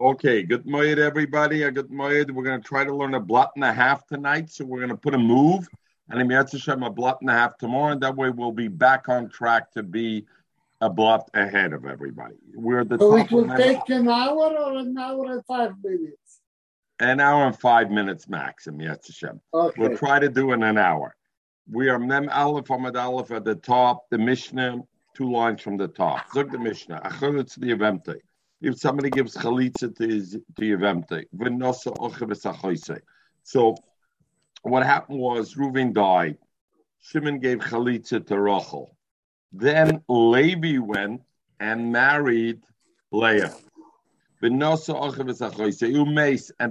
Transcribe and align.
Okay, 0.00 0.42
good 0.42 0.66
morning, 0.66 0.98
everybody. 0.98 1.62
A 1.62 1.70
good 1.70 1.90
morning. 1.90 2.34
We're 2.34 2.44
going 2.44 2.60
to 2.60 2.68
try 2.68 2.84
to 2.84 2.94
learn 2.94 3.14
a 3.14 3.20
blot 3.20 3.52
and 3.54 3.64
a 3.64 3.72
half 3.72 4.06
tonight, 4.06 4.50
so 4.50 4.64
we're 4.64 4.80
going 4.80 4.90
to 4.90 4.96
put 4.96 5.14
a 5.14 5.18
move 5.18 5.66
and 6.10 6.30
a 6.30 6.34
Hashem 6.34 6.82
a 6.82 6.90
blot 6.90 7.22
and 7.22 7.30
a 7.30 7.32
half 7.32 7.56
tomorrow, 7.56 7.92
and 7.92 8.02
that 8.02 8.14
way 8.14 8.28
we'll 8.28 8.52
be 8.52 8.68
back 8.68 9.08
on 9.08 9.30
track 9.30 9.72
to 9.72 9.82
be 9.82 10.26
a 10.82 10.90
blot 10.90 11.30
ahead 11.32 11.72
of 11.72 11.86
everybody. 11.86 12.34
We're 12.54 12.84
the 12.84 12.98
So 12.98 13.16
top 13.16 13.26
it 13.26 13.32
will 13.34 13.50
of 13.50 13.56
take 13.56 13.88
an 13.88 14.08
hour 14.08 14.54
or 14.58 14.76
an 14.78 14.98
hour 14.98 15.32
and 15.32 15.46
five 15.46 15.72
minutes. 15.82 16.40
an 17.00 17.20
hour 17.20 17.46
and 17.46 17.58
five 17.58 17.90
minutes 17.90 18.28
max, 18.28 18.66
and 18.66 18.82
Hashem. 18.82 19.40
Okay. 19.54 19.80
We'll 19.80 19.96
try 19.96 20.18
to 20.18 20.28
do 20.28 20.52
in 20.52 20.62
an 20.62 20.76
hour. 20.76 21.16
We 21.70 21.88
are 21.88 21.98
Mem 21.98 22.28
Aleph 22.28 22.66
Amad 22.66 23.00
Aleph 23.00 23.30
at 23.30 23.44
the 23.44 23.54
top, 23.54 24.10
the 24.10 24.18
Mishnah, 24.18 24.82
two 25.14 25.30
lines 25.30 25.62
from 25.62 25.76
the 25.76 25.88
top. 25.88 26.26
Look 26.34 26.50
the 26.50 26.58
Mishnah. 26.58 27.00
Acharitz 27.04 27.54
the 27.54 27.68
Yevemte. 27.68 28.16
If 28.60 28.78
somebody 28.78 29.10
gives 29.10 29.36
chalitza 29.36 29.94
to 29.96 30.06
his 30.06 30.32
to 30.32 30.62
Yevemte, 30.62 31.24
v'nosa 31.36 31.96
oche. 31.98 33.00
So 33.42 33.76
what 34.62 34.84
happened 34.84 35.18
was 35.18 35.54
Reuven 35.54 35.92
died. 35.92 36.38
Shimon 37.00 37.38
gave 37.38 37.58
chalitza 37.58 38.26
to 38.26 38.40
Rachel. 38.40 38.96
Then 39.52 40.02
Levi 40.08 40.78
went 40.78 41.22
and 41.60 41.92
married 41.92 42.60
Leah. 43.12 43.54
And 44.42 44.60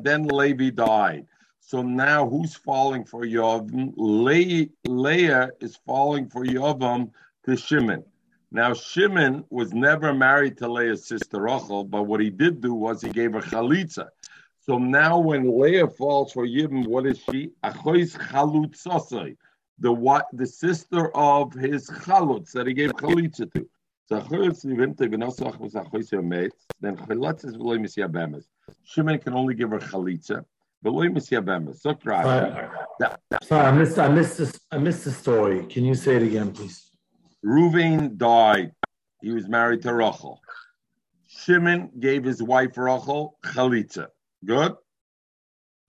then 0.03 0.27
Levi 0.27 0.69
died. 0.71 1.27
So 1.59 1.81
now 1.81 2.27
who's 2.27 2.55
falling 2.55 3.05
for 3.05 3.23
Yovam? 3.25 3.93
Le- 3.95 4.67
Leah 4.85 5.49
is 5.61 5.77
falling 5.85 6.29
for 6.29 6.43
Yovam 6.45 7.11
to 7.45 7.55
Shimon. 7.55 8.03
Now 8.55 8.75
Shimon 8.75 9.45
was 9.49 9.73
never 9.73 10.13
married 10.13 10.59
to 10.59 10.71
Leah's 10.71 11.07
sister 11.07 11.41
Rachel, 11.41 11.83
but 11.83 12.03
what 12.03 12.21
he 12.21 12.29
did 12.29 12.61
do 12.61 12.75
was 12.75 13.01
he 13.01 13.09
gave 13.09 13.33
her 13.33 13.41
chalitza. 13.41 14.09
So 14.59 14.77
now 14.77 15.17
when 15.17 15.59
Leah 15.59 15.87
falls 15.87 16.33
for 16.33 16.45
Yibam, 16.45 16.85
what 16.85 17.07
is 17.07 17.17
she? 17.17 17.49
Achois 17.63 18.15
chalutzosai, 18.15 19.37
the 19.79 19.91
what 19.91 20.27
the 20.33 20.45
sister 20.45 21.09
of 21.17 21.51
his 21.53 21.89
chalutz 21.89 22.51
that 22.51 22.67
he 22.67 22.75
gave 22.75 22.91
chalitza 22.91 23.51
to. 23.53 23.67
Then 24.09 24.21
chalitza 24.21 24.65
is 27.45 27.57
v'loy 27.57 27.79
misyabemes. 27.79 28.43
Shimon 28.83 29.17
can 29.17 29.33
only 29.33 29.55
give 29.55 29.71
her 29.71 29.79
chalitza, 29.79 30.45
Sorry, 33.43 33.65
I 33.65 33.71
missed. 33.71 33.97
I 33.97 34.09
missed 34.09 34.37
this. 34.37 34.59
I 34.69 34.77
missed 34.77 35.05
the 35.05 35.11
story. 35.11 35.65
Can 35.65 35.85
you 35.85 35.95
say 35.95 36.17
it 36.17 36.21
again, 36.23 36.51
please? 36.51 36.92
Reuven 37.43 38.17
died. 38.17 38.73
He 39.21 39.31
was 39.31 39.47
married 39.47 39.81
to 39.83 39.93
Rachel. 39.93 40.41
Shimon 41.27 41.91
gave 41.99 42.23
his 42.23 42.41
wife 42.41 42.77
Rachel 42.77 43.37
chalitza. 43.43 44.07
Good? 44.45 44.75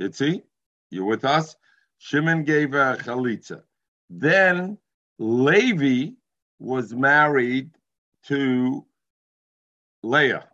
Itzi, 0.00 0.42
you 0.91 1.05
with 1.05 1.25
us? 1.25 1.56
Shimon 1.98 2.44
gave 2.44 2.72
her 2.72 2.97
chalitza. 2.97 3.62
Then 4.10 4.78
Levi 5.19 6.12
was 6.58 6.92
married 6.92 7.70
to 8.27 8.84
Leah. 10.02 10.48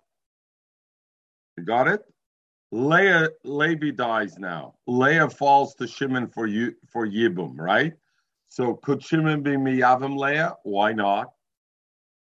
You 1.57 1.65
got 1.65 1.89
it? 1.89 2.03
Leah, 2.73 3.31
Levi 3.45 3.91
dies 3.91 4.39
now. 4.39 4.75
Leah 4.87 5.29
falls 5.29 5.75
to 5.77 5.87
Shimon 5.87 6.29
for 6.29 6.47
you 6.47 6.75
for 6.89 7.07
Yibum, 7.07 7.59
right? 7.59 7.95
So 8.51 8.75
could 8.75 9.03
Shimon 9.03 9.43
be 9.43 9.53
Miyavim 9.53 10.19
Leah? 10.19 10.57
Why 10.65 10.93
not? 10.93 11.33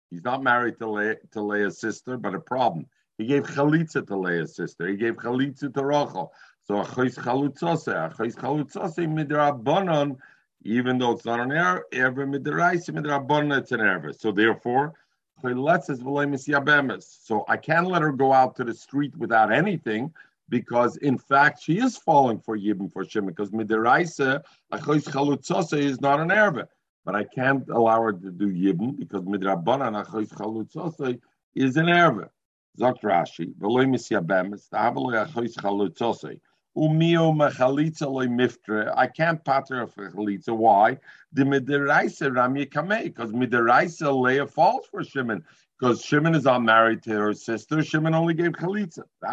He's 0.10 0.24
not 0.24 0.42
married 0.42 0.80
to, 0.80 0.90
Le- 0.90 1.16
to 1.34 1.42
Leah's 1.42 1.80
sister, 1.80 2.18
but 2.18 2.34
a 2.34 2.40
problem. 2.40 2.88
He 3.20 3.28
gave 3.28 3.44
chalitza 3.44 4.06
to 4.08 4.18
Leah's 4.18 4.56
sister. 4.56 4.88
He 4.88 4.96
gave 4.96 5.16
chalitza 5.16 5.74
to 5.74 5.86
Rachel. 5.86 6.34
So 6.64 6.82
achos 6.82 7.20
chalutzose, 7.20 7.94
achos 7.94 8.36
chalutzose 8.36 9.08
midrabanon, 9.08 10.18
even 10.64 10.98
though 10.98 11.12
it's 11.12 11.26
not 11.26 11.40
an 11.40 11.52
error, 11.52 11.86
ever 11.94 12.26
midraisa 12.26 12.90
midrabanon, 12.90 13.60
it's 13.60 13.72
an 13.72 13.82
error. 13.82 14.12
So 14.12 14.32
therefore. 14.32 14.96
So 15.40 17.46
I 17.48 17.58
can't 17.58 17.88
let 17.88 18.02
her 18.02 18.12
go 18.12 18.34
out 18.34 18.56
to 18.56 18.64
the 18.64 18.74
street 18.74 19.16
without 19.16 19.54
anything 19.54 20.12
because 20.50 20.98
in 20.98 21.18
fact 21.18 21.62
she 21.62 21.80
is 21.80 21.98
falling 21.98 22.40
for 22.40 22.58
Yibim 22.58 22.92
for 22.92 23.06
Shimon 23.06 23.30
because 23.30 23.52
midraisa 23.52 24.42
achos 24.74 25.04
chalutzose 25.06 25.78
is 25.78 26.02
not 26.02 26.20
an 26.20 26.32
error. 26.32 26.68
But 27.06 27.16
I 27.16 27.24
can't 27.24 27.68
allow 27.70 28.02
her 28.02 28.14
to 28.14 28.32
do 28.32 28.48
Yibim 28.48 28.98
because 28.98 29.24
midrabanan 29.24 30.04
achos 30.04 30.30
chalutzose 30.30 31.20
is 31.56 31.78
an 31.78 31.90
error. 31.90 32.32
Zok 32.80 33.02
Rashi, 33.02 33.54
v'loy 33.56 33.88
misyabemes, 33.88 34.70
ta'avaloy 34.70 35.28
achos 35.28 35.56
chalutzose. 35.56 36.40
Umio 36.78 37.34
mechalitza 37.34 38.08
loy 38.12 38.28
miftre. 38.28 38.94
I 38.96 39.08
can't 39.08 39.44
pater 39.44 39.82
of 39.82 39.96
chalitza. 39.96 40.56
Why? 40.56 41.00
The 41.34 41.44
midiraisa 41.44 42.36
rami 42.36 42.68
kamei, 42.68 43.06
because 43.06 43.32
midiraisa 43.32 44.14
Leah 44.16 44.46
falls 44.46 44.86
for 44.86 45.04
Shimon, 45.04 45.44
because 45.80 46.04
Shimon 46.04 46.36
is 46.36 46.44
not 46.46 46.64
married 46.64 47.04
to 47.04 47.12
her 47.12 47.34
sister. 47.34 47.84
Shimon 47.84 48.16
only 48.16 48.34
gave 48.34 48.54
chalitza. 48.54 49.04
The 49.22 49.28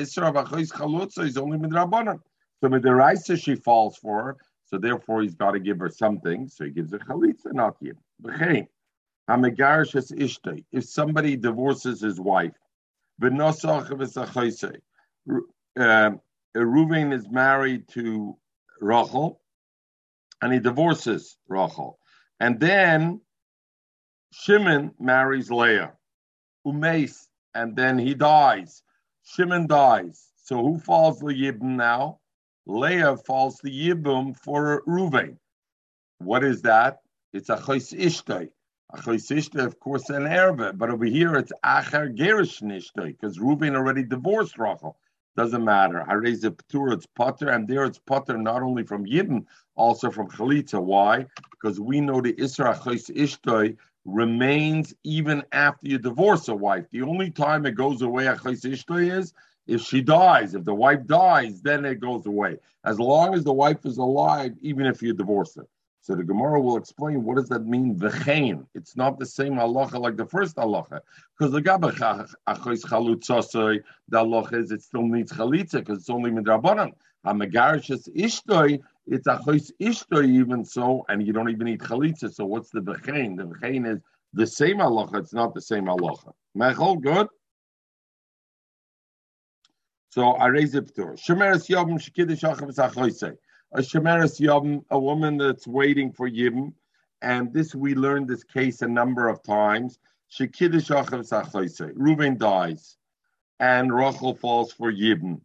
isra 0.00 0.28
of 0.28 0.36
a 0.36 0.44
chois 0.44 0.72
chalutza 0.72 1.24
is 1.24 1.36
only 1.36 1.58
midrabanan. 1.58 2.20
So 2.60 2.68
midiraisa 2.68 3.42
she 3.42 3.54
falls 3.54 3.96
for, 3.96 4.22
her, 4.22 4.36
so 4.64 4.78
therefore 4.78 5.22
he's 5.22 5.34
got 5.34 5.52
to 5.52 5.60
give 5.60 5.78
her 5.78 5.88
something. 5.88 6.48
So 6.48 6.64
he 6.64 6.70
gives 6.70 6.92
her 6.92 6.98
chalitza, 6.98 7.52
not 7.52 7.76
es 7.82 7.94
ishtay. 10.10 10.64
If 10.72 10.84
somebody 10.84 11.36
divorces 11.36 12.00
his 12.00 12.18
wife, 12.18 12.54
V'nosach 13.22 13.90
v'sachoisei. 13.90 14.80
Uh, 15.78 16.10
Reuven 16.56 17.12
is 17.12 17.30
married 17.30 17.86
to 17.88 18.36
Rachel, 18.80 19.40
and 20.42 20.52
he 20.52 20.58
divorces 20.58 21.36
Rachel, 21.46 21.99
and 22.40 22.58
then 22.58 23.20
Shimon 24.32 24.92
marries 24.98 25.50
Leah, 25.50 25.92
Umeis, 26.66 27.26
and 27.54 27.76
then 27.76 27.98
he 27.98 28.14
dies. 28.14 28.82
Shimon 29.22 29.66
dies. 29.66 30.28
So 30.42 30.56
who 30.56 30.78
falls 30.78 31.20
the 31.20 31.26
Yibum 31.26 31.76
now? 31.76 32.18
Leah 32.66 33.16
falls 33.16 33.58
the 33.62 33.70
Yibum 33.70 34.36
for 34.36 34.82
Reuven. 34.86 35.36
What 36.18 36.42
is 36.42 36.62
that? 36.62 36.98
It's 37.32 37.48
a 37.48 37.56
chos 37.56 37.92
ishtay. 37.92 38.48
Achosishta, 38.92 39.64
of 39.64 39.78
course, 39.78 40.10
an 40.10 40.24
erva, 40.24 40.76
but 40.76 40.90
over 40.90 41.04
here 41.04 41.36
it's 41.36 41.52
acher 41.64 42.12
gerish 42.16 42.60
nishtay 42.60 43.16
because 43.18 43.38
Reuben 43.38 43.76
already 43.76 44.02
divorced 44.02 44.58
Rachel. 44.58 44.98
Doesn't 45.36 45.64
matter. 45.64 46.04
I 46.08 46.14
raise 46.14 46.44
a 46.44 46.50
patur, 46.50 46.92
it's 46.92 47.06
potter, 47.06 47.50
and 47.50 47.66
there 47.68 47.84
it's 47.84 47.98
potter 47.98 48.36
not 48.36 48.62
only 48.62 48.82
from 48.82 49.06
Yidden, 49.06 49.46
also 49.76 50.10
from 50.10 50.28
Chalitza. 50.28 50.82
Why? 50.82 51.26
Because 51.50 51.80
we 51.80 52.00
know 52.00 52.20
the 52.20 52.34
Isra 52.34 52.76
Achos 52.76 53.14
Ishtay 53.14 53.76
remains 54.04 54.94
even 55.04 55.42
after 55.52 55.88
you 55.88 55.98
divorce 55.98 56.48
a 56.48 56.54
wife. 56.54 56.86
The 56.90 57.02
only 57.02 57.30
time 57.30 57.64
it 57.64 57.72
goes 57.72 58.02
away 58.02 58.24
Achos 58.24 58.64
Ishtay 58.64 59.16
is 59.16 59.32
if 59.66 59.82
she 59.82 60.02
dies. 60.02 60.54
If 60.54 60.64
the 60.64 60.74
wife 60.74 61.06
dies, 61.06 61.62
then 61.62 61.84
it 61.84 62.00
goes 62.00 62.26
away. 62.26 62.58
As 62.84 62.98
long 62.98 63.34
as 63.34 63.44
the 63.44 63.52
wife 63.52 63.86
is 63.86 63.98
alive, 63.98 64.54
even 64.60 64.86
if 64.86 65.00
you 65.00 65.12
divorce 65.12 65.54
her. 65.54 65.66
So 66.10 66.16
the 66.16 66.24
Gemara 66.24 66.60
will 66.60 66.76
explain 66.76 67.22
what 67.22 67.36
does 67.36 67.48
that 67.50 67.66
mean, 67.66 67.96
v'chein. 67.96 68.66
It's 68.74 68.96
not 68.96 69.20
the 69.20 69.26
same 69.26 69.52
halacha 69.52 70.00
like 70.00 70.16
the 70.16 70.26
first 70.26 70.56
halacha. 70.56 70.98
Because 71.38 71.52
the 71.52 71.62
gabach 71.62 72.34
achois 72.48 72.82
chalutzosoi, 72.82 73.80
the 74.08 74.18
halacha 74.18 74.54
is 74.54 74.72
it 74.72 74.82
still 74.82 75.06
needs 75.06 75.30
chalitza 75.30 75.74
because 75.74 75.98
it's 75.98 76.10
only 76.10 76.32
midrabanan. 76.32 76.94
Hamagarish 77.24 77.92
is 77.92 78.08
ishtoi, 78.08 78.80
it's 79.06 79.28
achois 79.28 79.70
ishtoi 79.80 80.26
even 80.26 80.64
so, 80.64 81.04
and 81.08 81.24
you 81.24 81.32
don't 81.32 81.48
even 81.48 81.66
need 81.66 81.78
chalitza. 81.78 82.34
So 82.34 82.44
what's 82.44 82.70
the 82.70 82.80
v'chein? 82.80 83.36
The 83.36 83.44
v'chein 83.44 83.86
is 83.88 84.00
the 84.32 84.48
same 84.48 84.78
halacha, 84.78 85.14
it's 85.14 85.32
not 85.32 85.54
the 85.54 85.60
same 85.60 85.84
halacha. 85.84 86.32
Mechol, 86.58 87.00
good? 87.00 87.28
So 90.08 90.32
I 90.32 90.48
raise 90.48 90.74
it 90.74 90.92
to. 90.96 91.02
Shemeres 91.14 91.68
yom 91.68 91.90
shekidish 92.00 92.42
achav 92.42 93.36
a 93.72 93.80
shemeres 93.80 94.40
yom, 94.40 94.84
a 94.90 94.98
woman 94.98 95.36
that's 95.36 95.66
waiting 95.66 96.12
for 96.12 96.28
yibum, 96.28 96.72
and 97.22 97.52
this 97.52 97.74
we 97.74 97.94
learned 97.94 98.28
this 98.28 98.42
case 98.42 98.82
a 98.82 98.88
number 98.88 99.28
of 99.28 99.42
times. 99.42 99.98
Shekidish 100.32 100.90
achav 100.90 101.28
sachoise. 101.28 101.92
Reuben 101.94 102.36
dies, 102.36 102.96
and 103.60 103.94
Rachel 103.94 104.34
falls 104.34 104.72
for 104.72 104.92
yibum, 104.92 105.40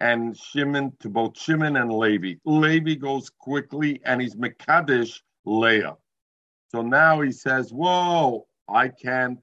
and 0.00 0.36
Shimon 0.36 0.92
to 1.00 1.08
both 1.08 1.38
Shimon 1.38 1.76
and 1.76 1.92
Levi. 1.92 2.34
Levi 2.44 2.94
goes 2.94 3.30
quickly, 3.30 4.00
and 4.04 4.20
he's 4.20 4.34
mekadesh 4.34 5.20
Leah. 5.44 5.96
So 6.70 6.82
now 6.82 7.20
he 7.20 7.32
says, 7.32 7.72
"Whoa, 7.72 8.46
I 8.68 8.88
can't 8.88 9.40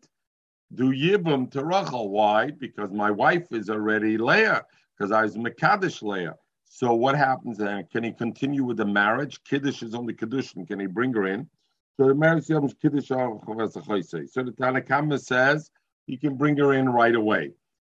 do 0.74 0.92
yibum 0.92 1.50
to 1.52 1.64
Rachel. 1.64 2.10
Why? 2.10 2.52
Because 2.52 2.92
my 2.92 3.12
wife 3.12 3.52
is 3.52 3.70
already 3.70 4.18
Leah. 4.18 4.66
Because 4.98 5.12
I 5.12 5.24
was 5.24 5.38
mekadesh 5.38 6.02
Leah." 6.02 6.36
So 6.75 6.94
what 6.94 7.16
happens 7.16 7.60
then? 7.60 7.88
Can 7.89 8.04
he 8.04 8.12
continue 8.12 8.66
with 8.66 8.75
the 8.75 8.86
marriage? 8.86 9.42
Kiddush 9.45 9.81
is 9.81 9.95
only 9.95 10.13
Kiddushin. 10.13 10.68
Can 10.68 10.81
he 10.81 10.88
bring 10.88 11.13
her 11.13 11.25
in? 11.25 11.50
So 11.95 12.06
the 12.06 12.13
marriage 12.13 12.50
Yom 12.50 12.68
Kiddush 12.81 13.07
So 13.07 13.16
the 13.16 14.54
Tanakama 14.60 15.18
says 15.24 15.72
he 16.06 16.18
can 16.18 16.36
bring 16.36 16.57
her 16.57 16.74
in 16.74 16.89
right 16.89 17.16
away 17.16 17.54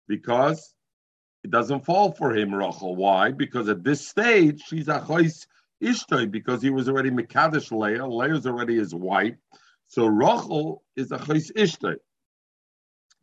because 0.06 0.75
it 1.42 1.50
doesn't 1.50 1.86
fall 1.86 2.12
for 2.12 2.32
him, 2.32 2.54
Rachel. 2.54 2.94
Why? 2.94 3.32
Because 3.32 3.69
at 3.69 3.82
this 3.82 4.06
stage, 4.06 4.62
she's 4.69 4.86
a 4.86 5.00
chois 5.00 5.44
ishtoi 5.82 6.31
because 6.31 6.62
he 6.62 6.70
was 6.70 6.88
already 6.88 7.10
Mekadesh 7.10 7.72
Leah. 7.72 8.06
Leah's 8.06 8.46
already 8.46 8.76
his 8.76 8.94
wife. 8.94 9.34
So 9.88 10.06
Rachel 10.06 10.84
is 10.94 11.10
a 11.10 11.19
chois 11.19 11.52
ishtoi. 11.54 11.96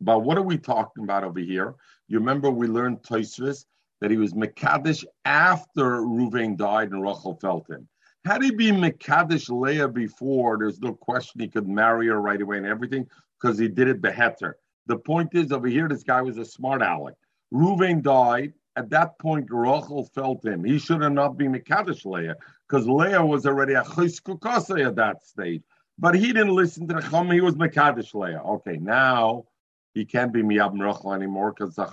But 0.02 0.18
what 0.18 0.36
are 0.36 0.42
we 0.42 0.58
talking 0.58 1.04
about 1.04 1.24
over 1.24 1.40
here? 1.40 1.76
You 2.08 2.18
remember 2.18 2.50
we 2.50 2.66
learned 2.66 2.98
Tosfos 3.02 3.64
that 4.00 4.10
he 4.10 4.16
was 4.16 4.34
Mekadesh 4.34 5.04
after 5.24 6.00
Ruvain 6.00 6.56
died 6.56 6.92
and 6.92 7.02
Rachel 7.02 7.38
felt 7.40 7.68
him. 7.68 7.88
Had 8.24 8.42
he 8.42 8.50
been 8.50 8.76
Mekadesh 8.76 9.48
Leah 9.48 9.88
before, 9.88 10.58
there's 10.58 10.80
no 10.80 10.92
question 10.92 11.40
he 11.40 11.48
could 11.48 11.68
marry 11.68 12.08
her 12.08 12.20
right 12.20 12.40
away 12.40 12.58
and 12.58 12.66
everything 12.66 13.06
because 13.40 13.58
he 13.58 13.68
did 13.68 13.88
it 13.88 14.02
beheter. 14.02 14.56
The 14.86 14.96
point 14.96 15.30
is, 15.34 15.52
over 15.52 15.68
here, 15.68 15.88
this 15.88 16.02
guy 16.02 16.22
was 16.22 16.38
a 16.38 16.44
smart 16.44 16.82
aleck. 16.82 17.14
Ruvain 17.52 18.02
died. 18.02 18.52
At 18.76 18.90
that 18.90 19.18
point, 19.18 19.46
Rachel 19.48 20.10
felt 20.14 20.44
him. 20.44 20.62
He 20.62 20.78
should 20.78 21.02
have 21.02 21.12
not 21.12 21.38
been 21.38 21.52
Mekadesh 21.52 22.04
Leah 22.04 22.36
because 22.68 22.86
Leah 22.86 23.24
was 23.24 23.46
already 23.46 23.72
a 23.72 23.82
Chiskukase 23.82 24.84
at 24.84 24.96
that 24.96 25.24
stage. 25.24 25.62
But 25.98 26.14
he 26.14 26.26
didn't 26.32 26.54
listen 26.54 26.86
to 26.88 26.94
the 26.94 27.00
Chum. 27.00 27.30
He 27.30 27.40
was 27.40 27.54
Mekadesh 27.54 28.12
Leah. 28.12 28.42
Okay, 28.44 28.76
now 28.76 29.46
he 29.94 30.04
can't 30.04 30.32
be 30.32 30.42
Miyab 30.42 30.78
Rachel 30.78 31.14
anymore 31.14 31.52
because 31.52 31.70
it's 31.70 31.78
a 31.78 31.86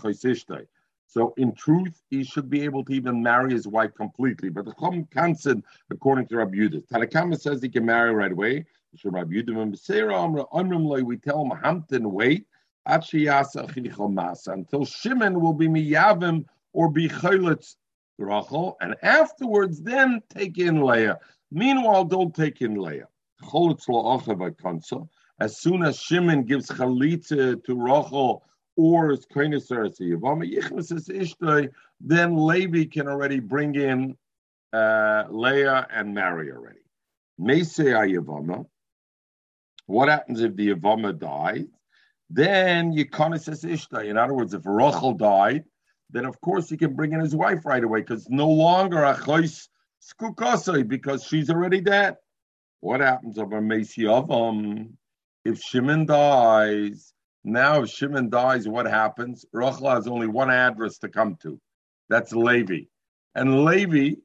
So 1.13 1.33
in 1.37 1.53
truth, 1.53 2.01
he 2.09 2.23
should 2.23 2.49
be 2.49 2.63
able 2.63 2.83
to 2.85 2.91
even 2.91 3.21
marry 3.21 3.53
his 3.53 3.67
wife 3.67 3.93
completely. 3.93 4.49
But 4.49 4.65
the 4.65 4.73
Chum 4.79 5.07
can't, 5.13 5.63
according 5.91 6.25
to 6.29 6.37
Rabbi 6.37 6.55
Yudah. 6.55 6.87
Tanakama 6.87 7.39
says 7.39 7.61
he 7.61 7.69
can 7.69 7.85
marry 7.85 8.11
right 8.11 8.31
away. 8.31 8.65
So 8.97 9.11
Rabbi 9.11 9.35
Yudah, 9.35 11.05
we 11.05 11.17
tell 11.17 11.45
him, 11.45 11.51
Hampton, 11.61 12.11
wait 12.11 12.47
until 12.87 13.11
Shimon 14.85 15.39
will 15.39 15.53
be 15.53 15.67
miyavim 15.67 16.45
or 16.73 16.89
be 16.89 17.07
chayletz 17.07 17.75
Rachel, 18.17 18.75
and 18.81 18.95
afterwards 19.03 19.83
then 19.83 20.19
take 20.29 20.57
in 20.57 20.81
Leah. 20.81 21.19
Meanwhile, 21.51 22.05
don't 22.05 22.33
take 22.33 22.61
in 22.61 22.73
Leah. 22.73 23.07
As 25.39 25.61
soon 25.61 25.83
as 25.83 25.99
Shimon 25.99 26.43
gives 26.43 26.69
chalitza 26.69 27.63
to 27.65 27.75
Rachel 27.75 28.43
or 28.75 29.09
his 29.11 29.25
koineserasi, 29.25 30.09
then 32.01 32.47
Levi 32.47 32.85
can 32.85 33.07
already 33.07 33.39
bring 33.39 33.75
in 33.75 34.17
uh, 34.73 35.23
Leah 35.29 35.87
and 35.93 36.13
marry 36.13 36.51
already. 36.51 36.79
What 39.85 40.09
happens 40.09 40.41
if 40.41 40.55
the 40.55 40.69
Yavama 40.69 41.17
dies? 41.17 41.67
then 42.33 42.93
Yikonis 42.93 43.43
says 43.43 43.63
Ishta. 43.63 44.05
In 44.05 44.17
other 44.17 44.33
words, 44.33 44.53
if 44.53 44.63
Rachel 44.65 45.13
died, 45.13 45.65
then 46.09 46.25
of 46.25 46.39
course 46.41 46.69
he 46.69 46.77
can 46.77 46.95
bring 46.95 47.13
in 47.13 47.19
his 47.19 47.35
wife 47.35 47.65
right 47.65 47.83
away 47.83 47.99
because 48.01 48.27
no 48.29 48.49
longer 48.49 48.97
Achois 48.97 49.67
Skukasai 50.01 50.87
because 50.87 51.23
she's 51.23 51.49
already 51.49 51.79
dead. 51.79 52.17
What 52.79 53.01
happens 53.01 53.37
over 53.37 53.61
Mesi 53.61 54.03
Avam? 54.03 54.93
If 55.45 55.59
Shimon 55.59 56.05
dies, 56.05 57.13
now 57.43 57.81
if 57.81 57.89
Shimon 57.89 58.29
dies, 58.29 58.67
what 58.67 58.85
happens? 58.85 59.45
Rachel 59.51 59.89
has 59.89 60.07
only 60.07 60.27
one 60.27 60.49
address 60.49 60.97
to 60.99 61.09
come 61.09 61.35
to. 61.41 61.59
That's 62.09 62.33
Levi. 62.33 62.85
And 63.35 63.65
Levi, 63.65 64.15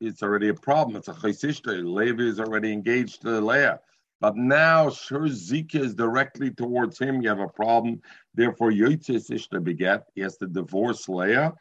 it's 0.00 0.22
already 0.22 0.48
a 0.48 0.54
problem. 0.54 0.96
It's 0.96 1.08
a 1.08 1.12
Chaisishta. 1.12 1.84
Levi 1.84 2.22
is 2.22 2.40
already 2.40 2.72
engaged 2.72 3.22
to 3.22 3.40
Leah. 3.40 3.80
But 4.20 4.36
now, 4.36 4.90
sure, 4.90 5.28
Zika 5.28 5.76
is 5.76 5.94
directly 5.94 6.50
towards 6.50 6.98
him. 6.98 7.20
You 7.20 7.28
have 7.28 7.40
a 7.40 7.48
problem. 7.48 8.00
Therefore, 8.34 8.70
Yotzis 8.70 9.30
Ishta 9.30 9.62
beget. 9.62 10.04
He 10.14 10.22
has 10.22 10.36
to 10.38 10.46
divorce 10.46 11.08
Leah. 11.08 11.52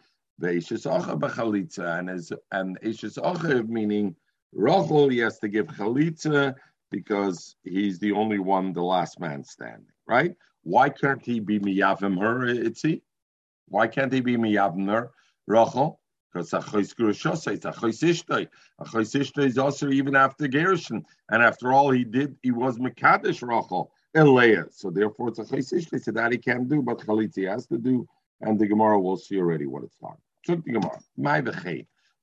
Ve'ishes 0.41 0.85
Acha 0.89 1.19
b'chalitza. 1.19 1.99
And, 1.99 2.09
as, 2.09 2.31
and 2.51 2.79
Acha, 2.81 3.67
meaning 3.67 4.15
Rachel, 4.53 5.09
he 5.09 5.17
has 5.19 5.39
to 5.39 5.47
give 5.47 5.67
chalitza 5.67 6.55
because 6.91 7.55
he's 7.63 7.99
the 7.99 8.11
only 8.11 8.39
one, 8.39 8.71
the 8.71 8.83
last 8.83 9.19
man 9.19 9.43
standing, 9.43 9.87
right? 10.07 10.35
Why 10.63 10.89
can't 10.89 11.23
he 11.23 11.39
be 11.39 11.59
miyavim 11.59 12.19
her, 12.19 12.39
Itzi? 12.45 13.01
Why 13.67 13.87
can't 13.87 14.11
he 14.11 14.21
be 14.21 14.37
miyavim 14.37 14.89
her, 14.89 15.11
Rachel? 15.47 15.99
because 16.33 16.51
Achos 16.51 16.95
Gurushosa, 16.95 17.53
it's 17.53 17.65
Achos 17.65 18.01
Ishtoi. 18.01 18.47
Achos 18.81 19.19
Ishtoi 19.19 19.45
is 19.45 19.57
also 19.57 19.89
even 19.89 20.15
after 20.15 20.47
Gershon. 20.47 21.05
And 21.29 21.43
after 21.43 21.71
all 21.71 21.91
he 21.91 22.03
did, 22.03 22.35
he 22.41 22.51
was 22.51 22.79
Mekadesh 22.79 23.47
Rachel, 23.47 23.91
Elea. 24.15 24.65
So 24.71 24.89
therefore 24.89 25.29
it's 25.29 25.39
Achos 25.39 25.73
Ishtoi. 25.73 26.01
So 26.01 26.11
that 26.11 26.31
he 26.31 26.37
can't 26.37 26.67
do, 26.67 26.81
but 26.81 26.99
Chalitzi 26.99 27.49
has 27.49 27.67
to 27.67 27.77
do. 27.77 28.07
And 28.41 28.59
the 28.59 28.67
Gemara 28.67 28.99
will 28.99 29.17
see 29.17 29.37
already 29.37 29.65
what 29.65 29.83
it's 29.83 30.01
like. 30.01 30.17
So 30.45 30.55
the 30.55 30.73
Gemara, 30.73 30.99
my. 31.17 31.43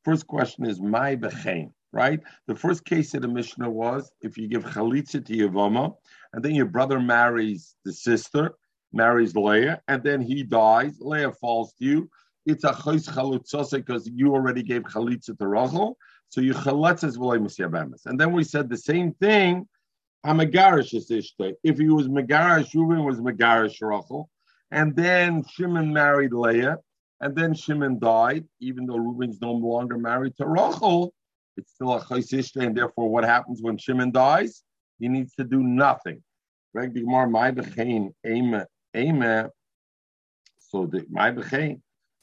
First 0.05 0.27
question 0.27 0.67
is 0.67 0.81
my 0.81 1.15
bechein, 1.15 1.73
right? 1.93 2.21
The 2.47 2.55
first 2.55 2.85
case 2.85 3.15
of 3.15 3.23
the 3.23 3.29
Mishnah 3.29 3.71
was 3.71 4.11
if 4.21 4.39
you 4.39 4.49
give 4.49 4.65
Chalitza 4.65 5.25
to 5.25 5.33
Yavama, 5.33 5.95
and 6.33 6.45
then 6.45 6.55
your 6.55 6.67
brother 6.67 7.01
marries 7.01 7.75
the 7.85 7.93
sister, 7.93 8.53
marries 8.93 9.35
Leah, 9.35 9.81
and 9.89 10.03
then 10.03 10.21
he 10.21 10.43
dies, 10.43 10.99
Leah 11.01 11.33
falls 11.33 11.73
to 11.75 11.85
you 11.85 12.11
it's 12.47 12.65
a 12.65 12.73
chois 12.73 13.09
chalutzose 13.09 13.73
because 13.73 14.09
you 14.13 14.35
already 14.35 14.63
gave 14.63 14.83
chalitza 14.83 15.39
to 15.39 15.47
Rachel, 15.47 15.97
so 16.29 16.41
you 16.41 16.55
chaletzes 16.55 17.17
v'loy 17.17 17.39
misyabemes. 17.39 18.07
And 18.07 18.19
then 18.19 18.33
we 18.33 18.45
said 18.45 18.69
the 18.69 18.77
same 18.77 19.13
thing. 19.15 19.69
Hamagarish 20.25 20.95
is 20.95 21.11
ishte. 21.11 21.55
If 21.63 21.79
he 21.79 21.89
was 21.89 22.09
megarish, 22.09 22.75
Reuben 22.75 23.05
was 23.05 23.21
megarish 23.21 23.81
Rachel, 23.81 24.29
and 24.71 24.95
then 24.95 25.45
Shimon 25.45 25.93
married 25.93 26.33
Leah, 26.33 26.79
and 27.21 27.37
then 27.37 27.55
Shimon 27.55 27.99
died, 27.99 28.47
even 28.61 28.87
though 28.87 28.99
Reuben's 28.99 29.41
no 29.41 29.53
longer 29.53 29.99
married 29.99 30.37
to 30.37 30.47
Rachel. 30.47 31.13
It's 31.61 31.73
still 31.73 31.95
a 31.95 32.01
chois 32.01 32.33
ishte, 32.33 32.65
and 32.65 32.77
therefore, 32.77 33.09
what 33.09 33.25
happens 33.25 33.63
when 33.63 33.77
Shimon 33.79 34.11
dies? 34.11 34.63
He 34.99 35.09
needs 35.09 35.35
to 35.35 35.45
do 35.45 35.63
nothing. 35.63 36.23
Bechain. 36.77 38.13
So 40.59 40.87
the 40.87 41.07
my 41.11 41.31
bechain 41.33 41.81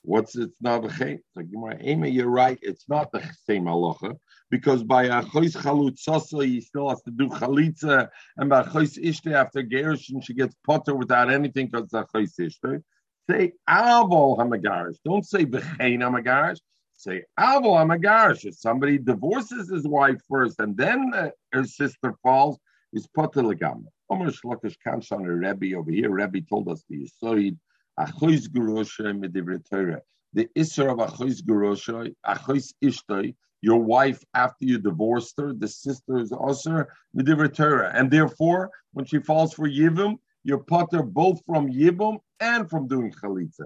What's 0.07 0.38
it's 0.38 0.62
not 0.62 0.89
chay? 0.98 1.19
Like 1.36 1.48
you're 1.51 2.30
right. 2.30 2.57
It's 2.62 2.88
not 2.88 3.12
the 3.12 3.22
same 3.45 3.66
halacha 3.66 4.16
because 4.50 4.81
by 4.81 5.04
a 5.04 5.22
chois 5.22 5.54
chalutzasa 5.54 6.45
he 6.45 6.62
still 6.62 6.88
has 6.88 7.01
to 7.01 7.12
do 7.12 7.28
chalitza, 7.28 8.07
and 8.38 8.50
by 8.50 8.63
chois 8.63 8.98
ishte 8.98 9.33
after 9.33 9.63
gerushin 9.63 10.24
she 10.24 10.33
gets 10.33 10.56
potter 10.66 10.95
without 10.95 11.30
anything 11.30 11.68
because 11.68 11.83
it's 11.83 11.94
a 11.94 12.06
chois 12.16 12.31
ishte. 12.40 12.81
Say 13.30 13.52
avol 13.69 14.38
hamagarish. 14.38 14.95
Don't 15.04 15.26
say 15.26 15.45
b'chein 15.45 16.00
hamagarish. 16.00 16.59
Say 16.97 17.23
avol 17.39 17.77
hamagarish. 17.77 18.45
If 18.45 18.56
somebody 18.56 18.97
divorces 18.97 19.69
his 19.69 19.87
wife 19.87 20.19
first 20.27 20.59
and 20.59 20.75
then 20.75 21.11
uh, 21.13 21.30
her 21.54 21.63
sister 21.63 22.16
falls, 22.23 22.57
is 22.92 23.07
potter 23.16 23.44
legam. 23.44 23.85
Omer 24.09 24.31
shlokish 24.31 24.75
kanshan 24.85 25.21
Rebbe 25.25 25.77
over 25.77 25.92
here. 25.92 26.09
Rebbe 26.09 26.42
told 26.42 26.68
us 26.69 26.83
the 26.89 27.07
yisoid 27.07 27.57
Achois 27.99 28.47
Gurosha 28.49 29.13
Medivre 29.13 29.63
Torah. 29.69 30.01
The 30.33 30.47
Isser 30.57 30.92
of 30.92 30.97
Achois 30.97 31.42
Gurosha, 31.42 32.13
Achois 32.25 32.73
Ishtoi, 32.83 33.35
your 33.61 33.80
wife 33.80 34.23
after 34.33 34.66
you 34.66 34.77
divorced 34.80 35.35
her, 35.39 35.54
the 35.54 35.68
sister 35.68 36.18
is 36.18 36.31
also 36.31 36.85
Medivre 37.16 37.54
Torah. 37.54 37.92
And 37.94 38.09
therefore, 38.09 38.71
when 38.94 39.06
she 39.06 39.19
falls 39.19 39.54
for 39.54 39.68
Yivim, 39.68 40.18
you're 40.44 40.59
putter 40.59 41.04
both 41.04 41.42
from 41.45 41.71
Yibum 41.71 42.19
and 42.39 42.69
from 42.69 42.87
doing 42.87 43.11
Chalitza. 43.11 43.66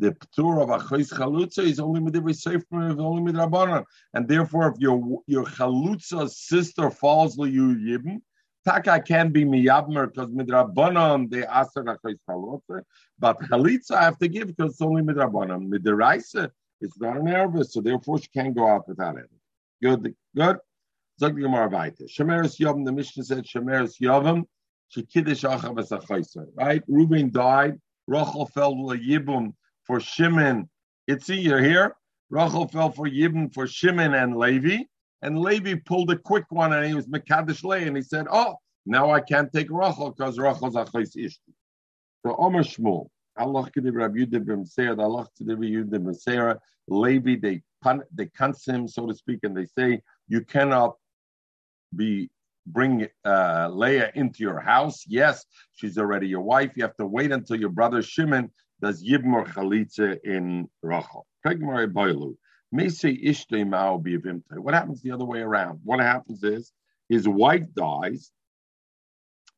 The 0.00 0.12
Ptur 0.12 0.62
of 0.62 0.70
Achois 0.70 1.12
Chalutza 1.12 1.62
is 1.62 1.78
only 1.78 2.00
Medivre 2.00 2.34
Sefer, 2.34 2.98
only 2.98 3.32
Midrabanan. 3.32 3.84
And 4.14 4.26
therefore, 4.26 4.68
if 4.68 4.78
your 4.78 5.20
your 5.26 5.44
Chalutza 5.44 6.30
sister 6.30 6.90
falls 6.90 7.36
to 7.36 7.44
you 7.44 7.76
Yibum, 7.76 8.22
Taka 8.64 9.00
can 9.00 9.30
be 9.30 9.44
miyabmer 9.44 10.12
because 10.12 10.30
midrabanon 10.30 11.30
they 11.30 11.40
aser 11.40 11.84
achayis 11.84 12.18
chalotze, 12.28 12.82
but 13.18 13.38
chalitza 13.40 13.92
I 13.92 14.04
have 14.04 14.18
to 14.18 14.28
give 14.28 14.48
because 14.48 14.72
it's 14.72 14.82
only 14.82 15.02
midrabanon. 15.02 15.68
Midiraisa 15.68 16.50
it's 16.80 16.98
not 16.98 17.18
an 17.18 17.24
nervous, 17.24 17.72
so 17.74 17.82
therefore 17.82 18.18
she 18.18 18.28
can't 18.28 18.54
go 18.54 18.66
out 18.66 18.88
without 18.88 19.18
it. 19.18 19.30
Good, 19.82 20.14
good. 20.34 20.58
Zog 21.18 21.34
the 21.34 21.42
Gemara 21.42 21.68
weiter. 21.68 22.04
Shemeres 22.04 22.58
Yavim, 22.58 22.86
the 22.86 22.92
Mishnah 22.92 23.24
said 23.24 23.44
Shemeres 23.44 24.00
Yavim, 24.00 24.44
she 24.88 25.02
kiddush 25.02 25.44
achav 25.44 26.46
Right? 26.54 26.82
Reuben 26.88 27.30
died. 27.30 27.78
Rachel 28.06 28.46
fell 28.46 28.72
a 28.72 28.96
yibum 28.96 29.52
for 29.90 29.98
Shimon. 29.98 30.68
Itzi, 31.10 31.42
you're 31.42 31.60
here. 31.60 31.96
Rachel 32.30 32.68
fell 32.68 32.92
for 32.92 33.08
yibum 33.08 33.52
for 33.52 33.66
Shimon 33.66 34.14
and 34.14 34.36
Levi. 34.36 34.84
And 35.22 35.40
Levi 35.40 35.80
pulled 35.84 36.12
a 36.12 36.16
quick 36.16 36.44
one 36.50 36.72
and 36.72 36.86
he 36.86 36.94
was 36.94 37.08
Mekadesh 37.08 37.64
Le, 37.64 37.78
and 37.78 37.96
he 37.96 38.02
said, 38.02 38.28
Oh, 38.30 38.54
now 38.86 39.10
I 39.10 39.20
can't 39.20 39.52
take 39.52 39.66
Rachel 39.68 40.14
because 40.16 40.38
Rachel's 40.38 40.76
Achais 40.76 41.16
Ishti. 41.16 41.52
So 42.24 42.36
Omer 42.38 42.62
Shmuel, 42.62 43.08
Allah 43.36 43.68
Kedim 43.76 43.94
Rabbi 43.94 44.18
Yudim 44.18 44.44
B'Mseir, 44.44 44.96
Allah 44.96 45.26
Kedim 45.36 45.58
Yudim 45.58 46.04
B'Mseir, 46.04 46.56
Levi, 46.86 47.34
they, 47.42 47.60
pun, 47.82 48.04
they 48.14 48.26
cancel 48.26 48.76
him, 48.76 48.86
so 48.86 49.08
to 49.08 49.14
speak, 49.14 49.40
and 49.42 49.56
they 49.56 49.66
say, 49.76 50.00
You 50.28 50.42
cannot 50.42 50.94
be 51.96 52.30
bring 52.64 53.08
uh, 53.24 53.68
Leah 53.72 54.12
into 54.14 54.44
your 54.44 54.60
house? 54.60 55.02
Yes, 55.08 55.44
she's 55.72 55.98
already 55.98 56.28
your 56.28 56.42
wife. 56.42 56.76
You 56.76 56.84
have 56.84 56.96
to 56.98 57.06
wait 57.06 57.32
until 57.32 57.56
your 57.56 57.70
brother 57.70 58.02
Shimon 58.02 58.52
does 58.80 59.02
Yibmor 59.04 59.46
Chalitza 59.46 60.18
in 60.24 60.68
Rachel. 60.82 61.26
Bi 63.98 64.10
Evimtai. 64.10 64.58
What 64.58 64.74
happens 64.74 65.02
the 65.02 65.10
other 65.10 65.24
way 65.24 65.40
around? 65.40 65.80
What 65.84 66.00
happens 66.00 66.42
is 66.44 66.72
his 67.08 67.26
wife 67.26 67.66
dies, 67.74 68.30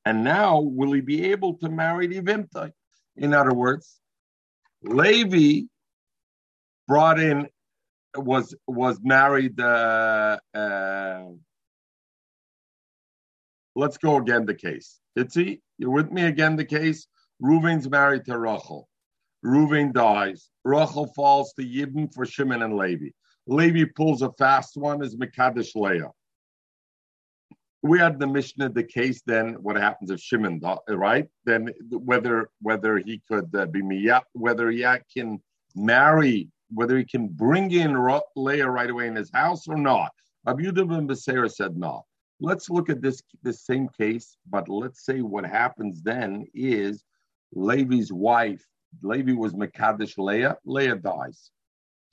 and 0.04 0.24
now 0.24 0.60
will 0.60 0.92
he 0.92 1.00
be 1.00 1.30
able 1.30 1.54
to 1.58 1.68
marry 1.68 2.06
the 2.06 2.20
Vimta? 2.20 2.72
In 3.16 3.34
other 3.34 3.52
words, 3.52 4.00
Levi 4.82 5.66
brought 6.88 7.20
in 7.20 7.48
was 8.16 8.54
was 8.66 8.98
married. 9.02 9.60
Uh, 9.60 10.38
uh, 10.54 11.24
let's 13.76 13.98
go 13.98 14.16
again. 14.16 14.46
The 14.46 14.54
case. 14.54 14.98
Itzi, 15.18 15.60
you're 15.78 15.90
with 15.90 16.10
me 16.10 16.24
again. 16.24 16.56
The 16.56 16.64
case. 16.64 17.06
Reuven's 17.42 17.90
married 17.90 18.24
to 18.26 18.38
Rachel. 18.38 18.88
Reuven 19.44 19.92
dies. 19.92 20.50
Rachel 20.64 21.06
falls 21.14 21.52
to 21.54 21.62
Yibn 21.62 22.12
for 22.14 22.24
Shimon 22.24 22.62
and 22.62 22.76
Levi. 22.76 23.08
Levi 23.46 23.84
pulls 23.96 24.22
a 24.22 24.30
fast 24.32 24.76
one 24.76 25.02
as 25.02 25.16
Mekadesh 25.16 25.74
Leah. 25.74 26.10
We 27.82 27.98
had 27.98 28.20
the 28.20 28.28
Mishnah, 28.28 28.68
the 28.68 28.84
case 28.84 29.22
then, 29.26 29.54
what 29.54 29.74
happens 29.74 30.12
if 30.12 30.20
Shimon, 30.20 30.60
right? 30.88 31.26
Then 31.44 31.70
whether 31.90 32.48
whether 32.60 32.98
he 32.98 33.20
could 33.28 33.52
uh, 33.56 33.66
be 33.66 33.82
Miyah, 33.82 34.22
whether 34.34 34.70
he 34.70 34.86
can 35.12 35.42
marry, 35.74 36.48
whether 36.72 36.96
he 36.96 37.04
can 37.04 37.26
bring 37.26 37.72
in 37.72 37.96
Leah 38.36 38.68
right 38.68 38.90
away 38.90 39.08
in 39.08 39.16
his 39.16 39.30
house 39.32 39.66
or 39.66 39.76
not. 39.76 40.12
Abu 40.46 40.72
ben 40.72 41.08
Becerra 41.08 41.50
said 41.50 41.76
no. 41.76 42.04
Let's 42.40 42.70
look 42.70 42.88
at 42.88 43.02
this 43.02 43.20
this 43.42 43.64
same 43.64 43.88
case, 43.88 44.36
but 44.48 44.68
let's 44.68 45.04
say 45.04 45.20
what 45.20 45.44
happens 45.44 46.02
then 46.02 46.46
is 46.54 47.04
Levi's 47.52 48.12
wife 48.12 48.64
Levi 49.02 49.32
was 49.32 49.54
Mekadesh 49.54 50.18
Leah, 50.18 50.56
Leah 50.64 50.96
dies. 50.96 51.50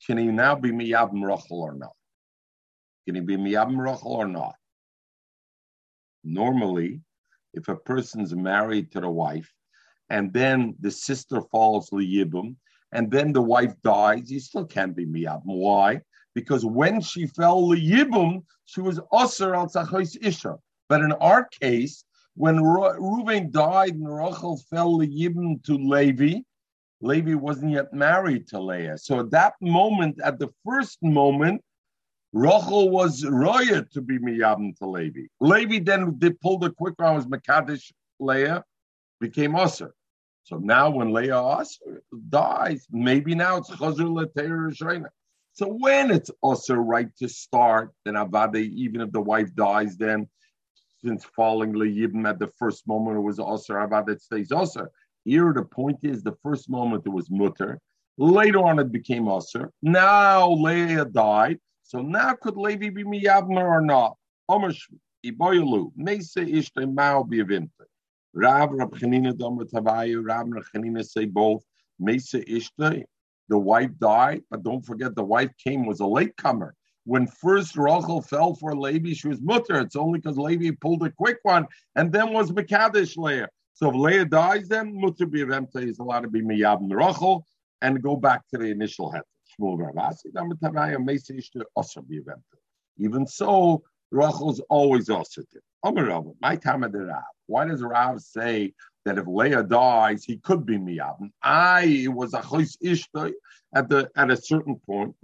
Can 0.05 0.17
he 0.17 0.25
now 0.25 0.55
be 0.55 0.71
Miyab 0.71 1.11
Rachel 1.13 1.61
or 1.61 1.73
not? 1.73 1.95
Can 3.05 3.15
he 3.15 3.21
be 3.21 3.37
Miyab 3.37 3.75
Rachel 3.77 4.13
or 4.13 4.27
not? 4.27 4.55
Normally, 6.23 7.01
if 7.53 7.67
a 7.67 7.75
person's 7.75 8.35
married 8.35 8.91
to 8.91 9.01
the 9.01 9.09
wife 9.09 9.51
and 10.09 10.31
then 10.31 10.75
the 10.79 10.91
sister 10.91 11.41
falls 11.51 11.89
Liyibum 11.89 12.55
and 12.91 13.11
then 13.11 13.33
the 13.33 13.41
wife 13.41 13.73
dies, 13.83 14.29
he 14.29 14.39
still 14.39 14.65
can't 14.65 14.95
be 14.95 15.05
Miyab. 15.05 15.41
Why? 15.43 16.01
Because 16.35 16.65
when 16.65 17.01
she 17.01 17.27
fell 17.27 17.61
Liyibum, 17.63 18.43
she 18.65 18.81
was 18.81 18.99
Osir 19.11 19.55
al 19.55 19.67
Tzachos 19.67 20.17
Isha. 20.21 20.55
But 20.87 21.01
in 21.01 21.11
our 21.13 21.47
case, 21.61 22.03
when 22.35 22.57
Reuven 22.57 23.51
died 23.51 23.95
and 23.95 24.07
Rachel 24.07 24.57
fell 24.69 24.99
Liyibum 24.99 25.63
to 25.65 25.75
Levi, 25.75 26.39
Levi 27.01 27.33
wasn't 27.33 27.71
yet 27.71 27.93
married 27.93 28.47
to 28.47 28.59
Leah. 28.59 28.97
So 28.97 29.21
at 29.21 29.31
that 29.31 29.53
moment, 29.61 30.19
at 30.23 30.37
the 30.37 30.49
first 30.65 30.97
moment, 31.01 31.61
Rachel 32.33 32.89
was 32.89 33.25
roya 33.25 33.83
to 33.93 34.01
be 34.01 34.19
miyabim 34.19 34.77
to 34.77 34.85
Levi. 34.85 35.27
Levi 35.39 35.79
then 35.79 36.17
did 36.19 36.39
pull 36.41 36.59
the 36.59 36.71
quick 36.71 36.95
round 36.99 37.15
was 37.15 37.25
Makadish 37.25 37.91
Leah, 38.19 38.63
became 39.19 39.53
Usr. 39.53 39.91
So 40.43 40.57
now 40.57 40.89
when 40.89 41.13
Leah 41.13 41.33
Usr 41.33 41.99
dies, 42.29 42.85
maybe 42.91 43.33
now 43.33 43.57
it's 43.57 43.69
Chazur 43.69 44.27
Leteir 44.35 45.05
So 45.53 45.67
when 45.67 46.11
it's 46.11 46.29
Usr 46.43 46.77
right 46.77 47.09
to 47.17 47.27
start, 47.27 47.91
then 48.05 48.15
Avade, 48.15 48.57
even 48.57 49.01
if 49.01 49.11
the 49.11 49.21
wife 49.21 49.53
dies, 49.55 49.97
then 49.97 50.27
since 51.03 51.23
falling 51.23 51.73
Leyibim 51.73 52.27
at 52.27 52.39
the 52.39 52.51
first 52.59 52.87
moment 52.87 53.17
it 53.17 53.21
was 53.21 53.39
Usr, 53.39 53.87
Avade 53.87 54.19
stays 54.19 54.49
Usr. 54.49 54.87
Here, 55.29 55.53
the 55.53 55.63
point 55.63 55.99
is 56.01 56.23
the 56.23 56.35
first 56.41 56.71
moment 56.71 57.03
it 57.05 57.09
was 57.09 57.29
mutter. 57.29 57.79
Later 58.17 58.65
on, 58.65 58.79
it 58.79 58.91
became 58.91 59.27
usher. 59.27 59.71
Now 59.83 60.49
Leah 60.49 61.05
died. 61.05 61.59
So 61.83 62.01
now 62.01 62.33
could 62.33 62.57
Levi 62.57 62.89
be 62.89 63.03
miyavner 63.03 63.63
or 63.63 63.81
not? 63.81 64.17
Omash 64.49 64.81
iboyelu 65.23 65.91
mesa 65.95 66.39
ishte 66.39 66.91
mao 66.91 67.21
biyavinte. 67.21 67.85
Rav 68.33 68.71
Rab 68.71 68.97
Chanina 68.97 69.31
Domer 69.31 69.69
Tavayu, 69.69 70.27
Rav 70.27 70.47
Chanina 70.73 71.05
say 71.05 71.25
both. 71.25 71.63
The 71.99 73.05
wife 73.49 73.91
died, 73.99 74.41
but 74.49 74.63
don't 74.63 74.83
forget 74.83 75.13
the 75.13 75.23
wife 75.23 75.51
came 75.63 75.85
was 75.85 75.99
a 75.99 76.07
latecomer. 76.07 76.73
When 77.03 77.27
first 77.27 77.77
Rachel 77.77 78.23
fell 78.23 78.55
for 78.55 78.75
Levi, 78.75 79.13
she 79.13 79.27
was 79.27 79.41
mutter. 79.41 79.79
It's 79.79 79.95
only 79.95 80.17
because 80.17 80.39
Levi 80.39 80.71
pulled 80.81 81.03
a 81.03 81.11
quick 81.11 81.37
one 81.43 81.67
and 81.95 82.11
then 82.11 82.33
was 82.33 82.51
Mekadesh 82.51 83.15
Leah. 83.15 83.49
So 83.79 83.87
if 83.87 83.95
Leah 83.95 84.25
dies, 84.25 84.67
then 84.67 84.99
Mutter 84.99 85.25
B'Yavemta 85.25 85.81
is 85.87 85.99
allowed 85.99 86.23
to 86.23 86.27
be 86.27 86.41
Miyab 86.41 86.81
Rachel 86.93 87.45
and 87.81 88.03
go 88.03 88.17
back 88.17 88.45
to 88.49 88.57
the 88.57 88.65
initial 88.65 89.09
head. 89.09 89.21
Even 92.97 93.25
so, 93.25 93.83
Rachel 94.11 94.51
is 94.51 94.59
always 94.69 95.07
oscillative. 95.07 95.61
My 96.41 96.57
time 96.57 96.83
of 96.83 96.91
the 96.91 97.05
Rav. 97.05 97.23
Why 97.45 97.63
does 97.63 97.81
Rav 97.81 98.19
say 98.19 98.73
that 99.05 99.17
if 99.17 99.25
Leah 99.25 99.63
dies, 99.63 100.25
he 100.25 100.39
could 100.39 100.65
be 100.65 100.77
miyab? 100.77 101.29
I 101.41 102.07
was 102.09 102.33
a 102.33 102.41
chois 102.41 102.75
ishtoy 102.83 103.31
at 103.73 103.87
the 103.87 104.09
at 104.17 104.29
a 104.29 104.35
certain 104.35 104.75
point. 104.85 105.15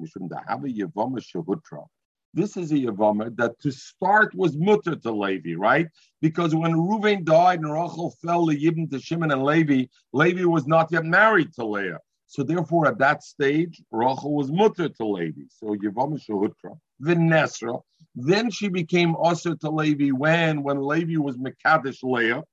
This 2.36 2.58
is 2.58 2.74
a 2.74 2.76
Yavama 2.76 3.34
that 3.38 3.58
to 3.62 3.72
start 3.72 4.36
was 4.36 4.58
mutter 4.58 4.98
to 4.98 5.12
Levi, 5.12 5.56
right? 5.56 5.88
Because 6.22 6.54
when 6.54 6.74
Reuven 6.74 7.24
died 7.24 7.62
and 7.62 7.72
Rachel 7.72 8.14
fell 8.22 8.46
the 8.46 8.62
Yibn 8.62 8.92
to 8.92 9.00
Shimon 9.00 9.32
and 9.32 9.46
Levi, 9.46 9.86
Levi 10.12 10.44
was 10.44 10.68
not 10.68 10.92
yet 10.92 11.06
married 11.06 11.54
to 11.54 11.66
Leah. 11.66 12.00
So 12.28 12.44
therefore, 12.44 12.88
at 12.88 12.98
that 12.98 13.24
stage, 13.24 13.82
Rachel 13.90 14.36
was 14.36 14.52
mutter 14.52 14.90
to 14.90 15.06
Levi. 15.06 15.44
So 15.48 15.78
Yavama 15.78 16.20
Shahutra, 16.22 16.78
Vinesra. 17.02 17.82
Then 18.16 18.52
she 18.52 18.68
became 18.68 19.16
also 19.16 19.56
to 19.56 19.70
Levi 19.70 20.10
when 20.10 20.62
when 20.62 20.82
Levi 20.86 21.16
was 21.16 21.38
Mekadesh 21.38 22.04
Leah. 22.04 22.44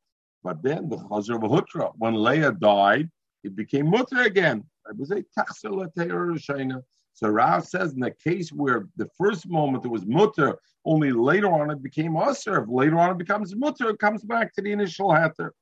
But 0.44 0.62
then 0.62 0.90
the 0.90 0.98
Chazar 0.98 1.42
of 1.42 1.50
Hutra, 1.50 1.90
when 1.98 2.14
Leah 2.14 2.52
died, 2.52 3.10
it 3.42 3.56
became 3.56 3.90
mutter 3.90 4.22
again. 4.22 4.62
Was 4.96 5.10
a 5.10 5.24
Tachsel 5.36 5.82
so 7.14 7.28
Rav 7.28 7.66
says 7.66 7.92
in 7.92 8.00
the 8.00 8.10
case 8.10 8.50
where 8.50 8.88
the 8.96 9.08
first 9.18 9.48
moment 9.48 9.84
it 9.84 9.88
was 9.88 10.06
mutter, 10.06 10.56
only 10.84 11.12
later 11.12 11.48
on 11.52 11.70
it 11.70 11.82
became 11.82 12.16
usher. 12.16 12.62
If 12.62 12.68
later 12.68 12.98
on 12.98 13.10
it 13.10 13.18
becomes 13.18 13.54
mutter, 13.54 13.90
it 13.90 13.98
comes 13.98 14.22
back 14.22 14.52
to 14.54 14.62
the 14.62 14.72
initial 14.72 15.12
hatter. 15.12 15.52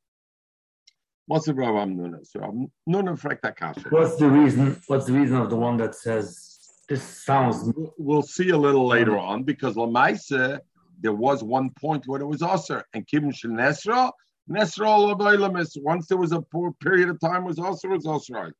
What's 1.26 1.46
the 1.46 1.54
Rav 1.54 1.74
Hamnuna? 1.74 2.26
So 2.26 2.40
Amnuna 2.40 3.18
Frekta 3.18 3.90
What's 3.90 4.16
the 4.16 4.28
reason? 4.28 4.80
What's 4.86 5.06
the 5.06 5.12
reason 5.12 5.36
of 5.36 5.50
the 5.50 5.56
one 5.56 5.76
that 5.76 5.94
says 5.94 6.58
this 6.88 7.02
sounds? 7.02 7.72
We'll 7.98 8.22
see 8.22 8.50
a 8.50 8.56
little 8.56 8.86
later 8.86 9.18
on 9.18 9.44
because 9.44 9.76
Lamaisa 9.76 10.60
there 11.02 11.14
was 11.14 11.42
one 11.42 11.70
point 11.70 12.06
where 12.06 12.20
it 12.20 12.26
was 12.26 12.42
usher 12.42 12.84
and 12.94 13.06
Kim 13.06 13.30
Nesra. 13.30 14.10
Nesra 14.50 15.82
Once 15.82 16.06
there 16.06 16.18
was 16.18 16.32
a 16.32 16.42
poor 16.42 16.72
period 16.82 17.08
of 17.08 17.20
time 17.20 17.44
was 17.44 17.58
usher 17.58 17.88
was 17.90 18.06
usher. 18.06 18.52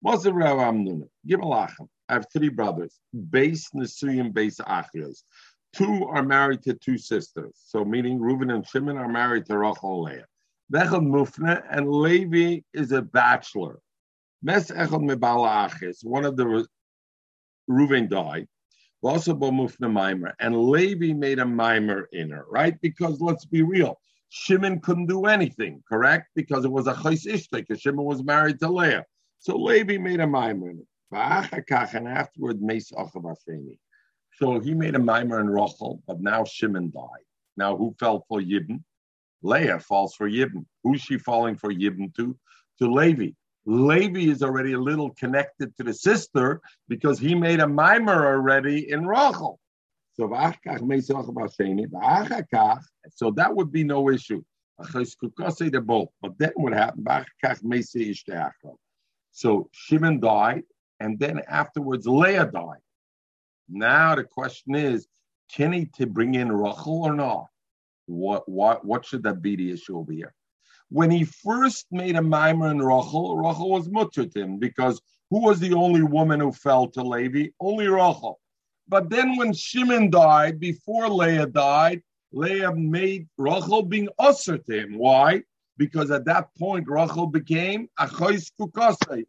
What's 0.00 0.22
the 0.22 0.32
Rav 0.32 0.58
Hamnuna? 0.58 1.08
Give 1.26 1.40
a 1.40 1.44
lachem. 1.44 1.88
I 2.08 2.14
have 2.14 2.26
three 2.32 2.48
brothers, 2.48 2.98
base 3.30 3.68
Nisuyim, 3.74 4.32
base 4.32 4.58
Achios. 4.60 5.22
Two 5.74 6.06
are 6.06 6.22
married 6.22 6.62
to 6.62 6.74
two 6.74 6.96
sisters. 6.96 7.52
So 7.66 7.84
meaning 7.84 8.18
Reuben 8.18 8.50
and 8.50 8.66
Shimon 8.66 8.96
are 8.96 9.08
married 9.08 9.46
to 9.46 9.58
Rachel 9.58 10.02
Leah. 10.02 10.24
Bechel 10.72 11.02
Mufne 11.02 11.62
and 11.70 11.90
Levi 11.90 12.60
is 12.72 12.92
a 12.92 13.02
bachelor. 13.02 13.78
Mes 14.42 14.70
Echel 14.70 15.02
Mebala 15.02 15.70
one 16.02 16.24
of 16.24 16.36
the 16.36 16.66
Reuven 17.70 18.08
died. 18.08 18.48
Also 19.02 19.34
Mufne 19.34 19.92
Mimer. 19.92 20.34
And 20.40 20.56
Levi 20.56 21.12
made 21.12 21.38
a 21.38 21.46
mimer 21.46 22.08
in 22.12 22.30
her, 22.30 22.46
right? 22.50 22.80
Because 22.80 23.20
let's 23.20 23.44
be 23.44 23.62
real. 23.62 24.00
Shimon 24.30 24.80
couldn't 24.80 25.06
do 25.06 25.26
anything, 25.26 25.82
correct? 25.88 26.28
Because 26.34 26.64
it 26.64 26.72
was 26.72 26.86
a 26.86 26.94
chais 26.94 27.26
ishtek, 27.26 27.66
because 27.66 27.80
Shimon 27.80 28.04
was 28.04 28.22
married 28.22 28.58
to 28.60 28.68
Leah. 28.68 29.04
So 29.38 29.56
Levi 29.56 29.98
made 29.98 30.20
a 30.20 30.26
mimer 30.26 30.70
in 30.70 30.78
it 30.78 30.86
and 31.12 32.08
afterward, 32.08 32.60
So 34.32 34.60
he 34.60 34.74
made 34.74 34.94
a 34.94 34.98
mimer 34.98 35.40
in 35.40 35.50
Rachel, 35.50 36.02
but 36.06 36.20
now 36.20 36.44
Shimon 36.44 36.90
died. 36.90 37.24
Now 37.56 37.76
who 37.76 37.94
fell 37.98 38.24
for 38.28 38.40
Yibn? 38.40 38.82
Leah 39.42 39.80
falls 39.80 40.14
for 40.14 40.28
Yibn. 40.28 40.64
Who's 40.82 41.00
she 41.00 41.18
falling 41.18 41.56
for 41.56 41.70
Yibn 41.70 42.14
to? 42.16 42.36
To 42.80 42.92
Levi. 42.92 43.30
Levi 43.66 44.30
is 44.30 44.42
already 44.42 44.72
a 44.72 44.80
little 44.80 45.10
connected 45.10 45.76
to 45.76 45.82
the 45.84 45.92
sister 45.92 46.60
because 46.88 47.18
he 47.18 47.34
made 47.34 47.60
a 47.60 47.68
mimer 47.68 48.26
already 48.26 48.90
in 48.90 49.06
Rachel. 49.06 49.60
So 50.14 50.26
so 53.10 53.30
that 53.30 53.54
would 53.54 53.70
be 53.70 53.84
no 53.84 54.10
issue. 54.10 54.42
But 54.78 56.38
then 56.38 56.52
what 56.54 56.72
happened? 56.72 57.08
So 59.30 59.68
Shimon 59.72 60.20
died, 60.20 60.62
and 61.00 61.18
then 61.18 61.42
afterwards 61.48 62.06
Leah 62.06 62.46
died. 62.46 62.80
Now 63.68 64.14
the 64.14 64.24
question 64.24 64.74
is, 64.74 65.06
can 65.54 65.72
he 65.72 65.86
to 65.96 66.06
bring 66.06 66.34
in 66.34 66.50
Rachel 66.52 67.02
or 67.04 67.14
not? 67.14 67.46
What 68.06 68.48
what 68.48 68.84
what 68.84 69.04
should 69.04 69.22
that 69.24 69.42
be 69.42 69.56
the 69.56 69.70
issue 69.70 69.98
over 69.98 70.12
here? 70.12 70.34
When 70.90 71.10
he 71.10 71.24
first 71.24 71.86
made 71.90 72.16
a 72.16 72.22
mimer 72.22 72.70
in 72.70 72.78
Rachel, 72.78 73.36
Rachel 73.36 73.70
was 73.70 73.90
mutter 73.90 74.26
to 74.26 74.40
him 74.40 74.58
because 74.58 75.00
who 75.30 75.40
was 75.42 75.60
the 75.60 75.74
only 75.74 76.02
woman 76.02 76.40
who 76.40 76.52
fell 76.52 76.88
to 76.88 77.02
Levi? 77.02 77.48
Only 77.60 77.88
Rachel. 77.88 78.40
But 78.88 79.10
then 79.10 79.36
when 79.36 79.52
Shimon 79.52 80.08
died, 80.08 80.58
before 80.58 81.10
Leah 81.10 81.46
died, 81.46 82.02
Leah 82.32 82.74
made 82.74 83.28
Rachel 83.36 83.82
being 83.82 84.08
usher 84.18 84.56
to 84.56 84.80
him. 84.80 84.96
Why? 84.96 85.42
Because 85.76 86.10
at 86.10 86.24
that 86.24 86.48
point, 86.58 86.88
Rachel 86.88 87.26
became 87.26 87.88
Achois 87.98 88.50
Kukasei. 88.58 89.24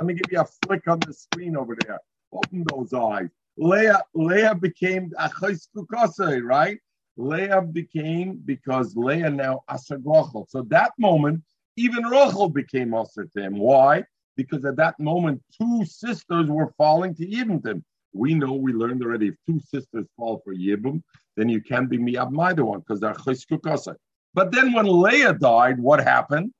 Let 0.00 0.06
me 0.06 0.14
give 0.14 0.32
you 0.32 0.40
a 0.40 0.46
flick 0.64 0.88
on 0.88 0.98
the 1.00 1.12
screen 1.12 1.58
over 1.58 1.76
there. 1.86 1.98
Open 2.32 2.64
those 2.72 2.94
eyes. 2.94 3.28
Leah, 3.58 4.02
Leah 4.14 4.54
became 4.54 5.10
Achois 5.20 5.68
Kukasei, 5.76 6.42
right? 6.42 6.78
Leah 7.18 7.60
became 7.60 8.40
because 8.46 8.96
Leah 8.96 9.28
now 9.28 9.60
Aser 9.70 9.98
Rachel. 9.98 10.46
So 10.48 10.62
that 10.68 10.92
moment, 10.98 11.42
even 11.76 12.06
Rachel 12.06 12.48
became 12.48 12.94
Aser 12.94 13.26
to 13.26 13.42
him. 13.42 13.58
Why? 13.58 14.02
Because 14.38 14.64
at 14.64 14.76
that 14.76 14.98
moment, 14.98 15.42
two 15.60 15.84
sisters 15.84 16.48
were 16.48 16.72
falling 16.78 17.14
to 17.16 17.26
Yibum. 17.26 17.82
We 18.14 18.32
know 18.32 18.54
we 18.54 18.72
learned 18.72 19.02
already 19.02 19.28
if 19.28 19.34
two 19.46 19.60
sisters 19.60 20.06
fall 20.16 20.40
for 20.42 20.54
Yibum, 20.54 21.02
then 21.36 21.50
you 21.50 21.60
can't 21.60 21.90
be 21.90 21.98
Miyab 21.98 22.30
Maida 22.30 22.64
one 22.64 22.80
because 22.80 23.00
they're 23.00 23.12
Cheskukasa. 23.12 23.96
But 24.32 24.50
then 24.50 24.72
when 24.72 24.86
Leah 24.86 25.34
died, 25.34 25.78
what 25.78 26.02
happened? 26.02 26.54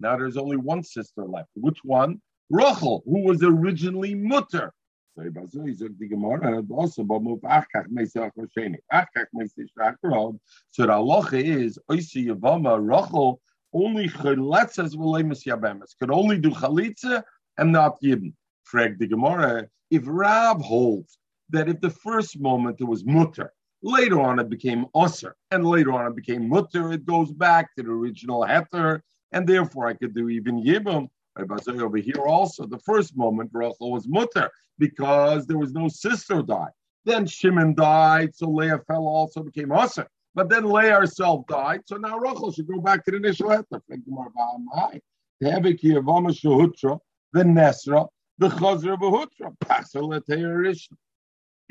Now 0.00 0.16
there's 0.16 0.36
only 0.36 0.56
one 0.56 0.82
sister 0.82 1.24
left. 1.24 1.50
Which 1.54 1.78
one? 1.84 2.20
Rachel, 2.50 3.02
who 3.06 3.20
was 3.20 3.42
originally 3.42 4.14
Mutter. 4.14 4.72
So 5.16 5.22
the 5.24 5.30
halacha 10.86 11.42
is 11.42 11.78
Oisi 11.90 12.26
Yavama 12.26 12.78
Rachel 12.80 13.40
only 13.72 14.08
chaletzes 14.08 14.96
v'leimus 14.96 15.46
yabemes 15.46 15.96
could 15.98 16.10
only 16.10 16.38
do 16.38 16.50
chalitza 16.50 17.22
and 17.58 17.72
not 17.72 18.00
yibn. 18.02 18.32
Frag 18.64 18.98
the 18.98 19.06
Gemara. 19.06 19.68
If 19.90 20.02
Rab 20.06 20.60
holds 20.60 21.18
that 21.50 21.68
if 21.68 21.80
the 21.80 21.90
first 21.90 22.40
moment 22.40 22.80
it 22.80 22.84
was 22.84 23.04
mutter, 23.04 23.52
later 23.82 24.20
on 24.20 24.38
it 24.38 24.48
became 24.48 24.86
usher, 24.94 25.36
and 25.50 25.64
later 25.64 25.92
on 25.92 26.06
it 26.06 26.16
became 26.16 26.48
mutter, 26.48 26.92
it 26.92 27.04
goes 27.04 27.32
back 27.32 27.74
to 27.76 27.82
the 27.82 27.90
original 27.90 28.42
heter, 28.42 29.00
and 29.32 29.46
therefore 29.46 29.86
I 29.86 29.94
could 29.94 30.14
do 30.14 30.28
even 30.28 30.62
yibum. 30.62 31.08
Over 31.42 31.98
here 31.98 32.24
also, 32.26 32.66
the 32.66 32.78
first 32.78 33.16
moment 33.16 33.50
Rachel 33.52 33.92
was 33.92 34.08
mutter 34.08 34.50
because 34.78 35.46
there 35.46 35.58
was 35.58 35.72
no 35.72 35.88
sister 35.88 36.42
died. 36.42 36.70
Then 37.04 37.26
Shimon 37.26 37.74
died, 37.74 38.34
so 38.34 38.48
Leah 38.48 38.80
fell 38.86 39.06
also 39.06 39.42
became 39.42 39.72
usher. 39.72 40.06
But 40.34 40.48
then 40.48 40.64
Leah 40.64 41.00
herself 41.00 41.46
died, 41.46 41.82
so 41.86 41.96
now 41.96 42.18
Rachel 42.18 42.52
should 42.52 42.68
go 42.68 42.80
back 42.80 43.04
to 43.04 43.10
the 43.10 43.16
initial 43.16 43.48
heter. 43.48 43.80
The 47.32 47.44
Nesra, 47.44 48.08
the 48.38 48.48
Chazra 48.48 48.98
Pasal 49.64 50.88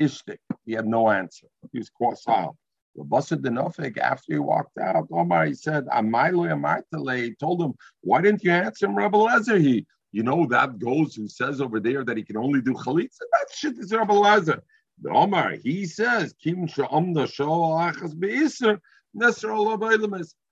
Ishtik. 0.00 0.38
He 0.64 0.72
had 0.72 0.86
no 0.86 1.10
answer. 1.10 1.46
He 1.72 1.78
was 1.78 1.90
quite 1.90 2.16
silent. 2.16 2.56
Rabasa 3.00 3.36
Denofik, 3.40 3.98
after 3.98 4.34
he 4.34 4.38
walked 4.38 4.78
out, 4.78 5.08
Omar, 5.10 5.46
he 5.46 5.54
said, 5.54 5.86
Amailu 5.86 6.50
Amartale, 6.52 7.38
told 7.38 7.62
him, 7.62 7.74
why 8.02 8.20
didn't 8.20 8.44
you 8.44 8.50
answer 8.50 8.86
him, 8.86 8.96
Rebbe 8.96 9.16
Lezer? 9.16 9.60
He, 9.60 9.86
you 10.12 10.22
know, 10.22 10.46
that 10.46 10.78
goes 10.78 11.14
who 11.14 11.28
says 11.28 11.60
over 11.60 11.80
there 11.80 12.04
that 12.04 12.16
he 12.16 12.22
can 12.22 12.36
only 12.36 12.60
do 12.60 12.74
chalitza. 12.74 13.20
That 13.32 13.46
shitas 13.54 13.92
Rebbe 13.98 14.12
Lezer. 14.12 14.60
Omar, 15.08 15.52
he 15.62 15.86
says, 15.86 16.34
Kim 16.42 16.66
Sha'amda 16.66 17.26
Sha'achas 17.26 18.14
Be'isr, 18.18 18.78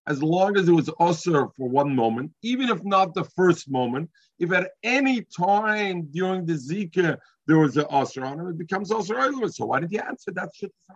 as 0.06 0.22
long 0.22 0.56
as 0.56 0.68
it 0.68 0.72
was 0.72 0.90
usher 0.98 1.48
for 1.56 1.68
one 1.68 1.94
moment, 1.94 2.32
even 2.42 2.70
if 2.70 2.82
not 2.82 3.12
the 3.12 3.24
first 3.24 3.70
moment, 3.70 4.08
if 4.38 4.52
at 4.52 4.70
any 4.82 5.20
time 5.20 6.08
during 6.11 6.46
the 6.46 6.54
Zika 6.54 7.18
there 7.46 7.58
was 7.58 7.76
an 7.76 7.84
usher 7.90 8.24
on 8.24 8.40
him, 8.40 8.48
it 8.48 8.56
becomes 8.56 8.90
usher. 8.90 9.48
So 9.48 9.66
why 9.66 9.80
did 9.80 9.92
you 9.92 10.00
answer 10.00 10.30
that 10.32 10.48
shit 10.54 10.72
to 10.87 10.94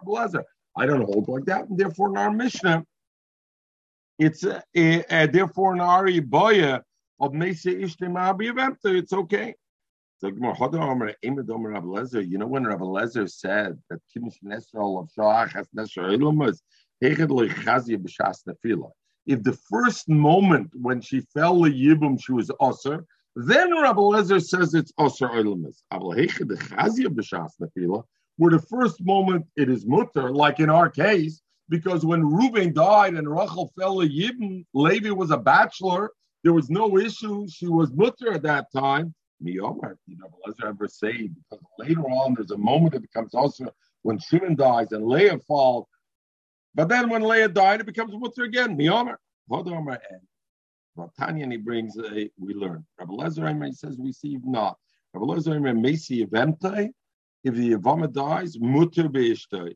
I 0.77 0.87
don't 0.87 1.03
hold 1.03 1.29
like 1.29 1.45
that, 1.47 1.69
and 1.69 1.77
therefore 1.79 2.11
in 2.11 2.17
our 2.17 2.31
Mishnah, 2.31 2.85
it's 4.19 4.45
uh, 4.45 4.61
uh, 4.77 5.27
therefore 5.27 5.75
in 5.75 5.81
our 5.81 6.07
Boya 6.07 6.83
of 7.21 7.35
Mesa 7.35 7.71
Ishtem 7.71 8.77
it's 8.85 9.13
okay. 9.13 9.55
So 10.19 10.29
you 10.29 10.39
know 10.39 10.55
when 12.47 12.65
Rabbi 12.65 12.85
Lezer 12.85 13.29
said 13.29 13.77
that 13.91 13.99
Kimish 14.17 14.37
Nesral 14.45 15.03
of 15.03 15.11
Shach 15.19 15.53
has 15.53 15.67
Nesral 15.77 16.17
Ilamas, 16.17 16.61
if 19.27 19.43
the 19.43 19.59
first 19.69 20.09
moment 20.09 20.71
when 20.75 21.01
she 21.01 21.21
fell 21.35 21.61
the 21.61 21.71
yibum 21.71 22.23
she 22.23 22.33
was 22.33 22.49
osir, 22.61 23.05
then 23.35 23.77
Rabbi 23.77 24.01
Lezer 24.01 24.41
says 24.41 24.75
it's 24.75 24.93
osir 24.93 25.29
oilamis. 25.31 25.83
Where 28.43 28.51
the 28.51 28.59
first 28.59 29.01
moment 29.05 29.47
it 29.55 29.71
is 29.71 29.87
mutter, 29.87 30.33
like 30.33 30.59
in 30.59 30.69
our 30.69 30.91
case, 30.91 31.41
because 31.69 32.05
when 32.05 32.27
Reuben 32.27 32.73
died 32.73 33.15
and 33.15 33.31
Rachel 33.31 33.73
fell 33.79 34.01
a 34.01 34.09
yibum, 34.09 34.67
Levi 34.75 35.11
was 35.11 35.31
a 35.31 35.37
bachelor. 35.37 36.11
There 36.43 36.53
was 36.53 36.69
no 36.69 36.99
issue. 36.99 37.47
She 37.49 37.69
was 37.69 37.93
mutter 37.93 38.33
at 38.33 38.43
that 38.43 38.67
time. 38.75 39.15
Miyomar, 39.41 39.93
oh 39.93 39.97
you 40.09 40.17
know, 40.19 40.29
Lezer 40.45 40.71
ever 40.71 40.89
say 40.89 41.29
because 41.29 41.65
later 41.79 42.03
on 42.03 42.35
there's 42.35 42.51
a 42.51 42.59
moment 42.59 42.95
that 42.95 43.03
becomes 43.03 43.33
also 43.33 43.73
when 44.03 44.19
Shimon 44.19 44.57
dies 44.57 44.91
and 44.91 45.07
Leah 45.07 45.39
falls 45.47 45.87
but 46.75 46.89
then 46.89 47.11
when 47.11 47.23
Leah 47.23 47.49
died, 47.49 47.81
it 47.81 47.87
becomes 47.87 48.13
mutter 48.17 48.43
again. 48.43 48.77
Miyomer, 48.77 49.17
oh 49.51 49.63
Hodomer, 49.63 49.99
and 50.11 51.11
Tanya, 51.17 51.49
he 51.49 51.59
brings, 51.59 51.97
a, 51.97 52.29
we 52.39 52.55
learn. 52.55 52.85
Rabbi 52.99 53.13
Lezer, 53.13 53.67
he 53.67 53.73
says, 53.73 53.99
we 53.99 54.13
see 54.13 54.39
not. 54.43 54.79
Rabbi 55.15 55.27
Lezer, 55.27 55.61
Mesi 55.61 56.27
Evemtai, 56.27 56.91
if 57.45 57.55
the 57.55 57.73
Yavama 57.73 58.13
dies, 58.13 58.59
mutter 58.59 59.09
be'ishtoi. 59.09 59.75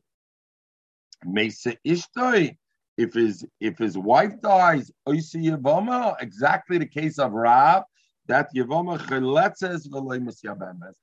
Mesa 1.25 1.75
ishtoi, 1.85 2.55
if 2.97 3.13
his 3.13 3.45
if 3.59 3.77
his 3.77 3.97
wife 3.97 4.39
dies, 4.41 4.91
oisi 5.07 5.51
Yavama, 5.51 6.15
exactly 6.21 6.77
the 6.77 6.85
case 6.85 7.19
of 7.19 7.31
Rav, 7.33 7.83
that 8.27 8.49
Yavama 8.55 8.99
cheletzes 8.99 9.87
v'leimus 9.87 10.43
yabemes. 10.43 10.93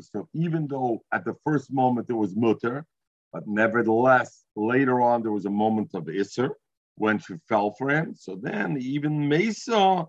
So 0.00 0.28
even 0.32 0.66
though 0.68 1.02
at 1.12 1.24
the 1.24 1.34
first 1.44 1.72
moment 1.72 2.08
it 2.08 2.14
was 2.14 2.34
mutter, 2.36 2.86
but 3.32 3.46
nevertheless, 3.46 4.44
later 4.56 5.00
on, 5.00 5.22
there 5.22 5.32
was 5.32 5.46
a 5.46 5.50
moment 5.50 5.94
of 5.94 6.04
Isser 6.04 6.50
when 6.96 7.18
she 7.18 7.34
fell 7.48 7.72
for 7.72 7.88
him. 7.88 8.14
So 8.14 8.36
then, 8.36 8.76
even 8.78 9.28
Mesa, 9.28 10.06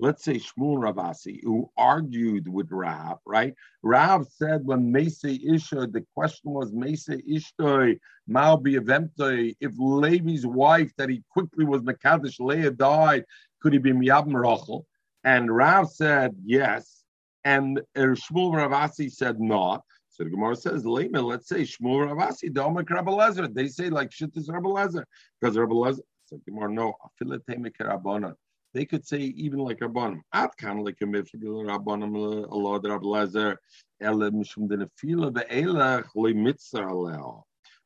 Let's 0.00 0.24
say 0.24 0.34
Shmuel 0.34 0.78
Ravasi, 0.78 1.40
who 1.44 1.70
argued 1.76 2.48
with 2.48 2.68
Rav, 2.70 3.18
right? 3.24 3.54
Rav 3.82 4.26
said 4.26 4.66
when 4.66 4.90
Mesa 4.90 5.28
Isha, 5.30 5.86
the 5.86 6.04
question 6.14 6.50
was 6.50 6.72
Mesa 6.72 7.18
Ishtoi, 7.18 7.98
Mal 8.26 8.60
if 8.64 9.72
Levi's 9.78 10.46
wife 10.46 10.92
that 10.96 11.10
he 11.10 11.22
quickly 11.30 11.64
was 11.64 11.82
Mekadesh, 11.82 12.40
Leah 12.40 12.72
died, 12.72 13.24
could 13.62 13.72
he 13.72 13.78
be 13.78 13.92
Miyab 13.92 14.32
Rachel? 14.34 14.84
And 15.22 15.54
Rav 15.54 15.88
said 15.88 16.34
yes 16.44 17.04
and 17.44 17.78
er, 17.96 18.16
Shmuel 18.16 18.52
Ravasi 18.52 19.10
said 19.12 19.40
not. 19.40 19.84
So 20.10 20.24
the 20.24 20.30
Gemara 20.30 20.56
says, 20.56 20.84
Lema, 20.84 21.22
let's 21.22 21.48
say 21.48 21.62
Shmuel 21.62 22.12
Ravasi, 22.12 22.50
Domak 22.50 22.90
Rabbi 22.90 23.48
They 23.48 23.68
say 23.68 23.90
like 23.90 24.10
shitas 24.10 24.48
Lezer. 24.48 25.04
Because 25.40 25.56
Rabbi 25.56 25.72
Lezer, 25.72 26.00
so 26.24 26.40
Gemara, 26.46 26.72
no, 26.72 26.94
Afilatemic 27.22 27.76
Rabbana. 27.80 28.34
They 28.74 28.84
could 28.84 29.06
say 29.06 29.18
even 29.18 29.60
like 29.60 29.78
Rabbanim. 29.78 30.20
At 30.32 30.56
kind 30.56 30.80
of 30.80 30.84
like 30.84 31.00
a 31.00 31.04
mifgil 31.04 31.64
Rabbanim, 31.64 32.50
a 32.50 32.54
lot 32.54 32.84
of 32.84 32.90
Rabbi 32.90 33.06
Lezer, 33.06 33.56
Ele 34.00 34.30
Mishum 34.30 34.68
de 34.68 34.76
Nefila, 34.76 35.32
Be'elach, 35.32 36.08
Le 36.14 36.34
Mitzah 36.34 37.42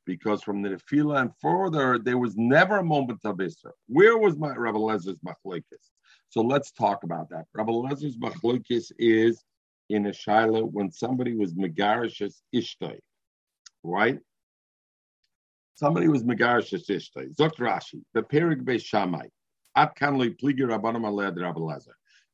because 0.09 0.43
from 0.43 0.63
the 0.63 0.71
Nefila 0.71 1.21
and 1.21 1.31
further, 1.39 1.99
there 1.99 2.17
was 2.17 2.35
never 2.35 2.79
a 2.79 2.85
moment 2.85 3.21
of 3.25 3.37
Isra. 3.37 3.73
Where 3.89 4.17
was 4.17 4.39
my 4.39 4.55
Rabbi 4.55 4.79
Lezer's 4.79 5.19
machlokes? 5.19 5.91
So 6.31 6.41
let's 6.41 6.73
talk 6.73 7.05
about 7.05 7.29
that. 7.29 7.45
Rabbi 7.53 7.71
Lezer's 7.71 8.17
machlokes 8.17 8.91
is 8.99 9.45
in 9.91 10.07
a 10.07 10.11
shaila 10.11 10.73
when 10.73 10.91
somebody 10.91 11.37
was 11.37 11.53
megarishas 11.55 12.41
ishtay, 12.55 12.99
right? 13.85 14.19
Somebody 15.75 16.09
was 16.09 16.25
megarishas 16.25 16.89
ishtay. 16.89 17.37
Zok 17.37 17.57
Rashi, 17.57 18.01
the 18.15 18.23
perig 18.23 18.65
be 18.65 18.79
Rabbi 19.79 20.93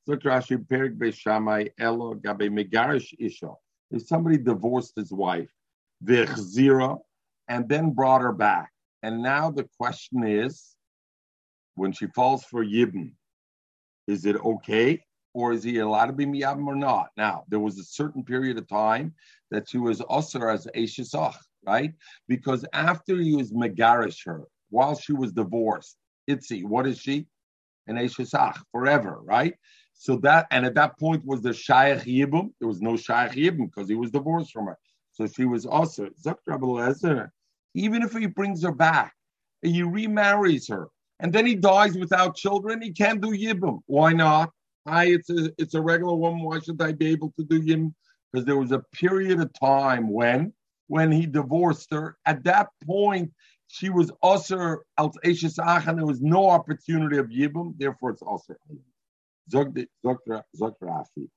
Rashi, 0.09 0.69
perig 0.69 0.99
be 0.99 1.13
shamai 1.13 1.71
elo 1.79 2.15
gabe 2.15 2.51
megarish 2.51 3.15
isha. 3.19 3.53
If 3.91 4.07
somebody 4.07 4.39
divorced 4.39 4.95
his 4.97 5.13
wife, 5.13 5.51
zira, 6.05 6.99
and 7.49 7.69
then 7.69 7.91
brought 7.91 8.23
her 8.23 8.33
back, 8.33 8.71
and 9.03 9.23
now 9.23 9.51
the 9.51 9.69
question 9.79 10.27
is, 10.27 10.75
when 11.75 11.93
she 11.93 12.07
falls 12.07 12.45
for 12.45 12.65
yibn, 12.65 13.13
is 14.07 14.25
it 14.25 14.37
okay 14.37 15.05
or 15.35 15.53
is 15.53 15.63
he 15.63 15.79
allowed 15.79 16.07
to 16.07 16.13
be 16.13 16.27
miyabim 16.27 16.67
or 16.67 16.77
not? 16.77 17.09
Now, 17.17 17.45
there 17.49 17.61
was 17.61 17.79
a 17.79 17.85
certain 17.85 18.25
period 18.25 18.57
of 18.57 18.69
time 18.69 19.15
that 19.51 19.69
she 19.69 19.79
was 19.79 20.01
usher 20.09 20.49
as 20.49 20.67
Eshesach, 20.75 21.37
right? 21.67 21.93
Because 22.29 22.65
after 22.73 23.17
he 23.17 23.35
was 23.35 23.53
megarish 23.53 24.25
her, 24.25 24.45
while 24.71 24.97
she 24.97 25.13
was 25.13 25.33
divorced, 25.33 25.97
Itzi, 26.31 26.65
what 26.65 26.87
is 26.87 26.99
she? 26.99 27.27
An 27.87 27.97
Eshesach, 27.97 28.57
forever, 28.73 29.21
right? 29.23 29.55
So 29.93 30.17
that, 30.19 30.47
and 30.51 30.67
at 30.67 30.75
that 30.75 30.99
point 30.99 31.25
was 31.25 31.41
the 31.41 31.53
Shaykh 31.53 32.01
Yibum. 32.01 32.51
There 32.59 32.69
was 32.69 32.81
no 32.81 32.97
Shaykh 32.97 33.33
Yibum 33.33 33.71
because 33.71 33.89
he 33.89 33.95
was 33.95 34.11
divorced 34.11 34.53
from 34.53 34.67
her. 34.67 34.79
So 35.13 35.27
she 35.27 35.45
was 35.45 35.65
also, 35.65 36.09
even 37.75 38.03
if 38.03 38.13
he 38.13 38.27
brings 38.27 38.63
her 38.63 38.73
back 38.73 39.15
and 39.63 39.73
he 39.73 39.83
remarries 39.83 40.69
her, 40.69 40.89
and 41.21 41.33
then 41.33 41.47
he 41.47 41.55
dies 41.55 41.97
without 41.97 42.35
children, 42.35 42.83
he 42.83 42.93
can't 42.93 43.21
do 43.21 43.31
Yibum. 43.31 43.81
Why 43.87 44.13
not? 44.13 44.51
Hi, 44.87 45.07
it's 45.07 45.31
a 45.31 45.51
it's 45.57 45.75
a 45.75 45.81
regular 45.81 46.15
woman. 46.15 46.43
Why 46.43 46.59
should 46.59 46.83
I 46.83 46.93
be 46.93 47.07
able 47.07 47.33
to 47.39 47.45
do 47.45 47.63
Yibum? 47.63 47.95
Because 48.33 48.45
there 48.45 48.59
was 48.59 48.73
a 48.73 48.83
period 48.93 49.41
of 49.41 49.53
time 49.53 50.11
when 50.11 50.53
when 50.89 51.13
he 51.13 51.27
divorced 51.27 51.93
her. 51.93 52.17
At 52.27 52.45
that 52.45 52.69
point, 52.85 53.33
she 53.75 53.91
was 53.91 54.11
also 54.23 54.79
als 54.97 55.17
Eshes 55.25 55.59
and 55.59 55.99
there 55.99 56.07
was 56.07 56.21
no 56.21 56.49
opportunity 56.49 57.19
of 57.19 57.27
Yibum, 57.27 57.75
therefore 57.77 58.11
it's 58.11 58.23
also. 58.23 58.55
Sagt 59.51 59.77
Rashi. 60.81 61.29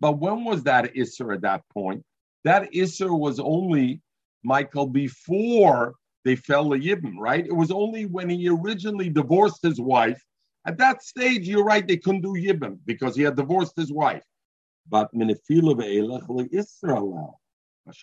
But 0.00 0.12
when 0.18 0.44
was 0.44 0.62
that 0.62 0.94
Isser 0.94 1.34
at 1.34 1.40
that 1.42 1.62
point? 1.74 2.04
That 2.44 2.70
Isser 2.72 3.18
was 3.18 3.40
only, 3.40 4.00
Michael, 4.44 4.86
before 4.86 5.94
they 6.24 6.36
fell 6.36 6.70
to 6.70 6.78
Yibim, 6.78 7.16
right? 7.18 7.44
It 7.44 7.56
was 7.56 7.72
only 7.72 8.06
when 8.06 8.30
he 8.30 8.48
originally 8.48 9.10
divorced 9.10 9.62
his 9.62 9.80
wife. 9.80 10.22
At 10.64 10.78
that 10.78 11.02
stage, 11.02 11.48
you're 11.48 11.64
right, 11.64 11.86
they 11.86 11.96
couldn't 11.96 12.20
do 12.20 12.34
Yibim 12.34 12.78
because 12.86 13.16
he 13.16 13.22
had 13.22 13.34
divorced 13.34 13.76
his 13.76 13.92
wife. 13.92 14.22
But 14.88 15.14
Minifila 15.14 15.74
ve'elech 15.74 16.48
Israel. 16.52 17.40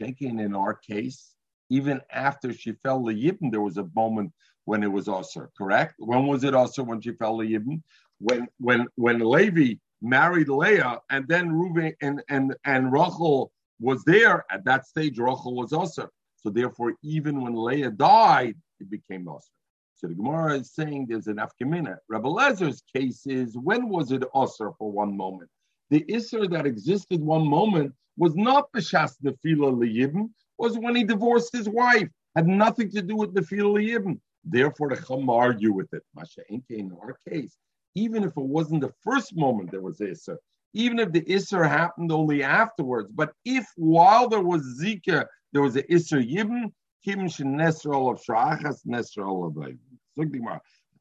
in 0.01 0.55
our 0.55 0.73
case, 0.73 1.33
even 1.69 2.01
after 2.11 2.53
she 2.53 2.73
fell 2.73 3.01
Yibim, 3.01 3.51
there 3.51 3.61
was 3.61 3.77
a 3.77 3.89
moment 3.95 4.31
when 4.65 4.83
it 4.83 4.91
was 4.91 5.07
Aser, 5.07 5.49
correct? 5.57 5.95
When 5.97 6.27
was 6.27 6.43
it 6.43 6.53
Aser 6.53 6.83
when 6.83 7.01
she 7.01 7.13
fell 7.13 7.37
Yibam? 7.37 7.81
When 8.19 8.47
when 8.59 8.87
when 8.95 9.19
Levi 9.19 9.75
married 10.01 10.49
Leah 10.49 10.99
and 11.09 11.27
then 11.27 11.51
Reuben 11.51 11.93
and 12.01 12.21
and 12.29 12.55
and 12.65 12.91
Rachel 12.91 13.51
was 13.79 14.03
there 14.05 14.45
at 14.51 14.65
that 14.65 14.85
stage, 14.85 15.19
Rachel 15.19 15.55
was 15.55 15.73
Aser. 15.73 16.09
So 16.35 16.49
therefore, 16.49 16.93
even 17.03 17.41
when 17.41 17.55
Leah 17.55 17.91
died, 17.91 18.55
it 18.79 18.89
became 18.89 19.27
Aser. 19.29 19.51
So 19.95 20.07
the 20.07 20.15
Gemara 20.15 20.55
is 20.59 20.73
saying 20.73 21.07
there's 21.07 21.27
an 21.27 21.37
afkamina. 21.37 21.97
Rabbi 22.09 22.27
Lezer's 22.27 22.83
case 22.95 23.25
is 23.25 23.57
when 23.57 23.89
was 23.89 24.11
it 24.11 24.23
Aser 24.35 24.71
for 24.77 24.91
one 24.91 25.15
moment? 25.15 25.49
The 25.89 26.03
Isser 26.09 26.49
that 26.51 26.65
existed 26.65 27.21
one 27.21 27.47
moment 27.47 27.93
was 28.17 28.35
not 28.35 28.71
B'shas 28.73 29.15
Nefila 29.23 29.71
Liyibim, 29.73 30.29
was 30.57 30.77
when 30.77 30.95
he 30.95 31.03
divorced 31.03 31.53
his 31.53 31.69
wife. 31.69 32.09
Had 32.35 32.47
nothing 32.47 32.89
to 32.91 33.01
do 33.01 33.15
with 33.15 33.33
Nefila 33.33 33.79
Liyibim. 33.79 34.19
Therefore, 34.43 34.89
the 34.89 34.97
Chum 34.97 35.29
argue 35.29 35.73
with 35.73 35.93
it. 35.93 36.03
Masha 36.15 36.41
in 36.49 36.91
our 37.01 37.17
case, 37.27 37.57
even 37.95 38.23
if 38.23 38.31
it 38.31 38.43
wasn't 38.43 38.81
the 38.81 38.93
first 39.01 39.35
moment 39.35 39.71
there 39.71 39.81
was 39.81 39.99
Isser, 39.99 40.37
even 40.73 40.99
if 40.99 41.11
the 41.11 41.21
Isser 41.21 41.67
happened 41.67 42.11
only 42.11 42.43
afterwards, 42.43 43.09
but 43.13 43.33
if 43.45 43.65
while 43.75 44.29
there 44.29 44.41
was 44.41 44.79
Zika, 44.81 45.25
there 45.53 45.61
was 45.61 45.75
an 45.75 45.83
Isser 45.89 46.21
Yibn, 46.21 46.71
Kim 47.03 47.21
Nesrol 47.21 48.11
of 48.11 48.21
Shachas, 48.21 48.85
Nesrol 48.85 49.47
of 49.47 49.55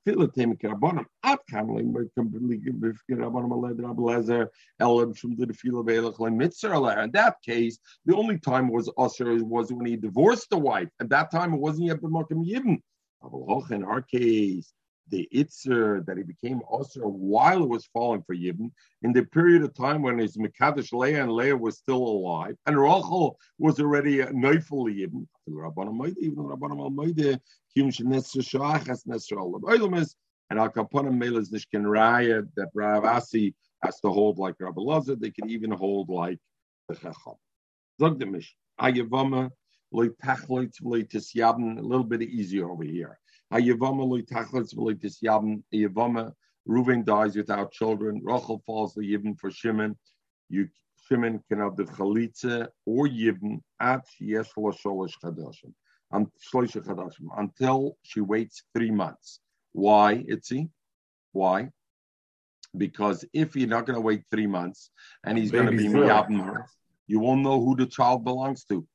Zugdimar. 0.06 0.32
Philatem 0.32 0.60
Karabonim, 0.60 1.06
at 1.24 1.40
completely 2.14 2.58
Karabonim 2.58 3.50
Aled 3.50 3.78
Rabelezer, 3.78 4.48
Elam 4.80 5.14
Shum 5.14 5.36
to 5.36 5.46
the 5.46 5.54
Fila 5.54 5.84
Velach 5.84 6.16
Mitzar. 6.18 7.04
In 7.04 7.10
that 7.12 7.36
case, 7.42 7.78
the 8.04 8.14
only 8.14 8.38
time 8.38 8.68
was 8.68 8.90
Usher 8.98 9.42
was 9.44 9.72
when 9.72 9.86
he 9.86 9.96
divorced 9.96 10.50
the 10.50 10.58
wife. 10.58 10.88
At 11.00 11.08
that 11.10 11.30
time, 11.30 11.54
it 11.54 11.60
wasn't 11.60 11.86
yet 11.88 12.00
B'Makim 12.00 12.46
Yibn 12.46 12.80
in 13.70 13.82
our 13.84 14.02
case, 14.02 14.72
the 15.08 15.28
Itzer 15.32 16.04
that 16.06 16.16
he 16.16 16.22
became 16.22 16.60
also 16.68 17.00
while 17.00 17.62
it 17.62 17.68
was 17.68 17.86
falling 17.86 18.22
for 18.22 18.34
Yibn, 18.34 18.72
in 19.02 19.12
the 19.12 19.24
period 19.24 19.62
of 19.62 19.74
time 19.74 20.02
when 20.02 20.18
his 20.18 20.36
Mekadosh 20.36 20.92
Leah 20.92 21.22
and 21.22 21.32
Leah 21.32 21.56
was 21.56 21.78
still 21.78 22.02
alive, 22.02 22.56
and 22.66 22.76
Rachel 22.76 23.38
was 23.58 23.78
already 23.80 24.20
a 24.20 24.26
Neufel 24.32 24.86
Yibn. 24.86 25.26
And 30.48 30.60
Al 30.60 30.70
Kaponim 30.70 31.18
Melas 31.18 31.50
Nishkin 31.50 31.82
Raya 31.82 32.48
that 32.56 32.68
Rav 32.72 33.04
Asi 33.04 33.54
has 33.82 33.98
to 34.00 34.08
hold 34.10 34.38
like 34.38 34.54
Rabbi 34.60 34.80
Lazar, 34.80 35.16
they 35.16 35.30
can 35.30 35.50
even 35.50 35.70
hold 35.70 36.08
like 36.08 36.38
the 36.88 36.94
Chacham. 36.94 37.34
A 38.00 38.04
little 41.82 42.04
bit 42.04 42.22
easier 42.22 42.70
over 42.70 42.84
here. 42.84 43.18
Reuven 46.68 47.04
dies 47.04 47.36
without 47.36 47.70
children. 47.70 48.20
Rachel 48.24 48.60
falls 48.66 48.94
the 48.94 49.02
Yibn 49.02 49.38
for 49.38 49.50
Shimon. 49.50 49.96
You 50.48 50.68
Shimon 51.06 51.40
can 51.48 51.60
have 51.60 51.76
the 51.76 51.84
Chalitza 51.84 52.68
or 52.84 53.06
Yibn 53.06 53.60
at 53.80 54.04
Yeshua 54.20 54.76
Sholish 54.76 55.12
Chadashim. 55.22 55.72
Until 57.36 57.96
she 58.02 58.20
waits 58.20 58.64
three 58.74 58.90
months. 58.90 59.40
Why, 59.72 60.24
Itzi? 60.28 60.70
Why? 61.32 61.70
Because 62.76 63.24
if 63.32 63.54
you're 63.54 63.68
not 63.68 63.86
going 63.86 63.94
to 63.94 64.00
wait 64.00 64.24
three 64.30 64.46
months 64.46 64.90
and 65.24 65.38
he's 65.38 65.50
going 65.50 65.66
to 65.66 65.76
be 65.76 65.88
miyabim 65.88 66.44
her, 66.44 66.66
you 67.06 67.20
won't 67.20 67.42
know 67.42 67.60
who 67.60 67.76
the 67.76 67.86
child 67.86 68.24
belongs 68.24 68.64
to 68.64 68.86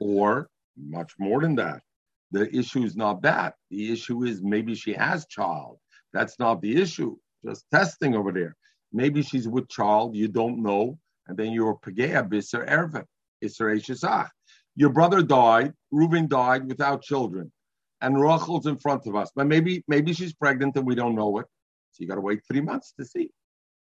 or 0.00 0.48
much 0.76 1.12
more 1.18 1.40
than 1.40 1.54
that. 1.56 1.82
The 2.30 2.54
issue 2.54 2.84
is 2.84 2.96
not 2.96 3.22
that. 3.22 3.54
The 3.70 3.92
issue 3.92 4.24
is 4.24 4.42
maybe 4.42 4.74
she 4.74 4.92
has 4.92 5.26
child. 5.26 5.78
That's 6.12 6.38
not 6.38 6.60
the 6.60 6.80
issue. 6.80 7.16
Just 7.44 7.64
testing 7.72 8.14
over 8.14 8.32
there. 8.32 8.56
Maybe 8.92 9.22
she's 9.22 9.48
with 9.48 9.68
child, 9.68 10.16
you 10.16 10.28
don't 10.28 10.62
know, 10.62 10.98
and 11.26 11.36
then 11.36 11.52
you're 11.52 11.76
Pagea 11.76 12.28
Bisser 12.28 12.66
Erva, 12.66 13.04
Isser. 13.42 14.28
Your 14.76 14.90
brother 14.90 15.22
died, 15.22 15.72
Reuben 15.90 16.28
died 16.28 16.66
without 16.66 17.02
children, 17.02 17.52
and 18.00 18.20
Rachel's 18.20 18.66
in 18.66 18.78
front 18.78 19.06
of 19.06 19.16
us. 19.16 19.30
But 19.34 19.46
maybe 19.46 19.84
maybe 19.88 20.12
she's 20.12 20.32
pregnant 20.32 20.76
and 20.76 20.86
we 20.86 20.94
don't 20.94 21.14
know 21.14 21.38
it. 21.38 21.46
So 21.92 22.02
you 22.02 22.08
got 22.08 22.14
to 22.14 22.20
wait 22.20 22.40
three 22.46 22.60
months 22.60 22.94
to 22.98 23.04
see. 23.04 23.30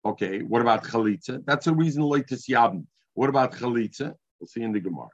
Okay, 0.06 0.39
what 0.39 0.62
about 0.62 0.86
Chalitza? 0.86 1.44
That's 1.46 1.68
a 1.68 1.74
reason 1.74 2.04
like 2.04 2.28
to 2.28 2.36
Yabn. 2.36 2.86
What 3.13 3.30
about 3.30 3.54
Chalitza? 3.54 4.13
We'll 4.39 4.48
see 4.48 4.62
in 4.62 4.72
the 4.72 4.80
Gemara. 4.80 5.10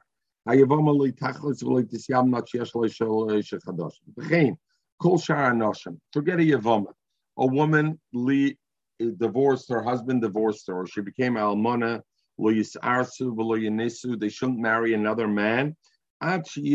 Forget 6.12 6.40
a. 6.40 6.84
A 7.38 7.46
woman 7.46 8.00
divorced 9.18 9.68
her 9.70 9.82
husband, 9.82 10.22
divorced 10.22 10.66
her, 10.68 10.74
or 10.74 10.86
she 10.86 11.00
became 11.00 11.34
almana. 11.34 12.00
They 12.38 14.28
shouldn't 14.28 14.58
marry 14.58 14.94
another 14.94 15.26
man 15.26 15.76
until 16.20 16.72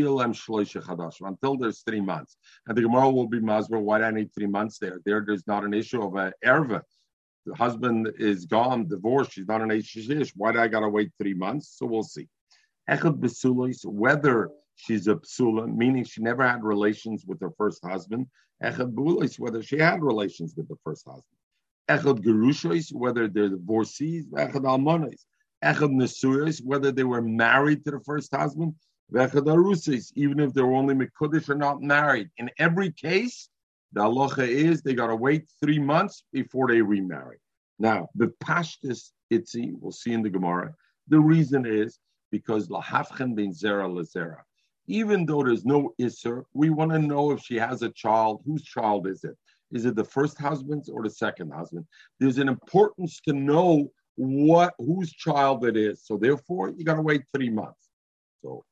there's 1.58 1.80
three 1.82 2.02
months. 2.02 2.38
And 2.68 2.78
the 2.78 2.82
Gemara 2.82 3.10
will 3.10 3.28
be 3.28 3.40
Masber, 3.40 3.82
why 3.82 4.00
do 4.00 4.04
I 4.04 4.12
need 4.12 4.34
three 4.34 4.48
months 4.48 4.78
there? 4.80 5.00
There, 5.06 5.24
there's 5.26 5.48
not 5.48 5.64
an 5.64 5.74
issue 5.74 6.04
of 6.04 6.16
an 6.16 6.34
erva. 6.46 6.82
The 7.46 7.56
husband 7.56 8.12
is 8.20 8.46
gone, 8.46 8.88
divorced, 8.88 9.32
she's 9.32 9.48
not 9.48 9.62
an 9.62 9.72
H. 9.72 9.98
Why 10.36 10.52
do 10.52 10.60
I 10.60 10.68
gotta 10.68 10.90
wait 10.90 11.12
three 11.18 11.34
months? 11.34 11.78
So 11.78 11.86
we'll 11.86 12.04
see. 12.04 12.28
Echad 12.90 13.20
besulis, 13.20 13.86
whether 13.86 14.50
she's 14.76 15.08
a 15.08 15.16
psula, 15.16 15.74
meaning 15.74 16.04
she 16.04 16.22
never 16.22 16.48
had 16.48 16.64
relations 16.64 17.26
with 17.26 17.40
her 17.42 17.52
first 17.58 17.84
husband. 17.86 18.28
Echad 18.64 18.94
bulis, 18.94 19.40
whether 19.40 19.62
she 19.62 19.78
had 19.78 20.02
relations 20.02 20.54
with 20.56 20.68
the 20.68 20.76
first 20.84 21.06
husband. 21.06 21.24
Echad 21.90 22.24
gerushois, 22.24 22.94
whether 22.94 23.28
they're 23.28 23.50
divorcees. 23.50 24.26
Echad 24.32 24.64
almonis. 24.64 25.26
Echad 25.64 25.92
nesuyos, 25.92 26.64
whether 26.64 26.92
they 26.92 27.04
were 27.04 27.22
married 27.22 27.84
to 27.86 27.92
the 27.92 28.00
first 28.02 28.34
husband. 28.36 28.74
Echad 29.14 29.46
arusis, 29.46 30.12
even 30.16 30.40
if 30.40 30.54
they 30.54 30.62
were 30.62 30.74
only 30.74 30.96
mekudish 30.96 31.50
or 31.50 31.56
not 31.56 31.82
married. 31.82 32.30
In 32.38 32.50
every 32.58 32.92
case, 32.92 33.50
the 33.94 34.02
halacha 34.02 34.48
is 34.48 34.82
they 34.82 34.94
got 34.94 35.08
to 35.08 35.16
wait 35.16 35.50
three 35.62 35.80
months 35.80 36.24
before 36.32 36.68
they 36.68 36.82
remarry. 36.82 37.38
Now, 37.78 38.10
the 38.16 38.28
Pashtis 38.44 39.12
itzi, 39.34 39.74
we'll 39.80 39.92
see 39.92 40.14
in 40.14 40.22
the 40.22 40.30
Gemara. 40.30 40.74
The 41.08 41.20
reason 41.20 41.66
is 41.66 42.00
because 42.32 42.70
lahafchen 42.70 43.36
bin 43.36 43.52
zera 43.52 43.88
lezera. 43.88 44.38
Even 44.88 45.26
though 45.26 45.44
there's 45.44 45.66
no 45.66 45.94
isser, 46.02 46.44
we 46.54 46.70
want 46.70 46.92
to 46.92 47.00
know 47.00 47.32
if 47.32 47.42
she 47.42 47.56
has 47.56 47.82
a 47.82 47.90
child. 47.90 48.42
Whose 48.46 48.64
child 48.64 49.08
is 49.08 49.24
it? 49.24 49.38
Is 49.72 49.86
it 49.86 49.96
the 49.96 50.04
first 50.04 50.38
husband's 50.40 50.90
or 50.90 51.04
the 51.04 51.10
second 51.10 51.52
husband? 51.52 51.86
There's 52.20 52.40
an 52.40 52.50
importance 52.50 53.22
to 53.28 53.34
know 53.34 53.92
what 54.16 54.74
whose 54.80 55.12
child 55.14 55.66
it 55.66 55.78
is. 55.78 56.04
So 56.04 56.18
therefore, 56.18 56.70
you 56.70 56.84
got 56.84 56.96
to 56.96 57.02
wait 57.02 57.24
three 57.34 57.50
months. 57.50 57.90
So, 58.44 58.66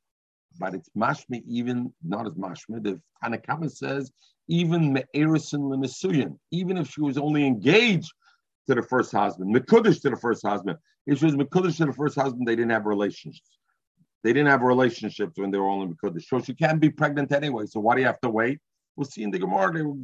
but 0.59 0.73
it's 0.73 0.89
mashme 0.97 1.41
even 1.47 1.93
not 2.03 2.25
as 2.25 2.33
mashme. 2.33 2.83
The 2.83 2.99
Tanakama 3.23 3.71
says 3.71 4.11
even 4.47 4.91
me'erisin 4.93 5.61
lemesuyin, 5.61 6.37
even 6.51 6.77
if 6.77 6.89
she 6.89 7.01
was 7.01 7.17
only 7.17 7.45
engaged 7.45 8.11
to 8.69 8.75
the 8.75 8.83
first 8.83 9.11
husband, 9.11 9.53
mekudesh 9.53 10.01
to 10.01 10.11
the 10.11 10.15
first 10.15 10.45
husband. 10.45 10.77
If 11.07 11.19
she 11.19 11.25
was 11.25 11.35
mekudesh 11.35 11.77
to 11.77 11.85
the 11.85 11.93
first 11.93 12.15
husband, 12.15 12.47
they 12.47 12.55
didn't 12.55 12.71
have 12.71 12.85
relationships. 12.85 13.57
They 14.23 14.31
didn't 14.31 14.49
have 14.49 14.61
relationships 14.61 15.37
when 15.37 15.49
they 15.49 15.57
were 15.57 15.69
only 15.69 15.93
mekudesh. 15.93 16.25
So 16.25 16.39
she 16.39 16.53
can't 16.53 16.79
be 16.79 16.89
pregnant 16.89 17.31
anyway. 17.31 17.65
So 17.65 17.79
why 17.79 17.95
do 17.95 18.01
you 18.01 18.07
have 18.07 18.21
to 18.21 18.29
wait? 18.29 18.59
We'll 18.95 19.05
see 19.05 19.23
in 19.23 19.31
the 19.31 19.39
Gemara. 19.39 19.73
They 19.73 19.81
were 19.81 19.95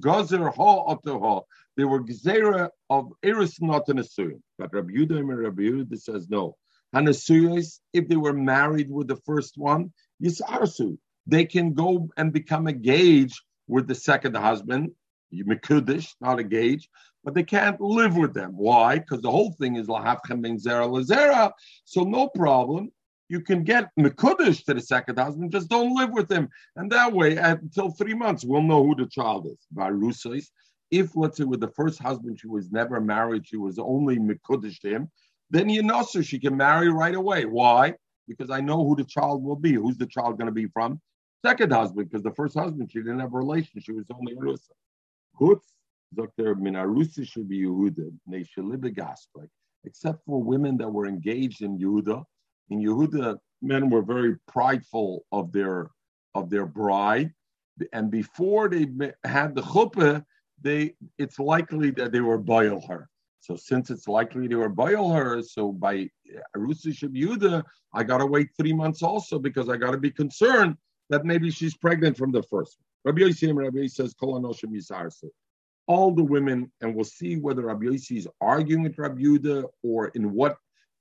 gazer 0.00 0.48
ha 0.50 0.96
ha. 0.96 1.40
They 1.76 1.84
were 1.84 2.02
gzera 2.02 2.70
of 2.88 3.12
eris 3.22 3.60
not 3.60 3.88
an 3.88 3.98
asuyim. 3.98 4.40
But 4.58 4.72
Rabbi 4.72 4.92
Yudah 4.92 5.18
and 5.18 5.38
Rabbi 5.38 5.62
Yudah 5.62 5.98
says 5.98 6.28
no. 6.30 6.56
Hanasuyos, 6.94 7.80
if 7.92 8.08
they 8.08 8.16
were 8.16 8.32
married 8.32 8.90
with 8.90 9.08
the 9.08 9.16
first 9.16 9.58
one, 9.58 9.92
yisarsu. 10.22 10.96
They 11.26 11.44
can 11.44 11.74
go 11.74 12.08
and 12.16 12.32
become 12.32 12.68
engaged 12.68 13.42
with 13.66 13.88
the 13.88 13.96
second 13.96 14.36
husband, 14.36 14.92
mekudesh, 15.34 16.14
not 16.20 16.40
engaged, 16.40 16.88
but 17.24 17.34
they 17.34 17.42
can't 17.42 17.80
live 17.80 18.16
with 18.16 18.34
them. 18.34 18.52
Why? 18.56 18.98
Because 18.98 19.20
the 19.20 19.30
whole 19.30 19.52
thing 19.52 19.76
is 19.76 19.88
lahavchem 19.88 20.42
ben 20.42 20.58
zera 20.58 20.88
lazera. 20.88 21.52
So 21.84 22.04
no 22.04 22.28
problem. 22.28 22.90
You 23.28 23.40
can 23.40 23.64
get 23.64 23.90
mekudesh 23.98 24.64
to 24.66 24.74
the 24.74 24.80
second 24.80 25.18
husband, 25.18 25.50
just 25.50 25.68
don't 25.68 25.96
live 25.96 26.10
with 26.12 26.30
him, 26.30 26.48
and 26.76 26.90
that 26.92 27.12
way, 27.12 27.36
until 27.36 27.90
three 27.90 28.14
months, 28.14 28.44
we'll 28.44 28.62
know 28.62 28.86
who 28.86 28.94
the 28.94 29.06
child 29.06 29.46
is. 29.46 29.58
Varusais. 29.74 30.46
If 30.92 31.16
let's 31.16 31.38
say 31.38 31.42
with 31.42 31.58
the 31.58 31.72
first 31.72 32.00
husband 32.00 32.38
she 32.38 32.46
was 32.46 32.70
never 32.70 33.00
married, 33.00 33.44
she 33.44 33.56
was 33.56 33.80
only 33.80 34.18
mekudesh 34.18 34.78
to 34.82 34.88
him, 34.88 35.10
then 35.50 35.68
you 35.68 35.82
know 35.82 36.02
so 36.02 36.22
she 36.22 36.38
can 36.38 36.56
marry 36.56 36.88
right 36.88 37.16
away. 37.16 37.44
Why? 37.44 37.94
Because 38.28 38.50
I 38.50 38.60
know 38.60 38.84
who 38.86 38.94
the 38.94 39.04
child 39.04 39.42
will 39.42 39.56
be. 39.56 39.72
Who's 39.72 39.98
the 39.98 40.06
child 40.06 40.38
going 40.38 40.46
to 40.46 40.52
be 40.52 40.66
from? 40.66 41.00
Second 41.44 41.72
husband, 41.72 42.08
because 42.08 42.22
the 42.22 42.34
first 42.34 42.56
husband 42.56 42.90
she 42.92 43.00
didn't 43.00 43.20
have 43.20 43.34
a 43.34 43.38
relation. 43.38 43.80
She 43.80 43.92
was 43.92 44.06
only 44.10 44.34
Rusa. 44.34 44.70
Hutz 45.40 45.64
Dr. 46.14 46.54
Minarusi 46.54 47.26
should 47.26 47.48
be 47.48 47.62
Yehuda, 47.62 48.10
except 49.84 50.24
for 50.24 50.42
women 50.42 50.76
that 50.78 50.88
were 50.88 51.06
engaged 51.06 51.62
in 51.62 51.78
Yehuda. 51.78 52.24
In 52.70 52.80
Yehuda, 52.80 53.38
men 53.62 53.90
were 53.90 54.02
very 54.02 54.36
prideful 54.48 55.24
of 55.32 55.52
their 55.52 55.90
of 56.34 56.50
their 56.50 56.66
bride, 56.66 57.32
and 57.92 58.10
before 58.10 58.68
they 58.68 58.86
had 59.24 59.54
the 59.54 59.62
chuppah, 59.62 60.24
they 60.60 60.94
it's 61.18 61.38
likely 61.38 61.90
that 61.92 62.12
they 62.12 62.20
were 62.20 62.38
boil 62.38 62.80
her. 62.88 63.08
So 63.40 63.56
since 63.56 63.90
it's 63.90 64.08
likely 64.08 64.48
they 64.48 64.56
were 64.56 64.68
boil 64.68 65.12
her, 65.12 65.42
so 65.42 65.72
by 65.72 66.10
Arusi 66.56 66.92
Yehuda, 66.98 67.62
I 67.92 68.02
gotta 68.02 68.26
wait 68.26 68.48
three 68.58 68.72
months 68.72 69.02
also 69.02 69.38
because 69.38 69.68
I 69.68 69.76
gotta 69.76 69.98
be 69.98 70.10
concerned 70.10 70.76
that 71.10 71.24
maybe 71.24 71.50
she's 71.50 71.76
pregnant 71.76 72.16
from 72.16 72.32
the 72.32 72.42
first 72.42 72.78
one. 72.78 72.86
Rabbi 73.06 73.20
Yossi 73.20 73.56
Rabbi 73.56 73.86
says, 73.86 74.14
Kol 74.14 74.42
all 75.88 76.10
the 76.10 76.24
women, 76.24 76.72
and 76.80 76.92
we'll 76.92 77.04
see 77.04 77.36
whether 77.36 77.62
Rabbi 77.62 77.86
Yossi 77.86 78.16
is 78.16 78.28
arguing 78.40 78.82
with 78.82 78.98
Rabbi 78.98 79.20
Yuda 79.20 79.64
or 79.84 80.08
in 80.08 80.32
what 80.32 80.56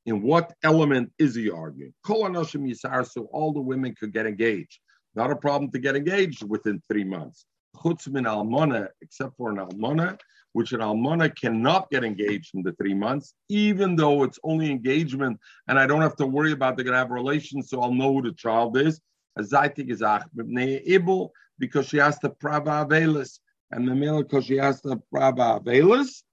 in 0.05 0.21
what 0.21 0.53
element 0.63 1.11
is 1.17 1.33
he 1.33 1.49
arguing. 1.49 1.91
Kol 2.05 2.25
Anoshim 2.25 3.27
all 3.31 3.51
the 3.51 3.59
women 3.59 3.95
could 3.95 4.13
get 4.13 4.27
engaged. 4.27 4.79
Not 5.15 5.31
a 5.31 5.35
problem 5.35 5.71
to 5.71 5.79
get 5.79 5.95
engaged 5.95 6.47
within 6.47 6.79
three 6.87 7.03
months. 7.03 7.47
Chutz 7.75 8.07
min 8.07 8.27
almona, 8.27 8.89
except 9.01 9.35
for 9.35 9.49
an 9.49 9.57
almona, 9.57 10.15
which 10.53 10.73
an 10.73 10.81
almona 10.81 11.27
cannot 11.31 11.89
get 11.89 12.03
engaged 12.03 12.53
in 12.53 12.61
the 12.61 12.73
three 12.73 12.93
months, 12.93 13.33
even 13.49 13.95
though 13.95 14.21
it's 14.21 14.37
only 14.43 14.69
engagement, 14.69 15.39
and 15.67 15.79
I 15.79 15.87
don't 15.87 16.01
have 16.01 16.15
to 16.17 16.27
worry 16.27 16.51
about 16.51 16.77
they're 16.77 16.85
going 16.85 16.93
to 16.93 16.99
have 16.99 17.09
relations, 17.09 17.69
so 17.69 17.81
I'll 17.81 17.91
know 17.91 18.13
who 18.13 18.21
the 18.21 18.33
child 18.33 18.77
is. 18.77 19.01
Azaitik 19.37 19.89
is 19.89 20.01
ibul 20.01 21.29
because 21.59 21.87
she 21.87 21.97
has 21.97 22.17
to 22.19 22.29
prava 22.29 22.85
avelis 22.85 23.39
and 23.71 23.87
the 23.87 23.95
male 23.95 24.23
because 24.23 24.45
she 24.45 24.57
has 24.57 24.81
to 24.81 25.01
praba 25.13 25.61
avelis, 25.61 26.23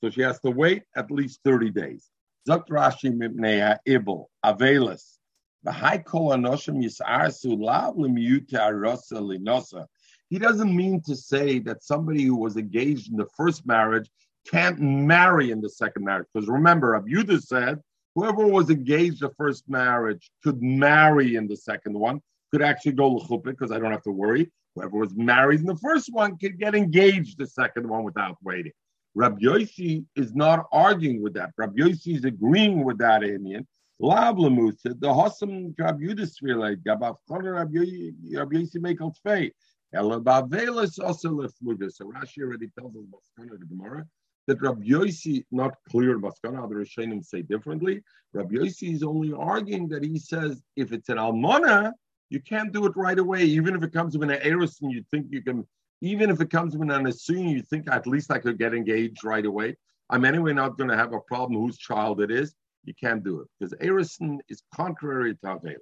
so 0.00 0.10
she 0.10 0.20
has 0.22 0.40
to 0.40 0.50
wait 0.50 0.84
at 0.96 1.10
least 1.10 1.40
30 1.44 1.70
days. 1.70 2.10
Zok 2.48 2.68
Rashi 2.68 3.10
mipnei 3.10 3.78
ibel 3.86 4.26
avelis. 4.44 5.18
He 10.28 10.38
doesn't 10.38 10.76
mean 10.76 11.00
to 11.06 11.16
say 11.16 11.58
that 11.60 11.82
somebody 11.82 12.24
who 12.24 12.36
was 12.36 12.56
engaged 12.58 13.10
in 13.10 13.16
the 13.16 13.26
first 13.34 13.66
marriage 13.66 14.10
can't 14.46 14.78
marry 14.78 15.50
in 15.52 15.62
the 15.62 15.70
second 15.70 16.04
marriage. 16.04 16.26
Because 16.34 16.48
remember, 16.48 17.00
Abuda 17.00 17.40
said 17.40 17.80
whoever 18.14 18.46
was 18.46 18.70
engaged 18.70 19.20
the 19.20 19.30
first 19.36 19.68
marriage 19.68 20.30
could 20.42 20.62
marry 20.62 21.36
in 21.36 21.48
the 21.48 21.56
second 21.56 21.98
one, 21.98 22.20
could 22.52 22.62
actually 22.62 22.92
go 22.92 23.08
l'chupit 23.08 23.44
because 23.44 23.72
I 23.72 23.78
don't 23.78 23.90
have 23.90 24.02
to 24.02 24.12
worry. 24.12 24.50
Whoever 24.74 24.98
was 24.98 25.14
married 25.14 25.60
in 25.60 25.66
the 25.66 25.76
first 25.76 26.08
one 26.12 26.36
could 26.38 26.58
get 26.58 26.74
engaged 26.74 27.38
the 27.38 27.46
second 27.46 27.88
one 27.88 28.04
without 28.04 28.36
waiting. 28.42 28.72
Rabbi 29.14 29.38
Yoshi 29.40 30.04
is 30.16 30.34
not 30.34 30.66
arguing 30.72 31.22
with 31.22 31.34
that. 31.34 31.50
Rabbi 31.56 31.74
Yoshi 31.76 32.14
is 32.14 32.24
agreeing 32.24 32.84
with 32.84 32.98
that 32.98 33.22
Indian. 33.22 33.66
Lablamusa, 34.02 35.00
the 35.00 35.06
Hossam 35.06 35.72
Rabbi 35.78 36.02
Yudis 36.02 36.42
relate, 36.42 36.82
Gabav 36.82 37.16
Rabbi 37.28 37.70
Yoshi 37.72 38.12
out 39.00 39.16
fate. 39.22 39.54
Elabavelis 39.94 40.98
also 41.02 41.30
lefluga. 41.30 41.90
So 41.92 42.06
Rashi 42.06 42.42
already 42.42 42.68
tells 42.76 42.96
us 42.96 43.04
Baskana 43.04 43.58
the 43.58 43.66
Gemara 43.66 44.04
that 44.46 44.60
Rabbi 44.60 44.84
Yosi 44.84 45.44
not 45.50 45.74
clear 45.88 46.18
Baskana. 46.18 46.62
Other 46.62 46.76
Rishonim 46.76 47.24
say 47.24 47.42
differently. 47.42 48.02
Rabbi 48.32 48.56
Yosi 48.56 48.94
is 48.94 49.02
only 49.02 49.32
arguing 49.32 49.88
that 49.88 50.04
he 50.04 50.18
says 50.18 50.62
if 50.76 50.92
it's 50.92 51.08
an 51.08 51.18
almana, 51.18 51.92
you 52.30 52.40
can't 52.40 52.72
do 52.72 52.86
it 52.86 52.92
right 52.96 53.18
away, 53.18 53.44
even 53.44 53.74
if 53.74 53.82
it 53.82 53.92
comes 53.92 54.16
with 54.16 54.30
an 54.30 54.38
eris 54.42 54.80
and 54.82 54.92
you 54.92 55.04
think 55.10 55.26
you 55.30 55.42
can, 55.42 55.66
even 56.00 56.30
if 56.30 56.40
it 56.40 56.50
comes 56.50 56.76
with 56.76 56.90
an 56.90 57.06
assume, 57.06 57.48
you 57.48 57.62
think 57.62 57.90
at 57.90 58.06
least 58.06 58.30
I 58.30 58.38
could 58.38 58.58
get 58.58 58.74
engaged 58.74 59.24
right 59.24 59.44
away. 59.44 59.76
I'm 60.10 60.24
anyway 60.24 60.52
not 60.52 60.76
going 60.76 60.90
to 60.90 60.96
have 60.96 61.12
a 61.12 61.20
problem 61.20 61.60
whose 61.60 61.78
child 61.78 62.20
it 62.20 62.30
is. 62.30 62.54
You 62.84 62.94
can't 62.94 63.24
do 63.24 63.40
it 63.40 63.48
because 63.58 63.72
erison 63.74 64.38
is 64.48 64.62
contrary 64.74 65.34
to 65.34 65.40
Avelis. 65.46 65.78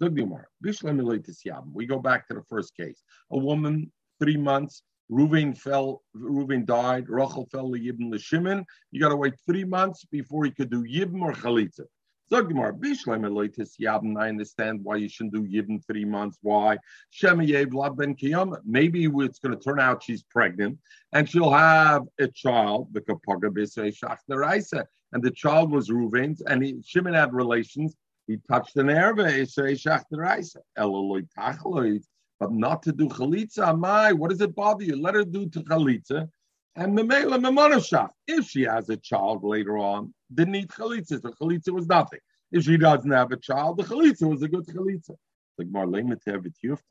We 0.00 1.86
go 1.86 1.98
back 1.98 2.28
to 2.28 2.34
the 2.34 2.42
first 2.48 2.76
case. 2.76 3.02
A 3.30 3.38
woman, 3.38 3.92
three 4.20 4.36
months, 4.36 4.82
Reuven 5.10 5.56
fell, 5.56 6.02
Reuven 6.16 6.64
died, 6.64 7.08
Rachel 7.08 7.46
fell 7.50 7.70
to 7.72 7.78
Yibn 7.78 8.18
Shimon. 8.18 8.64
You 8.90 9.00
got 9.00 9.10
to 9.10 9.16
wait 9.16 9.34
three 9.46 9.64
months 9.64 10.04
before 10.04 10.44
he 10.44 10.50
could 10.50 10.70
do 10.70 10.84
Yibn 10.84 11.20
or 11.20 11.32
Chalitza. 11.32 11.86
Zogmar 12.32 12.72
Bishleim 12.72 13.26
Eloitis 13.26 13.72
Yabn. 13.78 14.18
I 14.18 14.28
understand 14.28 14.80
why 14.82 14.96
you 14.96 15.08
shouldn't 15.08 15.34
do 15.34 15.42
Yibn 15.42 15.84
three 15.86 16.06
months. 16.06 16.38
Why? 16.40 16.78
Shemayev 17.12 17.74
Lab 17.74 17.98
Ben 17.98 18.14
Kiyam. 18.14 18.56
Maybe 18.64 19.04
it's 19.04 19.38
going 19.38 19.56
to 19.56 19.62
turn 19.62 19.78
out 19.78 20.02
she's 20.02 20.22
pregnant 20.22 20.78
and 21.12 21.28
she'll 21.28 21.52
have 21.52 22.04
a 22.18 22.28
child, 22.28 22.88
the 22.92 23.02
Kapaga 23.02 23.50
Bisrei 23.50 23.94
Shachtaraisa. 23.94 24.86
And 25.12 25.22
the 25.22 25.30
child 25.30 25.70
was 25.70 25.90
Reuven's 25.90 26.40
and 26.40 26.64
he, 26.64 26.76
Shimon 26.84 27.14
had 27.14 27.34
relations. 27.34 27.94
He 28.26 28.38
touched 28.50 28.76
an 28.76 28.86
erva, 28.86 29.30
Isrei 29.30 29.74
Shachtaraisa. 29.74 30.56
Eloloid 30.78 31.28
Tachloid. 31.38 32.04
But 32.40 32.52
not 32.52 32.82
to 32.84 32.92
do 32.92 33.08
Chalitza. 33.08 33.78
My, 33.78 34.12
what 34.12 34.30
does 34.30 34.40
it 34.40 34.54
bother 34.54 34.84
you? 34.84 35.00
Let 35.00 35.14
her 35.14 35.24
do 35.24 35.48
to 35.48 35.60
Chalitza. 35.60 36.28
And 36.76 36.98
Memela 36.98 37.38
Memonashach, 37.38 38.10
if 38.26 38.46
she 38.46 38.62
has 38.62 38.88
a 38.88 38.96
child 38.96 39.44
later 39.44 39.78
on, 39.78 40.12
didn't 40.34 40.52
need 40.52 40.68
chalitza. 40.68 41.22
The 41.22 41.30
chalitza 41.30 41.70
was 41.70 41.86
nothing. 41.86 42.18
If 42.50 42.64
she 42.64 42.76
doesn't 42.76 43.10
have 43.10 43.30
a 43.30 43.36
child, 43.36 43.76
the 43.76 43.84
chalitza 43.84 44.28
was 44.28 44.42
a 44.42 44.48
good 44.48 44.66
chalitza. 44.66 45.14
Like 45.56 45.68
Marlene 45.68 46.16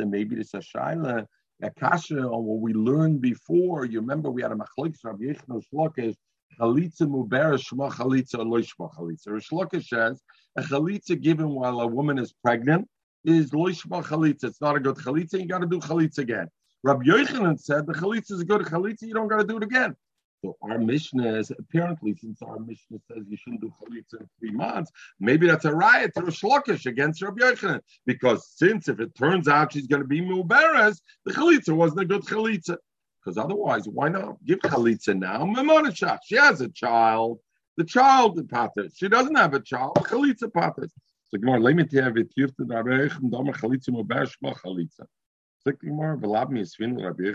maybe 0.09 0.35
it's 0.37 0.53
a 0.53 1.27
a 1.61 1.69
kasha 1.71 2.19
on 2.19 2.43
what 2.43 2.59
we 2.59 2.73
learned 2.73 3.21
before. 3.21 3.85
You 3.85 3.99
remember 3.99 4.31
we 4.31 4.41
had 4.41 4.51
a 4.51 4.55
machlik 4.55 4.95
Rabbi 5.03 5.25
Yechno 5.25 5.61
Shlokesh, 5.73 6.15
chalitza 6.59 7.01
mubera 7.01 7.57
shma 7.57 7.91
chalitza 7.91 8.39
or 8.39 8.45
loishma 8.45 8.89
chalitza. 8.95 9.27
Shlokesh 9.27 9.87
says 9.87 10.21
a 10.57 10.61
chalitza 10.61 11.19
given 11.19 11.49
while 11.49 11.81
a 11.81 11.87
woman 11.87 12.19
is 12.19 12.33
pregnant 12.43 12.87
is 13.25 13.51
loishma 13.51 14.03
chalitza. 14.03 14.45
It's 14.45 14.61
not 14.61 14.75
a 14.75 14.79
good 14.79 14.95
chalitza. 14.95 15.39
You 15.39 15.47
got 15.47 15.59
to 15.59 15.67
do 15.67 15.79
chalitza 15.79 16.19
again. 16.19 16.47
Rabbi 16.83 17.05
Yochanan 17.05 17.59
said 17.59 17.87
the 17.87 17.93
chalitza 17.93 18.31
is 18.33 18.41
a 18.41 18.45
good 18.45 18.61
chalitza. 18.61 19.03
You 19.03 19.13
don't 19.13 19.27
got 19.27 19.37
to 19.37 19.47
do 19.47 19.57
it 19.57 19.63
again. 19.63 19.95
So 20.43 20.57
our 20.61 20.77
Mishnah 20.77 21.37
is 21.37 21.51
apparently, 21.51 22.13
since 22.15 22.41
our 22.41 22.59
Mishnah 22.59 22.97
says 23.07 23.23
you 23.29 23.37
shouldn't 23.37 23.61
do 23.61 23.73
chalitza 23.81 24.19
in 24.19 24.29
three 24.39 24.51
months, 24.51 24.91
maybe 25.19 25.47
that's 25.47 25.63
a 25.63 25.73
riot 25.73 26.11
to 26.15 26.23
Shlokish 26.23 26.85
against 26.85 27.21
Rabbi 27.21 27.41
Yochanan. 27.41 27.79
Because 28.05 28.49
since 28.53 28.89
if 28.89 28.99
it 28.99 29.15
turns 29.15 29.47
out 29.47 29.71
she's 29.71 29.87
going 29.87 30.01
to 30.01 30.07
be 30.07 30.19
Muberes, 30.19 30.99
the 31.25 31.31
chalitza 31.31 31.73
wasn't 31.73 32.01
a 32.01 32.05
good 32.05 32.23
chalitza. 32.23 32.75
Because 33.23 33.37
otherwise, 33.37 33.87
why 33.87 34.09
not 34.09 34.35
give 34.45 34.59
chalitza 34.59 35.17
now? 35.17 35.45
Mamonashach, 35.45 36.19
she 36.25 36.35
has 36.35 36.59
a 36.59 36.67
child. 36.67 37.39
The 37.77 37.85
child 37.85 38.37
pater. 38.49 38.89
She 38.93 39.07
doesn't 39.07 39.35
have 39.35 39.53
a 39.53 39.61
child. 39.61 39.95
Chalitza 39.95 40.53
pater. 40.53 40.89
So 41.33 41.39
Gemara, 41.39 41.59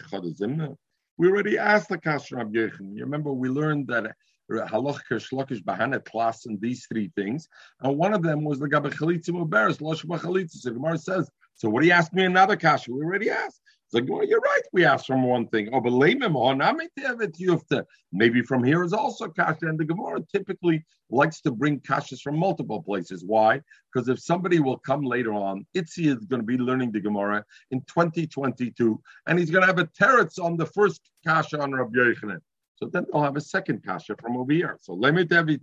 Yochanan 0.05 0.63
um 0.63 0.77
we 1.17 1.29
already 1.29 1.59
asked 1.59 1.89
the 1.89 1.99
Kasher 1.99 2.37
Rabbi. 2.37 2.59
You 2.59 3.03
remember 3.03 3.33
we 3.33 3.49
learned 3.49 3.89
that 3.89 4.15
halach 4.53 5.01
shlokish 5.11 5.65
bahana 5.65 6.05
class 6.05 6.47
in 6.47 6.61
these 6.61 6.87
three 6.87 7.11
things, 7.17 7.49
and 7.81 7.99
one 7.99 8.15
of 8.15 8.23
them 8.23 8.45
was 8.45 8.61
the 8.61 8.69
gabe 8.69 8.85
chalitza 8.85 9.31
muberes 9.31 9.81
losh 9.81 10.05
b'chalitza. 10.05 10.59
So 10.59 10.71
Gemara 10.71 10.99
says, 10.99 11.29
so 11.57 11.69
what 11.69 11.81
do 11.81 11.89
you 11.89 11.93
ask 11.93 12.13
me 12.13 12.25
another 12.25 12.55
kasha? 12.55 12.93
We 12.93 13.03
already 13.03 13.31
asked. 13.31 13.61
Like, 13.92 14.05
well, 14.07 14.22
you're 14.22 14.40
right. 14.40 14.61
We 14.72 14.85
asked 14.85 15.07
from 15.07 15.22
one 15.22 15.48
thing. 15.48 15.70
Oh, 15.72 15.81
but 15.81 15.92
oh, 15.92 17.85
maybe 18.12 18.42
from 18.42 18.62
here 18.62 18.85
is 18.85 18.92
also 18.92 19.29
kasha. 19.29 19.66
And 19.66 19.79
the 19.79 19.85
Gemara 19.85 20.20
typically 20.31 20.85
likes 21.09 21.40
to 21.40 21.51
bring 21.51 21.81
kashas 21.81 22.20
from 22.20 22.38
multiple 22.38 22.83
places. 22.83 23.24
Why? 23.24 23.62
Because 23.90 24.09
if 24.11 24.20
somebody 24.20 24.61
will 24.61 24.77
come 24.77 25.03
later 25.03 25.33
on, 25.33 25.66
Itzi 25.74 26.14
is 26.14 26.27
going 26.27 26.40
to 26.40 26.46
be 26.46 26.59
learning 26.59 26.92
the 26.92 27.01
Gemara 27.01 27.42
in 27.70 27.81
2022, 27.81 29.01
and 29.27 29.38
he's 29.38 29.51
going 29.51 29.62
to 29.62 29.66
have 29.66 29.79
a 29.79 29.87
teretz 29.87 30.38
on 30.38 30.59
the 30.59 30.66
first 30.66 31.11
kasha 31.27 31.59
on 31.59 31.72
Rabbi 31.72 31.96
Yochanan. 31.96 32.40
So 32.77 32.87
then 32.87 33.07
they'll 33.11 33.22
have 33.22 33.37
a 33.37 33.40
second 33.40 33.83
kasha 33.85 34.16
from 34.20 34.37
over 34.37 34.53
here. 34.53 34.77
So 34.83 34.96
me 34.96 35.24
tell 35.24 35.48
you, 35.48 35.59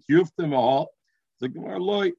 the 1.39 1.49
Gemara. 1.49 2.11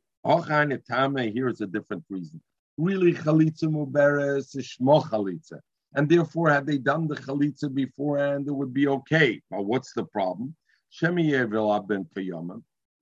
Here 1.32 1.48
is 1.48 1.60
a 1.60 1.66
different 1.66 2.04
reason. 2.10 2.40
Really, 2.78 3.12
chalitza 3.12 3.64
muberes 3.64 4.54
is 4.56 4.76
shmo 4.80 5.02
chalitza 5.04 5.60
and 5.96 6.08
therefore, 6.08 6.50
had 6.50 6.66
they 6.66 6.76
done 6.76 7.08
the 7.08 7.16
chalitza 7.16 7.72
beforehand, 7.72 8.46
it 8.46 8.52
would 8.52 8.74
be 8.74 8.86
okay. 8.86 9.40
But 9.50 9.64
what's 9.64 9.94
the 9.94 10.04
problem? 10.04 10.54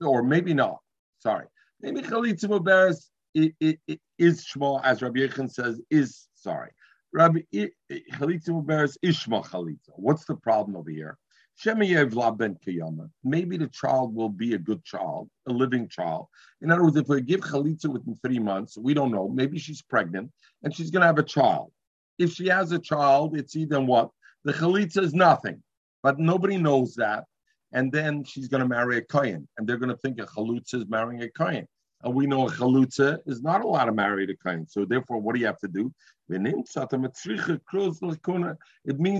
Or 0.01 0.23
maybe 0.23 0.55
not. 0.55 0.79
Sorry, 1.19 1.47
maybe 1.81 2.03
chalitza 2.03 2.47
muberes 2.49 3.11
is 3.35 4.47
shmo, 4.47 4.81
as 4.85 5.03
Rabbi 5.03 5.19
Yechon 5.21 5.51
says, 5.51 5.81
is 5.91 6.29
sorry. 6.35 6.71
Rabbi 7.13 7.41
chalitza 7.51 8.51
muberes 8.51 8.97
is 9.03 9.17
shmo 9.17 9.45
chalitza. 9.45 9.91
What's 9.97 10.25
the 10.25 10.37
problem 10.37 10.77
over 10.77 10.91
here? 10.91 11.19
Maybe 11.65 13.57
the 13.57 13.71
child 13.73 14.15
will 14.15 14.29
be 14.29 14.55
a 14.55 14.59
good 14.59 14.85
child, 14.85 15.31
a 15.49 15.53
living 15.53 15.89
child. 15.89 16.27
In 16.63 16.71
other 16.71 16.83
words, 16.85 16.97
if 16.97 17.09
we 17.09 17.21
give 17.21 17.41
chalitza 17.41 17.87
within 17.93 18.17
three 18.25 18.39
months, 18.39 18.79
we 18.79 18.95
don't 18.95 19.11
know. 19.13 19.29
Maybe 19.29 19.59
she's 19.59 19.83
pregnant 19.83 20.31
and 20.63 20.75
she's 20.75 20.91
going 20.91 21.03
to 21.03 21.07
have 21.07 21.19
a 21.19 21.25
child 21.25 21.73
if 22.19 22.33
she 22.33 22.49
has 22.49 22.73
a 22.73 22.79
child, 22.79 23.37
it's 23.37 23.57
even 23.57 23.87
what? 23.87 24.11
The 24.45 24.53
chalitza 24.53 25.03
is 25.03 25.15
nothing, 25.15 25.63
but 26.03 26.19
nobody 26.19 26.57
knows 26.59 26.95
that. 26.97 27.25
And 27.73 27.91
then 27.91 28.23
she's 28.25 28.49
going 28.49 28.63
to 28.63 28.69
marry 28.69 28.99
a 28.99 29.03
kohen, 29.03 29.49
and 29.59 29.67
they're 29.67 29.79
going 29.79 29.91
to 29.91 29.97
think 29.97 30.21
a 30.21 30.27
chalutza 30.27 30.75
is 30.75 30.87
marrying 30.89 31.23
a 31.23 31.29
kohen. 31.31 31.67
And 32.03 32.15
we 32.15 32.27
know 32.27 32.47
a 32.47 32.51
chalutza 32.51 33.19
is 33.27 33.43
not 33.43 33.65
allowed 33.65 33.87
to 33.87 33.93
marry 33.93 34.25
a 34.25 34.37
kohen. 34.37 34.67
So 34.69 34.85
therefore, 34.85 35.21
what 35.21 35.35
do 35.35 35.41
you 35.41 35.47
have 35.47 35.59
to 35.61 35.69
do? 35.69 35.93
It 36.29 36.41
means 36.41 36.75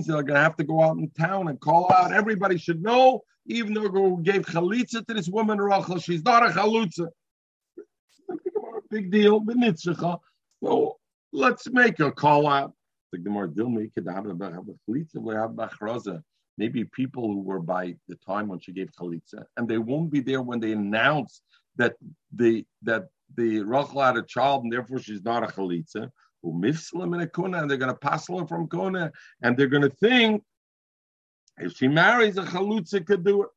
they're 0.07 0.23
going 0.23 0.35
to 0.35 0.39
have 0.39 0.55
to 0.57 0.63
go 0.63 0.81
out 0.81 0.97
in 0.97 1.09
town 1.11 1.49
and 1.49 1.59
call 1.59 1.91
out. 1.91 2.13
Everybody 2.13 2.57
should 2.57 2.81
know, 2.81 3.21
even 3.47 3.73
though 3.73 3.87
we 3.89 4.23
gave 4.23 4.45
chalitza 4.45 5.05
to 5.05 5.13
this 5.13 5.27
woman, 5.27 5.59
Rachel, 5.59 5.99
she's 5.99 6.23
not 6.23 6.45
a 6.45 6.49
chalutza. 6.49 7.09
Big 8.89 9.11
deal. 9.11 9.43
So 10.63 10.97
let's 11.33 11.69
make 11.69 11.99
a 11.99 12.11
call 12.11 12.47
out 12.47 12.73
Maybe 16.57 16.85
people 16.85 17.27
who 17.27 17.41
were 17.41 17.59
by 17.59 17.95
the 18.07 18.15
time 18.15 18.47
when 18.47 18.59
she 18.59 18.71
gave 18.71 18.89
chalitza, 18.91 19.43
and 19.57 19.67
they 19.67 19.77
won't 19.77 20.09
be 20.09 20.21
there 20.21 20.41
when 20.41 20.59
they 20.61 20.71
announce 20.71 21.41
that 21.75 21.95
the 22.33 22.65
that 22.83 23.07
the 23.35 23.61
Rachel 23.61 24.01
had 24.01 24.17
a 24.17 24.23
child 24.23 24.63
and 24.63 24.71
therefore 24.71 24.99
she's 24.99 25.23
not 25.23 25.43
a 25.43 25.47
chalitza. 25.47 26.09
Who 26.43 26.53
miftslem 26.53 27.13
in 27.15 27.21
a 27.21 27.27
kona 27.27 27.57
and 27.61 27.69
they're 27.69 27.77
going 27.77 27.91
to 27.91 27.99
pass 27.99 28.27
her 28.27 28.45
from 28.47 28.67
kona, 28.67 29.11
and 29.41 29.57
they're 29.57 29.67
going 29.67 29.81
to 29.81 29.89
think 29.89 30.43
if 31.57 31.73
she 31.73 31.87
marries 31.87 32.37
a 32.37 32.43
chalutza 32.43 33.05
could 33.05 33.25
do 33.25 33.43
it. 33.43 33.49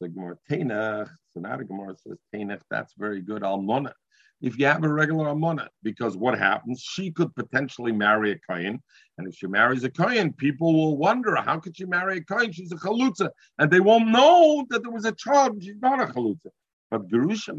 The 0.00 0.08
Gemara 0.08 0.36
Tainach, 0.50 1.10
so 1.32 1.40
now 1.40 1.56
the 1.56 1.64
Gemara 1.64 1.94
says 1.96 2.18
Tainach, 2.34 2.62
that's 2.70 2.94
very 2.98 3.20
good. 3.20 3.42
Almona 3.44 3.92
if 4.42 4.58
you 4.58 4.66
have 4.66 4.82
a 4.82 4.92
regular 4.92 5.26
amona, 5.26 5.68
because 5.84 6.16
what 6.16 6.36
happens? 6.36 6.80
She 6.82 7.12
could 7.12 7.34
potentially 7.36 7.92
marry 7.92 8.32
a 8.32 8.38
kohen, 8.38 8.82
and 9.16 9.28
if 9.28 9.36
she 9.36 9.46
marries 9.46 9.84
a 9.84 9.90
kohen, 9.90 10.32
people 10.32 10.74
will 10.74 10.96
wonder 10.96 11.36
how 11.36 11.60
could 11.60 11.76
she 11.76 11.84
marry 11.84 12.18
a 12.18 12.24
kohen? 12.24 12.50
She's 12.50 12.72
a 12.72 12.76
chalutza, 12.76 13.30
and 13.58 13.70
they 13.70 13.80
won't 13.80 14.08
know 14.08 14.66
that 14.70 14.82
there 14.82 14.90
was 14.90 15.04
a 15.04 15.12
child. 15.12 15.62
She's 15.62 15.80
not 15.80 16.02
a 16.02 16.12
chalutza. 16.12 16.50
But 16.90 17.08
gerusha 17.08 17.56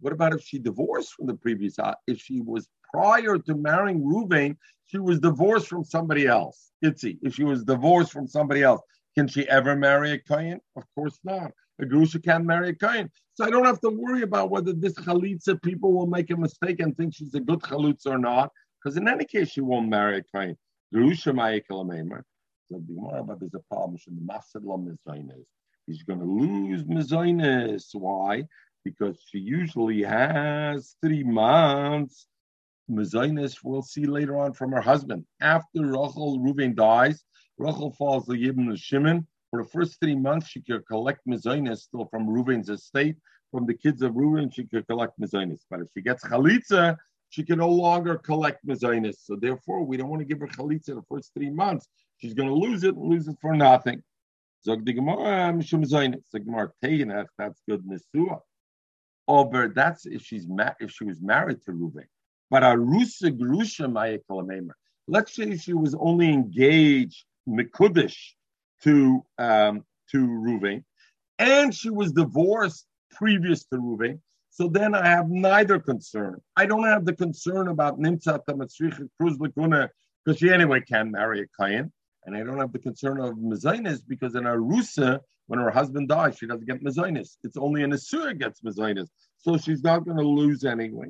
What 0.00 0.12
about 0.12 0.32
if 0.32 0.42
she 0.42 0.58
divorced 0.58 1.12
from 1.12 1.26
the 1.26 1.34
previous? 1.34 1.78
Uh, 1.78 1.94
if 2.06 2.18
she 2.18 2.40
was 2.40 2.66
prior 2.90 3.36
to 3.38 3.54
marrying 3.54 4.00
Ruvain, 4.00 4.56
she 4.86 4.98
was 4.98 5.20
divorced 5.20 5.68
from 5.68 5.84
somebody 5.84 6.26
else. 6.26 6.72
Itzi. 6.82 7.18
If 7.22 7.34
she 7.34 7.44
was 7.44 7.62
divorced 7.62 8.12
from 8.12 8.26
somebody 8.26 8.62
else, 8.62 8.80
can 9.16 9.28
she 9.28 9.46
ever 9.48 9.76
marry 9.76 10.12
a 10.12 10.18
kohen? 10.18 10.60
Of 10.76 10.84
course 10.94 11.18
not. 11.24 11.52
A 11.80 11.86
grusha 11.86 12.22
can't 12.22 12.44
marry 12.44 12.70
a 12.70 12.74
kohen. 12.74 13.10
So 13.34 13.44
I 13.44 13.50
don't 13.50 13.64
have 13.64 13.80
to 13.82 13.90
worry 13.90 14.22
about 14.22 14.50
whether 14.50 14.72
this 14.72 14.94
chalitza 14.94 15.62
people 15.62 15.92
will 15.92 16.06
make 16.06 16.30
a 16.30 16.36
mistake 16.36 16.80
and 16.80 16.96
think 16.96 17.14
she's 17.14 17.34
a 17.34 17.40
good 17.40 17.60
chalitza 17.60 18.06
or 18.06 18.18
not, 18.18 18.50
because 18.82 18.96
in 18.96 19.06
any 19.08 19.24
case 19.24 19.50
she 19.50 19.60
won't 19.60 19.88
marry 19.88 20.18
a 20.18 20.22
kohen. 20.34 20.56
Grusha 20.92 21.32
ma'ikalamemer. 21.32 22.22
So 22.70 22.78
the 22.78 22.94
Gemara, 22.94 23.22
but 23.22 23.40
there's 23.40 23.54
a 23.54 23.74
problem. 23.74 23.96
Should 23.96 24.16
the 24.16 24.32
mafsed 24.32 24.64
lo 24.64 24.76
mezainis? 24.76 25.46
He's 25.86 26.02
going 26.02 26.18
to 26.18 26.24
lose 26.24 26.84
mezainis. 26.84 27.94
Why? 27.94 28.44
Because 28.84 29.22
she 29.26 29.38
usually 29.38 30.02
has 30.02 30.96
three 31.02 31.22
months. 31.22 32.26
Mezainis 32.90 33.58
we'll 33.62 33.82
see 33.82 34.04
later 34.04 34.38
on 34.38 34.52
from 34.52 34.72
her 34.72 34.80
husband. 34.80 35.24
After 35.40 35.84
Rachel 35.84 36.40
Reuven 36.40 36.74
dies, 36.74 37.22
Rachel 37.58 37.92
falls 37.92 38.26
the 38.26 38.34
Yibn 38.34 38.76
Shimon 38.78 39.26
for 39.50 39.62
the 39.62 39.68
first 39.68 39.98
three 40.00 40.14
months, 40.14 40.48
she 40.48 40.60
could 40.60 40.86
collect 40.86 41.26
mezainis 41.26 41.78
still 41.78 42.06
from 42.06 42.26
Reuven's 42.26 42.68
estate. 42.68 43.16
From 43.50 43.64
the 43.64 43.74
kids 43.74 44.02
of 44.02 44.12
Reuven, 44.12 44.52
she 44.52 44.64
could 44.64 44.86
collect 44.86 45.18
mezainis. 45.18 45.60
But 45.70 45.80
if 45.80 45.88
she 45.94 46.02
gets 46.02 46.22
chalitza, 46.22 46.96
she 47.30 47.42
can 47.42 47.58
no 47.58 47.68
longer 47.70 48.16
collect 48.16 48.66
mezainis. 48.66 49.16
So 49.22 49.36
therefore, 49.36 49.84
we 49.84 49.96
don't 49.96 50.10
want 50.10 50.20
to 50.20 50.26
give 50.26 50.40
her 50.40 50.46
chalitza 50.48 50.94
the 50.94 51.02
first 51.10 51.32
three 51.34 51.48
months. 51.48 51.88
She's 52.18 52.34
going 52.34 52.48
to 52.48 52.54
lose 52.54 52.84
it 52.84 52.94
and 52.94 53.08
lose 53.08 53.26
it 53.26 53.36
for 53.40 53.54
nothing. 53.54 54.02
Zog 54.64 54.84
the 54.84 54.92
Gemara, 54.92 55.52
mishum. 55.52 55.82
The 56.32 56.40
Gemara. 56.40 57.26
That's 57.38 57.62
good 57.66 57.84
nesua. 57.86 58.40
Over 59.26 59.68
that's 59.68 60.04
if 60.06 60.22
she's 60.22 60.46
ma- 60.48 60.72
if 60.80 60.90
she 60.90 61.04
was 61.04 61.20
married 61.22 61.62
to 61.62 61.72
Reuven. 61.72 62.06
But 62.50 62.62
arusa 62.64 63.30
grusha 63.30 63.86
ma'ekalamemer. 63.86 64.72
Let's 65.06 65.34
say 65.34 65.56
she 65.56 65.74
was 65.74 65.94
only 65.94 66.32
engaged 66.32 67.24
mikudish 67.48 68.32
to 68.84 69.24
um, 69.38 69.84
to 70.10 70.26
Ruvain, 70.26 70.84
and 71.38 71.74
she 71.74 71.90
was 71.90 72.12
divorced 72.12 72.86
previous 73.10 73.64
to 73.64 73.76
Ruvain. 73.76 74.20
So 74.50 74.68
then 74.68 74.94
I 74.94 75.06
have 75.06 75.28
neither 75.28 75.78
concern. 75.78 76.40
I 76.56 76.66
don't 76.66 76.84
have 76.84 77.04
the 77.04 77.14
concern 77.14 77.68
about 77.68 77.98
Nimtzat 77.98 78.40
Matzricha 78.48 79.08
Cruz 79.20 79.36
Lakuna 79.38 79.88
because 80.24 80.38
she 80.40 80.50
anyway 80.50 80.80
can't 80.80 81.12
marry 81.12 81.42
a 81.42 81.46
Kayan. 81.60 81.92
And 82.24 82.36
I 82.36 82.42
don't 82.42 82.58
have 82.58 82.72
the 82.72 82.78
concern 82.78 83.20
of 83.20 83.36
Mezainis 83.36 84.00
because 84.06 84.34
in 84.34 84.44
Arusa, 84.44 85.20
when 85.46 85.60
her 85.60 85.70
husband 85.70 86.08
dies, 86.08 86.36
she 86.36 86.46
doesn't 86.46 86.66
get 86.66 86.82
Mezainis. 86.82 87.36
It's 87.44 87.56
only 87.56 87.84
an 87.84 87.92
Asura 87.92 88.34
gets 88.34 88.60
Mezainis. 88.60 89.08
So 89.38 89.56
she's 89.56 89.82
not 89.82 90.04
going 90.04 90.18
to 90.18 90.26
lose 90.26 90.64
anyway. 90.64 91.06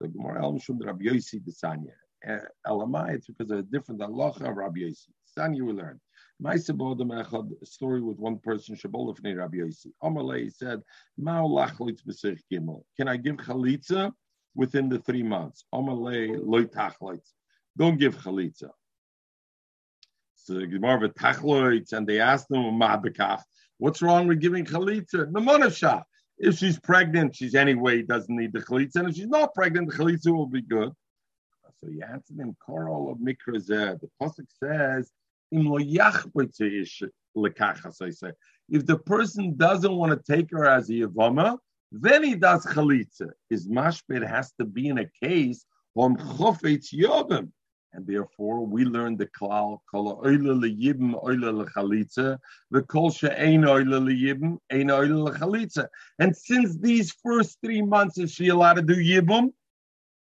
The 0.00 0.08
Gemara 0.08 0.44
El 0.44 0.52
Mishum 0.52 0.84
Rabbi 0.84 1.04
Yossi 1.04 1.40
Desanya. 1.40 1.94
Elamai, 2.66 3.14
it's 3.14 3.26
because 3.26 3.50
of 3.50 3.58
a 3.58 3.62
different 3.62 4.02
Allah 4.02 4.34
of 4.38 4.56
Rabbi 4.56 4.80
Yossi. 4.80 5.08
Sanya 5.36 5.62
we 5.62 5.72
learn 5.72 5.98
a 6.44 7.66
story 7.66 8.00
with 8.00 8.18
one 8.18 8.38
person, 8.38 8.76
Shabolafnei 8.76 9.36
Rabbi 9.36 9.58
Yossi. 9.58 9.92
Amalei 10.02 10.52
said, 10.52 10.82
Can 12.96 13.08
I 13.08 13.16
give 13.16 13.36
chalitza 13.36 14.12
within 14.54 14.88
the 14.88 14.98
three 14.98 15.22
months? 15.22 15.64
Amalei 15.74 16.38
loy 16.42 16.64
tachleitz. 16.64 17.32
Don't 17.76 17.98
give 17.98 18.16
chalitza. 18.16 18.70
So 20.34 20.54
Gemara 20.66 21.04
of 21.04 21.14
tachloitz, 21.14 21.92
and 21.92 22.06
they 22.06 22.20
asked 22.20 22.50
him, 22.50 22.78
What's 23.78 24.02
wrong 24.02 24.26
with 24.26 24.40
giving 24.40 24.64
chalitza? 24.64 25.30
Mamonasha. 25.30 26.02
If 26.38 26.58
she's 26.58 26.78
pregnant, 26.80 27.36
she's 27.36 27.54
anyway 27.54 28.02
doesn't 28.02 28.34
need 28.34 28.52
the 28.52 28.60
chalitza, 28.60 28.96
and 28.96 29.08
if 29.08 29.14
she's 29.14 29.28
not 29.28 29.54
pregnant, 29.54 29.90
the 29.90 29.96
chalitza 29.96 30.34
will 30.34 30.46
be 30.46 30.62
good. 30.62 30.92
So 31.80 31.90
he 31.90 32.02
answered 32.02 32.36
them, 32.36 32.56
Koral 32.66 33.10
of 33.10 33.18
Mikrazeh. 33.18 34.00
The 34.00 34.08
pasuk 34.20 34.46
says 34.62 35.10
if 38.68 38.86
the 38.86 38.98
person 39.04 39.56
doesn't 39.56 39.94
want 39.94 40.12
to 40.12 40.32
take 40.32 40.50
her 40.50 40.66
as 40.66 40.88
a 40.88 40.92
Yavama, 40.92 41.58
then 41.92 42.24
he 42.24 42.34
does 42.34 42.64
chalitza. 42.64 43.30
His 43.50 43.68
mashbet 43.68 44.26
has 44.26 44.52
to 44.58 44.64
be 44.64 44.88
in 44.88 44.98
a 44.98 45.10
case 45.22 45.66
on 45.94 46.16
chofetz 46.16 46.94
yobim. 46.94 47.50
And 47.92 48.06
therefore, 48.06 48.64
we 48.64 48.86
learn 48.86 49.18
the 49.18 49.26
klal 49.26 49.80
kol 49.90 50.22
oile 50.24 50.58
leyibim 50.58 51.22
oile 51.22 51.52
lechalitza, 51.66 52.38
the 52.70 52.80
kol 52.82 53.10
she'ein 53.10 53.66
oile 53.66 54.00
leyibim 54.00 54.56
ein 54.70 54.90
oile 54.90 55.28
lechalitza. 55.28 55.88
And 56.18 56.34
since 56.34 56.78
these 56.78 57.14
first 57.22 57.58
three 57.62 57.82
months, 57.82 58.16
is 58.16 58.32
she 58.32 58.48
allowed 58.48 58.74
to 58.74 58.82
do 58.82 58.96
yibum? 58.96 59.52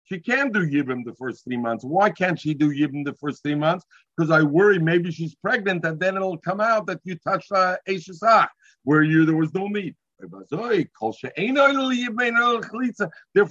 She 0.06 0.20
can 0.20 0.52
do 0.52 0.60
Yibim 0.60 1.06
the 1.06 1.14
first 1.14 1.44
three 1.46 1.58
months. 1.58 1.84
Why 1.86 2.10
can't 2.10 2.40
she 2.40 2.54
do 2.54 2.70
Yibim 2.70 3.06
the 3.06 3.14
first 3.14 3.42
three 3.42 3.56
months? 3.56 3.86
Because 4.16 4.32
I 4.32 4.42
worry 4.42 4.80
maybe 4.80 5.12
she's 5.12 5.36
pregnant 5.36 5.86
and 5.86 6.00
then 6.00 6.16
it'll 6.16 6.38
come 6.38 6.60
out 6.60 6.88
that 6.88 7.00
you 7.04 7.16
touched 7.16 7.52
uh, 7.52 7.78
Eshesach, 7.88 8.50
where 8.84 9.04
you 9.04 9.26
there 9.26 9.36
was 9.36 9.54
no 9.54 9.68
meat. 9.68 9.96
Therefore, 10.20 10.74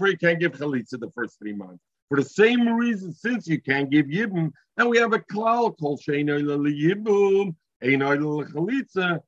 you 0.09 0.17
can't 0.19 0.41
give 0.41 0.53
chalitza 0.53 0.99
the 1.01 1.11
first 1.15 1.39
three 1.39 1.53
months. 1.53 1.83
For 2.09 2.17
the 2.17 2.25
same 2.25 2.69
reason, 2.69 3.13
since 3.13 3.47
you 3.47 3.61
can't 3.61 3.91
give 3.91 4.07
Yibum, 4.07 4.53
and 4.77 4.89
we 4.89 4.99
have 4.99 5.13
a 5.13 5.19
klal 5.19 5.75
Sheinoy 5.79 6.43
Yibum, 6.43 7.55
Chalitza, 7.83 9.21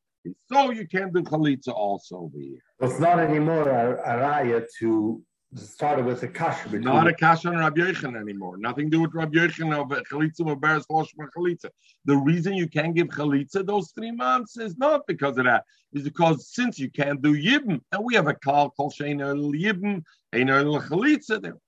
so 0.51 0.71
you 0.71 0.87
can't 0.87 1.13
do 1.13 1.23
Chalitza 1.23 1.69
also 1.69 2.31
here. 2.35 2.59
It's 2.81 2.99
not 3.01 3.19
anymore 3.19 3.69
a, 3.69 3.93
a 3.95 4.19
raya 4.21 4.65
to 4.81 5.23
started 5.57 6.05
with 6.05 6.23
a 6.23 6.29
kasha. 6.29 6.79
Not 6.79 7.07
a 7.07 7.15
kasha 7.15 7.49
on 7.49 7.59
Rabbi 7.59 7.81
Yechon 7.81 8.21
anymore. 8.21 8.57
Nothing 8.57 8.91
to 8.91 8.97
do 8.97 9.03
with 9.03 9.15
Rabbi 9.15 9.37
Yechon 9.37 9.73
of 9.73 9.89
chalitza 10.07 10.87
chloshma 10.87 11.29
chalitza. 11.37 11.71
The 12.05 12.17
reason 12.17 12.55
you 12.55 12.69
can't 12.69 12.95
give 12.95 13.09
chalitza 13.09 13.65
those 13.65 13.93
three 13.93 14.11
months 14.11 14.59
is 14.59 14.77
not 14.77 15.03
because 15.07 15.39
of 15.39 15.45
that. 15.45 15.65
It's 15.93 16.05
because 16.05 16.49
since 16.49 16.79
you 16.79 16.91
can't 16.91 17.23
do 17.23 17.35
yibn, 17.35 17.81
and 17.93 18.05
we 18.05 18.15
have 18.15 18.27
a 18.27 18.35
call 18.35 18.71
called 18.71 18.95
shein 18.95 19.21
el 19.21 19.53
yibn, 19.53 20.03
ein 20.33 20.51
el 20.51 20.81
chalitza 20.81 21.41
there. 21.41 21.59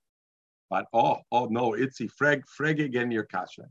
But 0.69 0.85
oh, 0.93 1.19
oh 1.31 1.45
no, 1.45 1.73
it's 1.73 2.01
a 2.01 2.07
freg, 2.07 2.43
freg 2.59 2.83
again 2.83 3.11
your 3.11 3.23
kasha. 3.23 3.67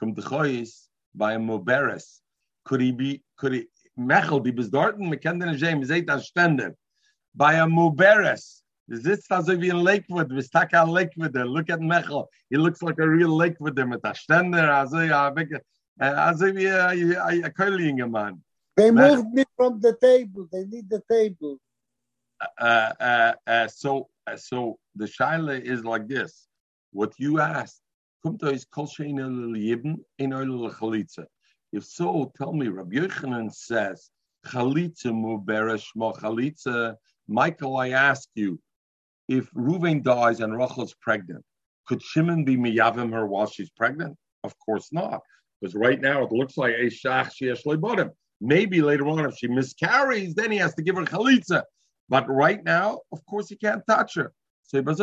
To 0.00 0.06
chois 0.06 0.88
by 1.14 1.34
a 1.34 1.38
muberes. 1.38 2.20
Could 2.64 2.80
he 2.80 2.92
be, 2.92 3.22
could 3.36 3.52
he, 3.52 3.66
mechel, 3.98 4.42
die 4.42 4.50
bis 4.50 4.68
dorten, 4.68 5.08
me 5.08 5.16
kennen 5.16 5.40
den 5.40 5.58
Shem, 5.58 5.84
seht 5.84 6.08
das 6.08 6.26
ständig. 6.26 6.74
By 7.34 7.54
a 7.54 7.66
muberes. 7.66 8.61
Sitzt 8.94 9.32
also 9.32 9.58
wie 9.58 9.70
in 9.70 9.78
Lakewood, 9.78 10.28
wir 10.28 10.42
stacken 10.42 10.76
an 10.76 10.90
Lakewood. 10.90 11.34
Look 11.34 11.70
at 11.70 11.80
Mechel. 11.80 12.28
He 12.50 12.56
looks 12.56 12.82
like 12.82 12.98
a 12.98 13.06
real 13.06 13.34
Lakewood 13.34 13.74
mit 13.86 14.04
der 14.04 14.14
Ständer, 14.14 14.70
also 14.70 15.00
ja, 15.00 15.32
also 15.98 16.46
wie 16.54 16.68
ein 16.68 17.44
ein 17.44 18.10
Mann. 18.10 18.44
They 18.76 18.90
moved 18.90 19.32
me 19.32 19.44
from 19.56 19.80
the 19.80 19.94
table. 19.98 20.46
They 20.50 20.66
need 20.66 20.90
the 20.90 21.02
table. 21.10 21.58
Uh, 22.58 22.92
uh, 23.00 23.32
uh, 23.46 23.68
so, 23.68 24.08
uh, 24.26 24.36
so 24.36 24.78
the 24.94 25.06
shaila 25.06 25.58
is 25.60 25.84
like 25.84 26.06
this. 26.06 26.48
What 26.92 27.12
you 27.18 27.40
asked, 27.40 27.80
kommt 28.24 28.42
euch 28.42 28.68
kol 28.70 28.86
shein 28.86 29.18
el 29.18 29.56
yibn 29.56 30.04
in 30.18 30.30
chalitza. 30.30 31.26
If 31.72 31.84
so, 31.84 32.30
tell 32.36 32.52
me, 32.52 32.68
Rabbi 32.68 32.96
Yochanan 32.96 33.52
says, 33.52 34.10
chalitza 34.44 35.14
mu 35.14 35.38
beresh 35.38 35.94
mo 35.94 36.12
chalitza. 36.12 36.96
Michael, 37.28 37.76
I 37.76 37.90
ask 37.90 38.28
you, 38.34 38.60
if 39.32 39.50
Reuven 39.52 40.02
dies 40.02 40.40
and 40.40 40.56
Rachel's 40.56 40.94
pregnant, 41.00 41.42
could 41.86 42.02
Shimon 42.02 42.44
be 42.44 42.56
miyavim 42.56 43.12
her 43.12 43.26
while 43.26 43.46
she's 43.46 43.70
pregnant? 43.70 44.16
Of 44.44 44.54
course 44.64 44.92
not, 44.92 45.20
because 45.60 45.74
right 45.74 46.00
now 46.00 46.22
it 46.24 46.32
looks 46.32 46.56
like 46.58 46.74
a 46.74 46.86
shach 46.86 47.30
sheyesh 47.40 47.64
lebadim. 47.64 48.10
Maybe 48.40 48.82
later 48.82 49.06
on, 49.08 49.24
if 49.24 49.36
she 49.38 49.48
miscarries, 49.48 50.34
then 50.34 50.50
he 50.50 50.58
has 50.58 50.74
to 50.74 50.82
give 50.82 50.96
her 50.96 51.04
chalitza. 51.04 51.62
But 52.08 52.28
right 52.28 52.62
now, 52.64 53.00
of 53.12 53.24
course, 53.26 53.48
he 53.48 53.56
can't 53.56 53.82
touch 53.88 54.16
her. 54.16 54.32
So. 54.64 54.82
How 54.82 54.92
does 54.92 55.00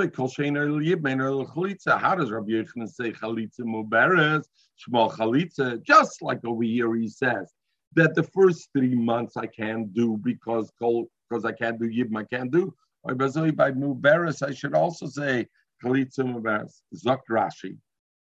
Rabbi 2.31 2.51
Yochanan 2.51 2.89
say 2.89 3.11
Chalitza 3.11 3.61
Muberes, 3.61 4.43
Shmal 4.81 5.11
Chalitza? 5.15 5.81
Just 5.83 6.21
like 6.21 6.43
over 6.45 6.63
here 6.63 6.95
he 6.95 7.07
says 7.07 7.51
that 7.95 8.13
the 8.15 8.23
first 8.23 8.69
three 8.75 8.95
months 8.95 9.37
I 9.37 9.47
can't 9.47 9.93
do 9.93 10.17
because 10.23 10.71
because 10.79 11.45
I 11.45 11.51
can't 11.51 11.79
do 11.79 11.89
Yibm, 11.89 12.17
I 12.17 12.23
can't 12.23 12.51
do. 12.51 12.73
By 13.09 13.15
Bazoi, 13.15 13.55
by 13.55 13.71
Muberes, 13.71 14.47
I 14.47 14.53
should 14.53 14.75
also 14.75 15.07
say 15.07 15.47
Chalitza 15.83 16.19
Muberes. 16.19 16.81
Zok 16.95 17.21
Rashi, 17.27 17.75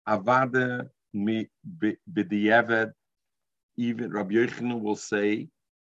Avada 0.07 0.87
mi 1.15 1.47
b'diavad. 1.67 2.91
Even 3.77 4.11
Rabbi 4.11 4.35
Yochanan 4.35 4.81
will 4.81 4.95
say, 4.95 5.47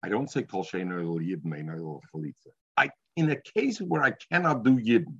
I 0.01 0.07
don't 0.07 0.31
say 0.31 0.43
Kol 0.43 0.63
Shein 0.63 0.93
El 0.93 1.19
Yibmein 1.19 1.75
El 1.75 2.01
Chalitza. 2.15 2.51
I, 2.77 2.89
in 3.17 3.31
a 3.31 3.35
case 3.53 3.79
where 3.79 4.03
I 4.03 4.13
cannot 4.31 4.63
do 4.63 4.79
Yibn, 4.79 5.17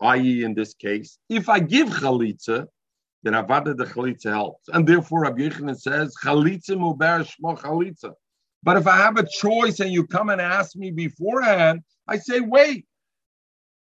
i.e., 0.00 0.42
in 0.42 0.54
this 0.54 0.72
case, 0.72 1.18
if 1.28 1.50
I 1.50 1.58
give 1.58 1.88
Chalitza, 1.88 2.66
then 3.22 3.34
Avada 3.34 3.76
the 3.76 3.84
Chalitza 3.84 4.30
helps. 4.30 4.70
And 4.70 4.86
therefore, 4.86 5.24
Rabbi 5.24 5.42
Yochanan 5.42 5.78
says, 5.78 6.14
Chalitza 6.24 6.70
Muber 6.70 7.28
Shmo 7.28 7.58
Chalitza. 7.60 8.14
But 8.62 8.76
if 8.76 8.86
I 8.86 8.96
have 8.96 9.16
a 9.16 9.28
choice 9.28 9.80
and 9.80 9.92
you 9.92 10.06
come 10.06 10.28
and 10.28 10.40
ask 10.40 10.76
me 10.76 10.90
beforehand, 10.90 11.82
I 12.08 12.18
say, 12.18 12.40
wait. 12.40 12.86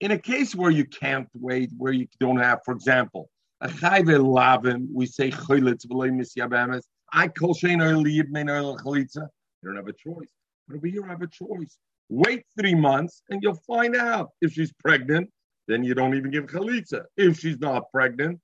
In 0.01 0.11
a 0.11 0.19
case 0.19 0.55
where 0.55 0.71
you 0.71 0.85
can't 0.85 1.29
wait, 1.35 1.71
where 1.79 1.93
you 1.93 2.07
don't 2.19 2.39
have, 2.39 2.59
for 2.65 2.75
example, 2.75 3.31
a 3.61 3.69
chayve 3.69 4.23
lavin, 4.23 4.89
we 4.93 5.07
say 5.07 5.31
chalitz 5.31 5.87
v'loy 5.87 6.11
misyabemes. 6.11 6.83
I 7.13 7.29
kol 7.29 7.55
shein 7.55 7.81
oil 7.81 8.05
yibmein 8.05 8.51
oil 8.51 8.77
chalitza. 8.79 9.29
You 9.63 9.69
don't 9.69 9.77
have 9.77 9.87
a 9.87 9.93
choice. 9.93 10.29
But 10.67 10.77
over 10.77 10.87
here, 10.87 11.05
I 11.05 11.09
have 11.11 11.23
a 11.23 11.29
choice. 11.29 11.79
Wait 12.11 12.45
three 12.59 12.75
months 12.75 13.23
and 13.31 13.43
you'll 13.43 13.63
find 13.67 13.97
out 13.97 14.31
if 14.43 14.53
she's 14.53 14.73
pregnant. 14.73 15.31
Then 15.69 15.83
you 15.83 15.95
don't 15.95 16.15
even 16.15 16.31
give 16.31 16.47
chalitza. 16.47 17.05
If 17.17 17.39
she's 17.39 17.59
not 17.59 17.91
pregnant, 17.91 18.41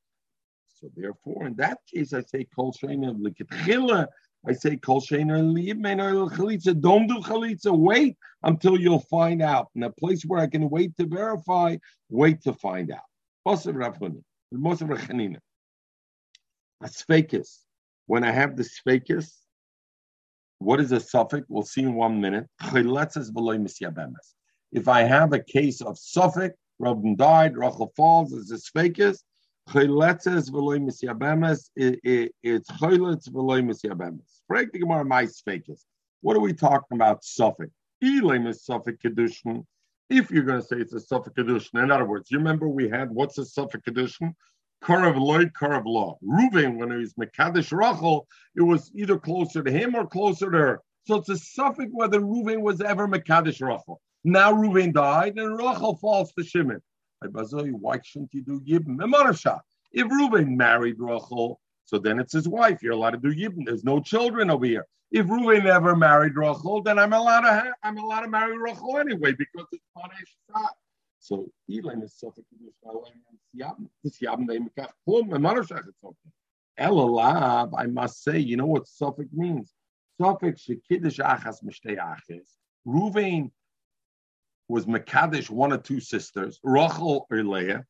so 0.68 0.89
therefore, 0.97 1.47
in 1.47 1.57
that 1.57 1.79
case, 1.93 2.14
I 2.14 2.23
say 2.23 2.47
kol 2.55 2.73
likitchila. 2.73 4.07
I 4.49 4.53
say 4.53 4.76
kol. 4.76 5.01
Don't 5.01 5.26
do 5.26 5.61
chalitza. 7.20 7.76
Wait 7.76 8.16
until 8.43 8.80
you'll 8.80 9.01
find 9.01 9.43
out. 9.43 9.68
In 9.74 9.82
a 9.82 9.91
place 9.91 10.24
where 10.24 10.41
I 10.41 10.47
can 10.47 10.70
wait 10.70 10.97
to 10.97 11.07
verify, 11.07 11.76
wait 12.09 12.41
to 12.43 12.55
find 12.55 12.91
out. 12.91 13.05
Most 13.45 13.66
of 13.66 13.74
Rav 13.74 13.99
Huna, 13.99 14.22
most 14.53 14.82
of 14.82 14.88
Rav 14.88 15.01
Chanina. 15.01 15.38
A 16.82 16.86
sphakis. 16.86 17.59
When 18.07 18.24
I 18.24 18.32
have 18.32 18.57
the 18.57 18.64
sphakis, 18.64 19.30
what 20.59 20.80
is 20.80 20.93
a 20.93 21.01
suffix? 21.01 21.47
We'll 21.49 21.62
see 21.62 21.82
in 21.82 21.95
one 21.95 22.20
minute. 22.20 22.47
If 24.72 24.88
I 24.88 25.03
have 25.03 25.32
a 25.32 25.38
case 25.38 25.80
of 25.80 25.99
suffix, 25.99 26.57
Rabban 26.80 27.16
died, 27.16 27.57
Rachel 27.57 27.93
falls, 27.97 28.32
is 28.32 28.51
a 28.51 28.57
sphakis. 28.57 29.18
Chiletzes 29.71 30.51
v'loy 30.51 30.81
misyabemes. 30.81 31.71
It- 31.77 32.01
it- 32.03 32.35
It's 32.43 32.68
chiletz 32.73 33.31
v'loy 33.31 33.62
misyabemes. 33.62 34.41
Break 34.49 34.73
the 34.73 34.81
Gemara, 34.81 35.05
my 35.05 35.25
sphakis. 35.27 35.85
What 36.23 36.37
are 36.37 36.41
we 36.41 36.53
talking 36.53 36.97
about? 36.97 37.23
Suffix. 37.23 37.71
Elam 38.03 38.49
is 38.49 38.64
suffix 38.64 38.99
kedushin. 39.01 39.64
If 40.09 40.33
you're 40.33 40.43
going 40.43 40.61
to 40.61 40.66
say 40.66 40.79
it's 40.79 40.93
a 40.93 40.99
suffix 40.99 41.35
kedushin, 41.37 41.85
in 41.85 41.93
other 41.93 42.05
words, 42.05 42.33
you 42.33 42.39
remember 42.39 42.68
we 42.68 42.89
had 42.89 43.11
what's 43.12 43.39
a 43.39 43.45
suffix 43.45 43.85
kedushin? 43.89 44.35
Karav 44.83 45.16
loy, 45.16 45.45
karav 45.45 45.85
law. 45.85 46.18
Reuven, 46.25 46.77
when 46.77 46.91
he 46.91 46.97
was 46.97 47.14
Mekadesh 47.14 47.71
Rachel, 47.71 48.27
it 48.57 48.62
was 48.62 48.91
either 48.93 49.18
closer 49.18 49.62
to 49.62 49.71
him 49.71 49.95
or 49.95 50.05
closer 50.05 50.51
to 50.51 50.59
her. 50.59 50.83
So 51.07 51.16
it's 51.16 51.29
a 51.29 51.37
suffix 51.37 51.91
whether 51.93 52.21
Reuven 52.21 52.62
was 52.62 52.81
ever 52.81 53.07
Mekadesh 53.07 53.64
Rachel. 53.64 54.01
Now 54.25 54.53
Reuven 54.53 54.93
died 54.93 55.39
and 55.39 55.57
Rachel 55.57 55.95
falls 55.97 56.33
to 56.33 56.43
Shimon. 56.43 56.83
Why 57.23 57.99
shouldn't 58.03 58.33
you 58.33 58.43
do 58.43 58.61
Yibn? 58.61 58.97
Memarasha. 58.97 59.61
If 59.93 60.07
Reuven 60.07 60.57
married 60.57 60.97
Rachel, 60.99 61.61
so 61.85 61.99
then 61.99 62.18
it's 62.21 62.33
his 62.33 62.49
wife. 62.49 62.83
You're 62.83 62.93
allowed 62.93 63.11
to 63.11 63.18
do 63.18 63.35
Yibn. 63.35 63.66
There's 63.66 63.85
no 63.85 64.01
children 64.01 64.51
over 64.51 64.64
here. 64.64 64.87
If 65.11 65.27
Reuven 65.27 65.64
never 65.64 65.97
married 65.97 66.37
Rachel, 66.37 66.83
then 66.83 66.99
I'm 66.99 67.12
allowed 67.12 67.41
to 67.43 67.53
ha- 67.53 67.73
I'm 67.83 67.99
allowed 67.99 68.23
to 68.23 68.29
marry 68.29 68.57
Rachel 68.57 68.99
anyway 68.99 69.33
because 69.33 69.66
it's 69.73 69.85
Panesh. 69.97 70.68
So 71.18 71.51
Elam 71.71 72.03
is 72.03 72.23
okay. 72.25 72.43
Elalav, 76.79 77.71
I 77.77 77.87
must 77.87 78.23
say, 78.23 78.39
you 78.39 78.57
know 78.57 78.66
what 78.66 78.87
suffix 78.87 79.29
means? 79.33 79.75
Suffix 80.18 80.66
shekiddush 80.66 81.18
achas 81.18 81.62
mishtei 81.62 81.99
achis. 81.99 82.57
Ruvain 82.87 83.51
was 84.71 84.87
Mekadesh, 84.87 85.51
one 85.51 85.73
or 85.73 85.79
two 85.79 86.01
sisters, 86.01 86.61
Rachel 86.62 87.27
or 87.31 87.43
Leah. 87.43 87.85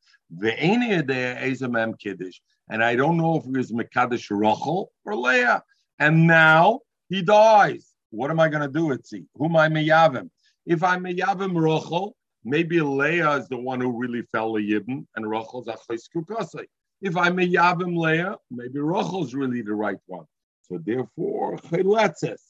Kiddush. 1.99 2.39
And 2.69 2.83
I 2.83 2.95
don't 2.95 3.17
know 3.17 3.35
if 3.37 3.45
it 3.45 3.57
was 3.57 3.71
Mekadesh 3.71 4.27
Rachel 4.31 4.91
or 5.05 5.15
Leah. 5.15 5.63
And 5.99 6.25
now 6.25 6.79
he 7.09 7.21
dies. 7.21 7.93
What 8.09 8.31
am 8.31 8.39
I 8.39 8.49
going 8.49 8.63
to 8.63 8.67
do, 8.67 8.87
Itzi? 8.87 9.25
Who 9.35 9.45
am 9.45 9.55
I 9.55 9.69
meyavim? 9.69 10.29
If 10.65 10.83
I 10.83 10.97
meyavim 10.97 11.53
Rachel, 11.55 12.15
maybe 12.43 12.81
Leah 12.81 13.37
is 13.37 13.47
the 13.47 13.57
one 13.57 13.79
who 13.79 13.97
really 13.97 14.23
fell 14.31 14.55
a 14.55 14.59
yibn, 14.59 15.05
and 15.15 15.29
Rachel's 15.29 15.67
achos 15.67 16.03
kukasei. 16.13 16.65
If 17.01 17.15
I 17.15 17.29
meyavim 17.29 17.95
Leah, 17.97 18.37
maybe 18.49 18.79
Rachel's 18.79 19.33
really 19.33 19.61
the 19.61 19.73
right 19.73 19.97
one. 20.07 20.25
So 20.63 20.79
therefore, 20.83 21.57
chaletzes. 21.57 22.41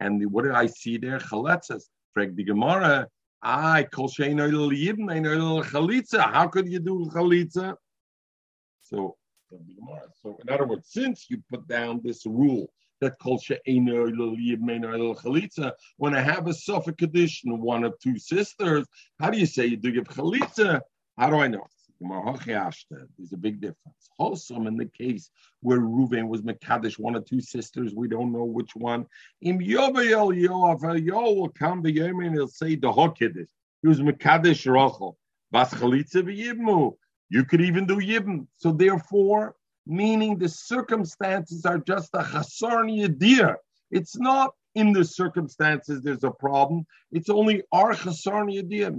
And 0.00 0.30
what 0.30 0.44
did 0.44 0.52
I 0.52 0.66
see 0.66 0.98
there? 0.98 1.18
Chaletzes. 1.18 1.84
Frag 2.14 2.36
the 2.36 2.44
Gemara. 2.44 3.08
I 3.42 3.84
kol 3.92 4.08
shein 4.08 4.36
chalitza. 4.38 6.32
How 6.32 6.46
could 6.46 6.68
you 6.68 6.78
do 6.78 7.10
chalitza? 7.12 7.76
So, 8.82 9.16
so 10.22 10.38
in 10.42 10.48
other 10.48 10.66
words, 10.66 10.88
since 10.90 11.26
you 11.28 11.42
put 11.50 11.66
down 11.66 12.00
this 12.04 12.24
rule 12.24 12.72
that 13.00 13.18
kol 13.20 13.40
chalitza, 13.40 13.72
when 15.96 16.14
I 16.14 16.20
have 16.20 16.46
a 16.46 16.54
suffix 16.54 16.96
condition, 16.96 17.60
one 17.60 17.82
of 17.84 17.98
two 17.98 18.18
sisters, 18.18 18.86
how 19.18 19.30
do 19.30 19.38
you 19.38 19.46
say 19.46 19.66
you 19.66 19.76
do 19.76 19.90
give 19.90 20.04
chalitza? 20.04 20.80
How 21.18 21.30
do 21.30 21.36
I 21.36 21.48
know? 21.48 21.66
There's 22.02 23.32
a 23.32 23.36
big 23.36 23.60
difference. 23.60 24.10
Also, 24.18 24.56
in 24.66 24.76
the 24.76 24.86
case 24.86 25.30
where 25.60 25.80
Reuven 25.80 26.28
was 26.28 26.42
Mekadesh, 26.42 26.98
one 26.98 27.16
or 27.16 27.20
two 27.20 27.40
sisters, 27.40 27.94
we 27.94 28.08
don't 28.08 28.32
know 28.32 28.44
which 28.44 28.74
one. 28.74 29.06
Im 29.40 29.58
Yovel 29.58 30.36
Yoav, 30.36 31.04
Yo 31.04 31.32
will 31.32 31.48
come 31.48 31.82
the 31.82 31.92
Yom 31.92 32.20
and 32.20 32.34
he'll 32.34 32.48
say 32.48 32.74
the 32.74 32.90
Hokedish. 32.92 33.46
He 33.82 33.88
was 33.88 34.00
Mekadesh 34.00 34.70
Rachel. 34.70 35.16
Bas 35.52 35.72
Chalitza. 35.74 36.96
You 37.28 37.44
could 37.44 37.60
even 37.60 37.86
do 37.86 37.96
Yibam. 37.96 38.46
So 38.56 38.72
therefore, 38.72 39.54
meaning 39.86 40.38
the 40.38 40.48
circumstances 40.48 41.64
are 41.64 41.78
just 41.78 42.10
a 42.14 42.22
chasar 42.22 42.84
yadir. 42.90 43.56
It's 43.90 44.16
not 44.16 44.54
in 44.74 44.92
the 44.92 45.04
circumstances 45.04 46.02
there's 46.02 46.24
a 46.24 46.30
problem. 46.30 46.86
It's 47.10 47.28
only 47.28 47.62
our 47.72 47.92
chasar 47.92 48.48
yadir. 48.50 48.92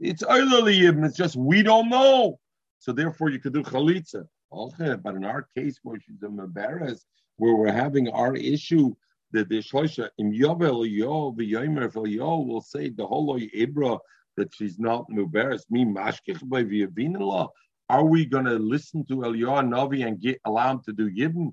It's 0.00 0.22
yibam. 0.22 1.04
It's 1.04 1.16
just 1.16 1.36
we 1.36 1.62
don't 1.62 1.88
know. 1.88 2.38
So 2.78 2.92
therefore, 2.92 3.30
you 3.30 3.38
could 3.40 3.54
do 3.54 3.62
chalitza. 3.62 4.26
But 4.50 5.14
in 5.14 5.24
our 5.24 5.46
case, 5.56 5.78
where 5.82 5.98
she's 6.00 6.20
meberes, 6.20 7.00
where 7.36 7.54
we're 7.54 7.72
having 7.72 8.08
our 8.08 8.34
issue, 8.34 8.94
that 9.32 9.48
the 9.48 9.58
shloisha 9.58 10.08
im 10.18 10.32
yovel 10.32 10.88
yo 10.90 11.32
v'yomer 11.32 12.10
yo 12.10 12.40
will 12.40 12.62
say 12.62 12.88
the 12.88 13.06
whole 13.06 13.38
ibra 13.38 13.98
that 14.36 14.54
she's 14.54 14.78
not 14.78 15.06
meberes 15.10 15.64
me 15.68 15.84
mashkich 15.84 16.48
by 16.48 16.62
v'yavinila. 16.64 17.48
Are 17.90 18.04
we 18.04 18.24
going 18.24 18.44
to 18.44 18.58
listen 18.58 19.04
to 19.06 19.16
Eliyahu 19.16 19.68
Navi 19.68 20.06
and 20.06 20.20
get 20.20 20.40
allow 20.44 20.72
him 20.72 20.80
to 20.84 20.92
do 20.92 21.10
yibn? 21.10 21.52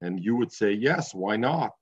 And 0.00 0.22
you 0.22 0.36
would 0.36 0.52
say 0.52 0.72
yes. 0.72 1.14
Why 1.14 1.36
not? 1.36 1.72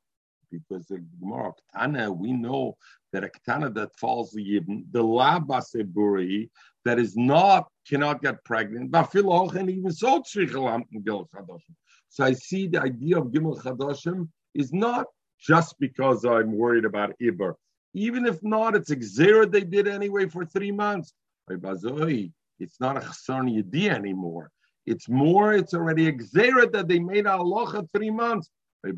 Because 0.51 0.87
the 0.87 1.05
Gemara 1.21 1.53
Ketana, 1.75 2.17
we 2.17 2.33
know 2.33 2.77
that 3.13 3.25
a 3.25 3.29
Ketana 3.29 3.75
that 3.75 3.97
falls 3.99 4.31
the 4.31 4.43
yibn, 4.43 4.85
the 4.91 5.03
labaseburi 5.03 6.49
that 6.85 6.99
is 6.99 7.17
not 7.17 7.69
cannot 7.89 8.23
get 8.23 8.43
pregnant. 8.45 8.95
And 8.95 9.71
even 9.71 9.93
so, 9.93 10.23
so 10.25 12.25
I 12.25 12.33
see 12.33 12.67
the 12.67 12.81
idea 12.81 13.19
of 13.19 13.27
Gimel 13.27 13.63
Chadashim 13.63 14.29
is 14.55 14.73
not 14.73 15.07
just 15.39 15.79
because 15.79 16.25
I'm 16.25 16.53
worried 16.53 16.85
about 16.85 17.15
Iber. 17.23 17.55
Even 17.95 18.27
if 18.27 18.43
not, 18.43 18.75
it's 18.75 18.91
exer 18.91 19.51
they 19.51 19.63
did 19.63 19.89
anyway 19.89 20.29
for 20.29 20.45
three 20.45 20.73
months. 20.73 21.15
It's 21.49 22.81
not 22.81 22.97
a 22.97 23.01
chasar 23.01 23.45
yedi 23.45 23.89
anymore. 23.89 24.51
It's 24.87 25.09
more, 25.09 25.55
it's 25.55 25.75
already 25.75 26.11
exer 26.11 26.71
that 26.73 26.89
they 26.89 26.99
made 26.99 27.27
a 27.27 27.85
three 27.95 28.11
months. 28.11 28.51
And 28.85 28.97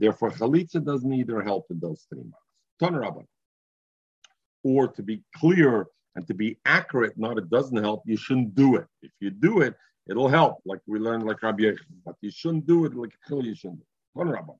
therefore, 0.00 0.30
chalitza 0.30 0.84
doesn't 0.84 1.12
either 1.12 1.42
help 1.42 1.66
in 1.70 1.80
those 1.80 2.06
three 2.08 2.22
months. 2.22 3.26
Or 4.64 4.88
to 4.88 5.02
be 5.02 5.22
clear 5.36 5.86
and 6.14 6.26
to 6.26 6.34
be 6.34 6.58
accurate, 6.64 7.16
not 7.16 7.38
it 7.38 7.48
doesn't 7.50 7.76
help, 7.76 8.02
you 8.06 8.16
shouldn't 8.16 8.54
do 8.54 8.76
it. 8.76 8.86
If 9.02 9.12
you 9.20 9.30
do 9.30 9.60
it, 9.62 9.74
it'll 10.08 10.28
help, 10.28 10.58
like 10.64 10.80
we 10.86 10.98
learned 10.98 11.24
like 11.24 11.42
Rabbi 11.42 11.64
Yechon. 11.64 11.78
But 12.04 12.16
you 12.20 12.30
shouldn't 12.30 12.66
do 12.66 12.84
it 12.84 12.94
like 12.94 13.12
you 13.28 13.54
shouldn't 13.54 13.80
do 13.80 13.84
it. 14.20 14.56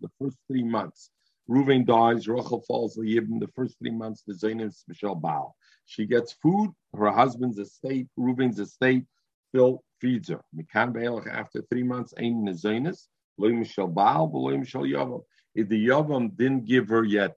The 0.00 0.10
first 0.20 0.36
three 0.48 0.62
months. 0.62 1.10
Ruvain 1.48 1.86
dies, 1.86 2.26
Rachel 2.26 2.64
falls 2.66 2.96
Yibn, 2.96 3.38
the 3.38 3.48
first 3.54 3.78
three 3.78 3.90
months, 3.90 4.22
the 4.26 4.34
Zainab's 4.34 4.84
Michelle 4.88 5.14
Baal. 5.14 5.54
She 5.84 6.04
gets 6.06 6.32
food, 6.32 6.72
her 6.96 7.10
husband's 7.10 7.58
estate, 7.58 8.08
Ruvain's 8.18 8.58
estate, 8.58 9.04
Phil 9.52 9.82
feeds 10.00 10.28
her. 10.28 10.40
Mikan 10.54 10.92
Be'elach, 10.92 11.28
after 11.28 11.62
three 11.62 11.84
months, 11.84 12.12
Ain 12.18 12.44
Nezainis, 12.44 13.06
Loy 13.38 13.52
Michelle 13.52 13.86
Baal, 13.86 14.30
Loy 14.32 14.56
Michelle 14.58 14.82
Yavam. 14.82 15.22
If 15.54 15.68
the 15.68 15.86
Yavam 15.86 16.36
didn't 16.36 16.66
give 16.66 16.88
her 16.88 17.04
yet 17.04 17.36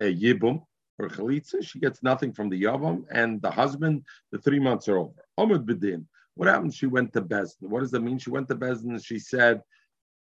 a 0.00 0.14
Yibum, 0.14 0.62
or 0.98 1.08
Chalitza, 1.08 1.66
she 1.66 1.78
gets 1.78 2.02
nothing 2.02 2.32
from 2.32 2.48
the 2.48 2.62
Yavam, 2.62 3.04
and 3.10 3.40
the 3.42 3.50
husband, 3.50 4.04
the 4.32 4.38
three 4.38 4.60
months 4.60 4.88
are 4.88 4.98
over. 4.98 5.24
Omid 5.38 5.64
Bedin. 5.64 6.06
What 6.34 6.48
happened? 6.48 6.74
She 6.74 6.86
went 6.86 7.12
to 7.14 7.22
Bezdin. 7.22 7.68
What 7.68 7.80
does 7.80 7.90
that 7.92 8.02
mean? 8.02 8.18
She 8.18 8.30
went 8.30 8.48
to 8.48 8.54
Bezdin 8.54 8.90
and 8.90 9.02
she 9.02 9.18
said 9.18 9.62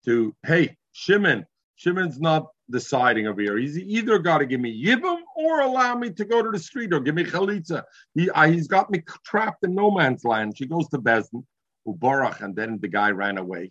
to, 0.04 0.34
hey, 0.44 0.76
Shimon, 0.90 1.46
Shimon's 1.76 2.20
not 2.20 2.48
deciding 2.70 3.26
over 3.26 3.40
here. 3.40 3.58
He's 3.58 3.78
either 3.78 4.18
got 4.18 4.38
to 4.38 4.46
give 4.46 4.60
me 4.60 4.84
yibum 4.84 5.18
or 5.36 5.60
allow 5.60 5.94
me 5.94 6.10
to 6.10 6.24
go 6.24 6.42
to 6.42 6.50
the 6.50 6.58
street 6.58 6.92
or 6.92 7.00
give 7.00 7.14
me 7.14 7.24
chalitza. 7.24 7.82
He, 8.14 8.30
uh, 8.30 8.48
he's 8.48 8.68
got 8.68 8.90
me 8.90 9.02
trapped 9.24 9.64
in 9.64 9.74
no 9.74 9.90
man's 9.90 10.24
land. 10.24 10.56
She 10.56 10.66
goes 10.66 10.88
to 10.88 10.98
Bezdin, 10.98 11.44
Ubarach, 11.86 12.40
and 12.40 12.54
then 12.54 12.78
the 12.80 12.88
guy 12.88 13.10
ran 13.10 13.38
away. 13.38 13.70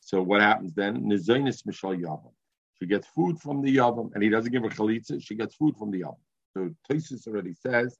So 0.00 0.22
what 0.22 0.40
happens 0.40 0.74
then? 0.74 1.02
Nizanis 1.04 1.62
Mishal 1.66 2.00
Yavam. 2.00 2.32
She 2.80 2.86
gets 2.86 3.06
food 3.08 3.40
from 3.40 3.62
the 3.62 3.76
Yavam, 3.76 4.10
and 4.14 4.22
he 4.22 4.28
doesn't 4.28 4.52
give 4.52 4.62
her 4.62 4.68
chalitza. 4.68 5.22
She 5.22 5.34
gets 5.34 5.54
food 5.54 5.76
from 5.76 5.90
the 5.90 6.02
Yavam. 6.02 6.16
So 6.54 6.70
Tosis 6.90 7.26
already 7.26 7.54
says 7.54 7.96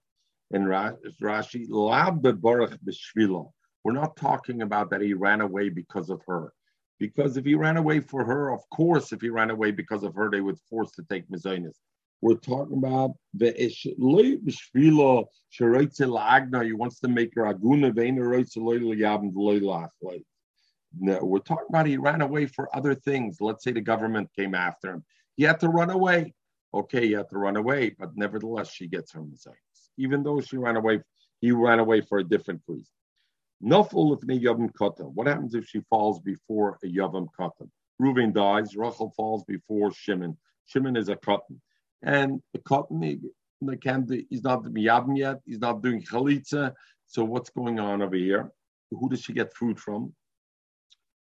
in 0.51 0.65
Rashi, 0.65 1.67
Lab 1.69 2.23
Baruch 2.23 2.79
B'Shvila. 2.87 3.51
We're 3.83 3.93
not 3.93 4.17
talking 4.17 4.63
about 4.63 4.91
that 4.91 5.01
he 5.01 5.15
ran 5.15 5.41
away 5.41 5.69
because 5.69 6.11
of 6.11 6.23
her. 6.27 6.53
Because 6.99 7.37
if 7.37 7.45
he 7.45 7.55
ran 7.55 7.77
away 7.77 8.01
for 8.01 8.25
her, 8.25 8.53
of 8.53 8.61
course, 8.71 9.13
if 9.13 9.21
he 9.21 9.29
ran 9.29 9.51
away 9.51 9.71
because 9.71 10.05
of 10.05 10.15
her, 10.15 10.31
they 10.31 10.41
would 10.41 10.59
force 10.71 10.93
to 10.93 11.03
take 11.11 11.29
Mizainis. 11.29 11.75
We're 12.21 12.37
talking 12.37 12.79
about 12.79 13.13
the 13.35 13.53
Bishvila 13.53 15.27
Lagna. 15.61 16.65
He 16.65 16.73
wants 16.73 17.01
to 17.01 17.09
make 17.09 17.35
her 17.35 17.43
Aguna 17.53 17.93
no, 20.99 21.19
we're 21.25 21.39
talking 21.39 21.67
about 21.69 21.87
he 21.87 21.97
ran 21.97 22.21
away 22.21 22.47
for 22.47 22.75
other 22.75 22.95
things. 22.95 23.39
Let's 23.41 23.65
say 23.65 23.73
the 23.73 23.81
government 23.81 24.31
came 24.37 24.55
after 24.55 24.91
him. 24.91 25.05
He 25.37 25.45
had 25.45 25.61
to 25.61 25.69
run 25.69 25.91
away. 25.91 26.35
Okay, 26.73 27.07
he 27.07 27.13
had 27.13 27.29
to 27.31 27.39
run 27.39 27.57
away, 27.57 27.95
but 27.99 28.17
nevertheless, 28.17 28.71
she 28.71 28.87
gets 28.87 29.13
her 29.13 29.21
Mizainis. 29.21 29.91
Even 29.97 30.23
though 30.23 30.41
she 30.41 30.57
ran 30.57 30.77
away, 30.77 31.01
he 31.41 31.53
ran 31.53 31.79
away 31.79 32.01
for 32.01 32.19
a 32.19 32.25
different 32.25 32.63
reason. 32.67 32.87
What 33.61 35.27
happens 35.27 35.55
if 35.55 35.67
she 35.67 35.81
falls 35.89 36.21
before 36.21 36.79
a 36.83 36.87
Yavam 36.87 37.29
Katan? 37.39 37.71
Reuven 38.01 38.33
dies, 38.35 38.77
Rachel 38.77 39.13
falls 39.17 39.45
before 39.45 39.93
Shimon. 39.93 40.37
Shimon 40.67 40.97
is 40.97 41.09
a 41.09 41.17
Katan. 41.17 41.61
And 42.03 42.43
the 42.53 42.59
Katan, 42.59 43.23
he's 44.29 44.43
not 44.43 44.65
Miyabim 44.65 45.17
yet, 45.17 45.41
he's 45.47 45.61
not 45.61 45.83
doing 45.83 46.03
Chalitza. 46.03 46.73
So 47.07 47.25
what's 47.25 47.51
going 47.51 47.79
on 47.79 48.03
over 48.03 48.17
here? 48.17 48.51
Who 48.91 49.09
does 49.09 49.23
she 49.23 49.33
get 49.33 49.55
food 49.55 49.79
from? 49.79 50.13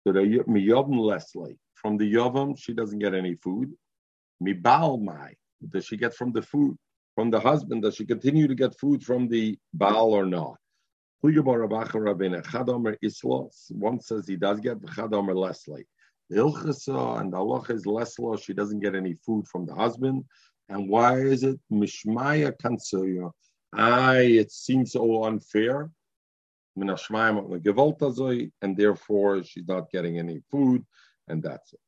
So 0.03 0.11
the 0.13 0.43
Miyabim 0.47 0.99
Leslie. 0.99 1.57
From 1.75 1.97
the 1.97 2.11
Yavam, 2.11 2.57
she 2.57 2.73
doesn't 2.73 2.99
get 2.99 3.13
any 3.13 3.35
food. 3.35 3.71
Mibal 4.43 4.97
Mai. 5.03 5.35
Does 5.69 5.85
she 5.85 5.95
get 5.97 6.15
from 6.15 6.31
the 6.31 6.41
food? 6.41 6.77
From 7.15 7.29
the 7.31 7.39
husband, 7.39 7.83
does 7.83 7.95
she 7.95 8.05
continue 8.05 8.47
to 8.47 8.55
get 8.55 8.77
food 8.79 9.03
from 9.03 9.27
the 9.27 9.57
Baal 9.73 10.13
or 10.13 10.25
not? 10.25 10.57
One 11.19 11.33
says 13.99 14.27
he 14.27 14.35
does 14.35 14.59
get 14.59 14.81
the 14.81 14.87
Chadomer 14.87 15.35
Leslie. 15.35 15.87
The 16.29 16.35
Ilchasa 16.37 17.19
and 17.19 17.33
the 17.33 17.37
Allah 17.37 17.63
is 17.69 17.85
Lesla, 17.85 18.39
she 18.41 18.53
doesn't 18.53 18.81
get 18.81 18.93
any 18.93 19.15
food 19.25 19.47
from 19.47 19.65
the 19.65 19.73
husband. 19.73 20.25
And 20.69 20.87
why 20.89 21.19
is 21.19 21.43
it 21.43 21.59
Mishmaya 21.71 22.51
Kansuya? 22.61 23.31
I 23.73 24.19
it 24.19 24.51
seems 24.51 24.91
so 24.91 25.23
unfair. 25.23 25.89
And 26.75 26.89
therefore 28.77 29.43
she's 29.43 29.67
not 29.67 29.89
getting 29.89 30.19
any 30.19 30.41
food, 30.51 30.85
and 31.27 31.41
that's 31.41 31.73
it. 31.73 31.79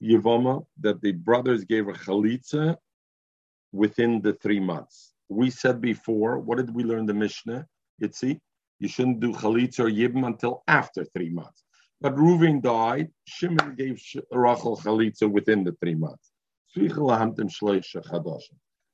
Yivama, 0.00 0.66
that 0.80 1.00
the 1.00 1.12
brothers 1.12 1.64
gave 1.64 1.88
a 1.88 1.92
chalitza 1.92 2.76
within 3.72 4.20
the 4.22 4.34
three 4.34 4.60
months 4.60 5.13
we 5.34 5.50
said 5.50 5.80
before, 5.80 6.38
what 6.38 6.58
did 6.58 6.74
we 6.74 6.84
learn 6.84 7.06
the 7.06 7.14
Mishnah? 7.14 7.66
Itzi, 8.02 8.40
you 8.80 8.88
shouldn't 8.88 9.20
do 9.20 9.32
chalitza 9.32 9.80
or 9.80 9.90
yibam 9.90 10.26
until 10.26 10.62
after 10.68 11.04
three 11.04 11.30
months. 11.30 11.64
But 12.00 12.16
Reuven 12.16 12.60
died. 12.60 13.10
Shimon 13.26 13.74
gave 13.76 14.02
Rachel 14.30 14.76
chalitza 14.76 15.30
within 15.30 15.64
the 15.64 15.72
three 15.80 15.94
months. 15.94 16.30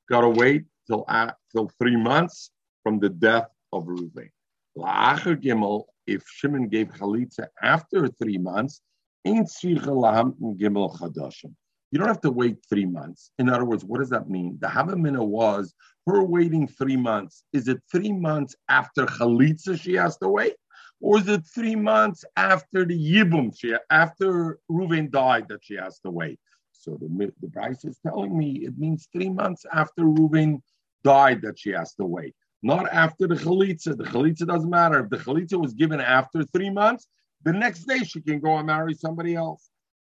Got 0.09 0.21
to 0.21 0.29
wait 0.29 0.63
till 0.87 1.05
uh, 1.07 1.31
till 1.51 1.71
three 1.79 1.97
months 1.97 2.51
from 2.83 2.99
the 2.99 3.09
death 3.09 3.47
of 3.73 3.85
Reuven. 3.85 4.29
La'acher 4.77 5.35
Gimel, 5.35 5.85
if 6.07 6.23
Shimon 6.27 6.67
gave 6.67 6.87
chalitza 6.89 7.47
after 7.61 8.07
three 8.07 8.37
months, 8.37 8.81
ain't 9.25 9.47
gimel 9.47 10.97
chadashim. 10.97 11.53
You 11.91 11.99
don't 11.99 12.07
have 12.07 12.21
to 12.21 12.31
wait 12.31 12.57
three 12.69 12.85
months. 12.85 13.31
In 13.37 13.49
other 13.49 13.65
words, 13.65 13.83
what 13.83 13.99
does 13.99 14.09
that 14.09 14.29
mean? 14.29 14.57
The 14.61 14.67
Havamina 14.67 15.25
was 15.25 15.73
her 16.07 16.23
waiting 16.23 16.67
three 16.67 16.95
months. 16.95 17.43
Is 17.51 17.67
it 17.67 17.81
three 17.91 18.13
months 18.13 18.55
after 18.69 19.05
Chalitza 19.05 19.79
she 19.79 19.93
has 19.95 20.17
to 20.17 20.29
wait? 20.29 20.55
Or 21.01 21.17
is 21.17 21.27
it 21.27 21.45
three 21.45 21.75
months 21.75 22.23
after 22.37 22.85
the 22.85 22.97
Yibum, 22.97 23.51
she, 23.57 23.75
after 23.89 24.59
Reuven 24.69 25.11
died 25.11 25.47
that 25.49 25.63
she 25.63 25.75
has 25.75 25.99
to 25.99 26.11
wait? 26.11 26.39
So 26.71 26.97
the, 26.99 27.33
the 27.41 27.47
Bryce 27.47 27.83
is 27.83 27.99
telling 28.05 28.37
me 28.37 28.65
it 28.65 28.77
means 28.77 29.09
three 29.11 29.29
months 29.29 29.65
after 29.73 30.03
Reuven 30.03 30.61
died 31.03 31.41
that 31.41 31.59
she 31.59 31.71
has 31.71 31.93
to 31.95 32.05
wait. 32.05 32.35
Not 32.63 32.87
after 32.93 33.27
the 33.27 33.35
Chalitza. 33.35 33.97
The 33.97 34.03
Chalitza 34.03 34.45
doesn't 34.45 34.69
matter. 34.69 34.99
If 34.99 35.09
the 35.09 35.17
Chalitza 35.17 35.59
was 35.59 35.73
given 35.73 35.99
after 35.99 36.43
three 36.53 36.69
months, 36.69 37.07
the 37.43 37.51
next 37.51 37.85
day 37.85 37.99
she 37.99 38.21
can 38.21 38.39
go 38.39 38.57
and 38.57 38.67
marry 38.67 38.93
somebody 38.93 39.33
else. 39.35 39.70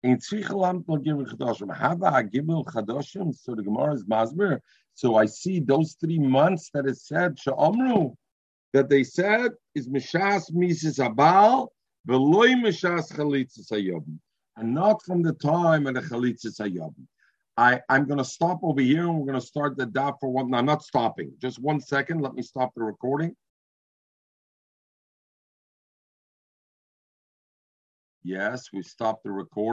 In 0.03 0.19
Tzrichalam 0.19 0.85
Gimel 0.85 1.27
Chadashim. 1.27 1.75
Hava 1.75 2.25
Gimel 2.25 2.65
Chadashim. 2.65 3.35
So 3.35 3.55
the 3.55 3.63
Gemara 3.63 3.95
is 3.95 4.05
Masber. 4.05 4.61
So 4.95 5.17
I 5.17 5.27
see 5.27 5.61
those 5.61 5.97
three 6.01 6.19
months 6.19 6.71
that 6.75 6.87
it 6.87 6.99
said 6.99 7.37
Sha'amru 7.37 8.15
that 8.73 8.89
they 8.89 9.05
said 9.05 9.53
is 9.75 9.89
Mishas 9.89 10.53
Mises 10.53 10.99
Abal 10.99 11.69
V'loy 12.09 12.55
mishas 12.55 13.13
chalitzas 13.13 13.71
hayom, 13.71 14.19
and 14.57 14.75
not 14.75 15.01
from 15.05 15.23
the 15.23 15.35
time 15.35 15.87
of 15.87 15.95
the 15.95 16.01
chalitzas 16.01 16.61
hayom. 16.61 16.95
I, 17.57 17.81
I'm 17.89 18.07
going 18.07 18.19
to 18.19 18.25
stop 18.25 18.61
over 18.63 18.81
here 18.81 19.03
and 19.03 19.19
we're 19.19 19.27
going 19.27 19.41
to 19.41 19.47
start 19.47 19.77
the 19.77 19.87
daf 19.87 20.17
for 20.21 20.31
one. 20.31 20.51
No, 20.51 20.59
I'm 20.59 20.65
not 20.65 20.83
stopping. 20.83 21.33
Just 21.39 21.59
one 21.59 21.81
second. 21.81 22.23
Let 22.23 22.35
me 22.35 22.43
stop 22.43 22.73
the 22.75 22.83
recording. 22.83 23.37
Yes, 28.25 28.71
we 28.73 28.83
stopped 28.83 29.23
the 29.23 29.31
recording. 29.31 29.71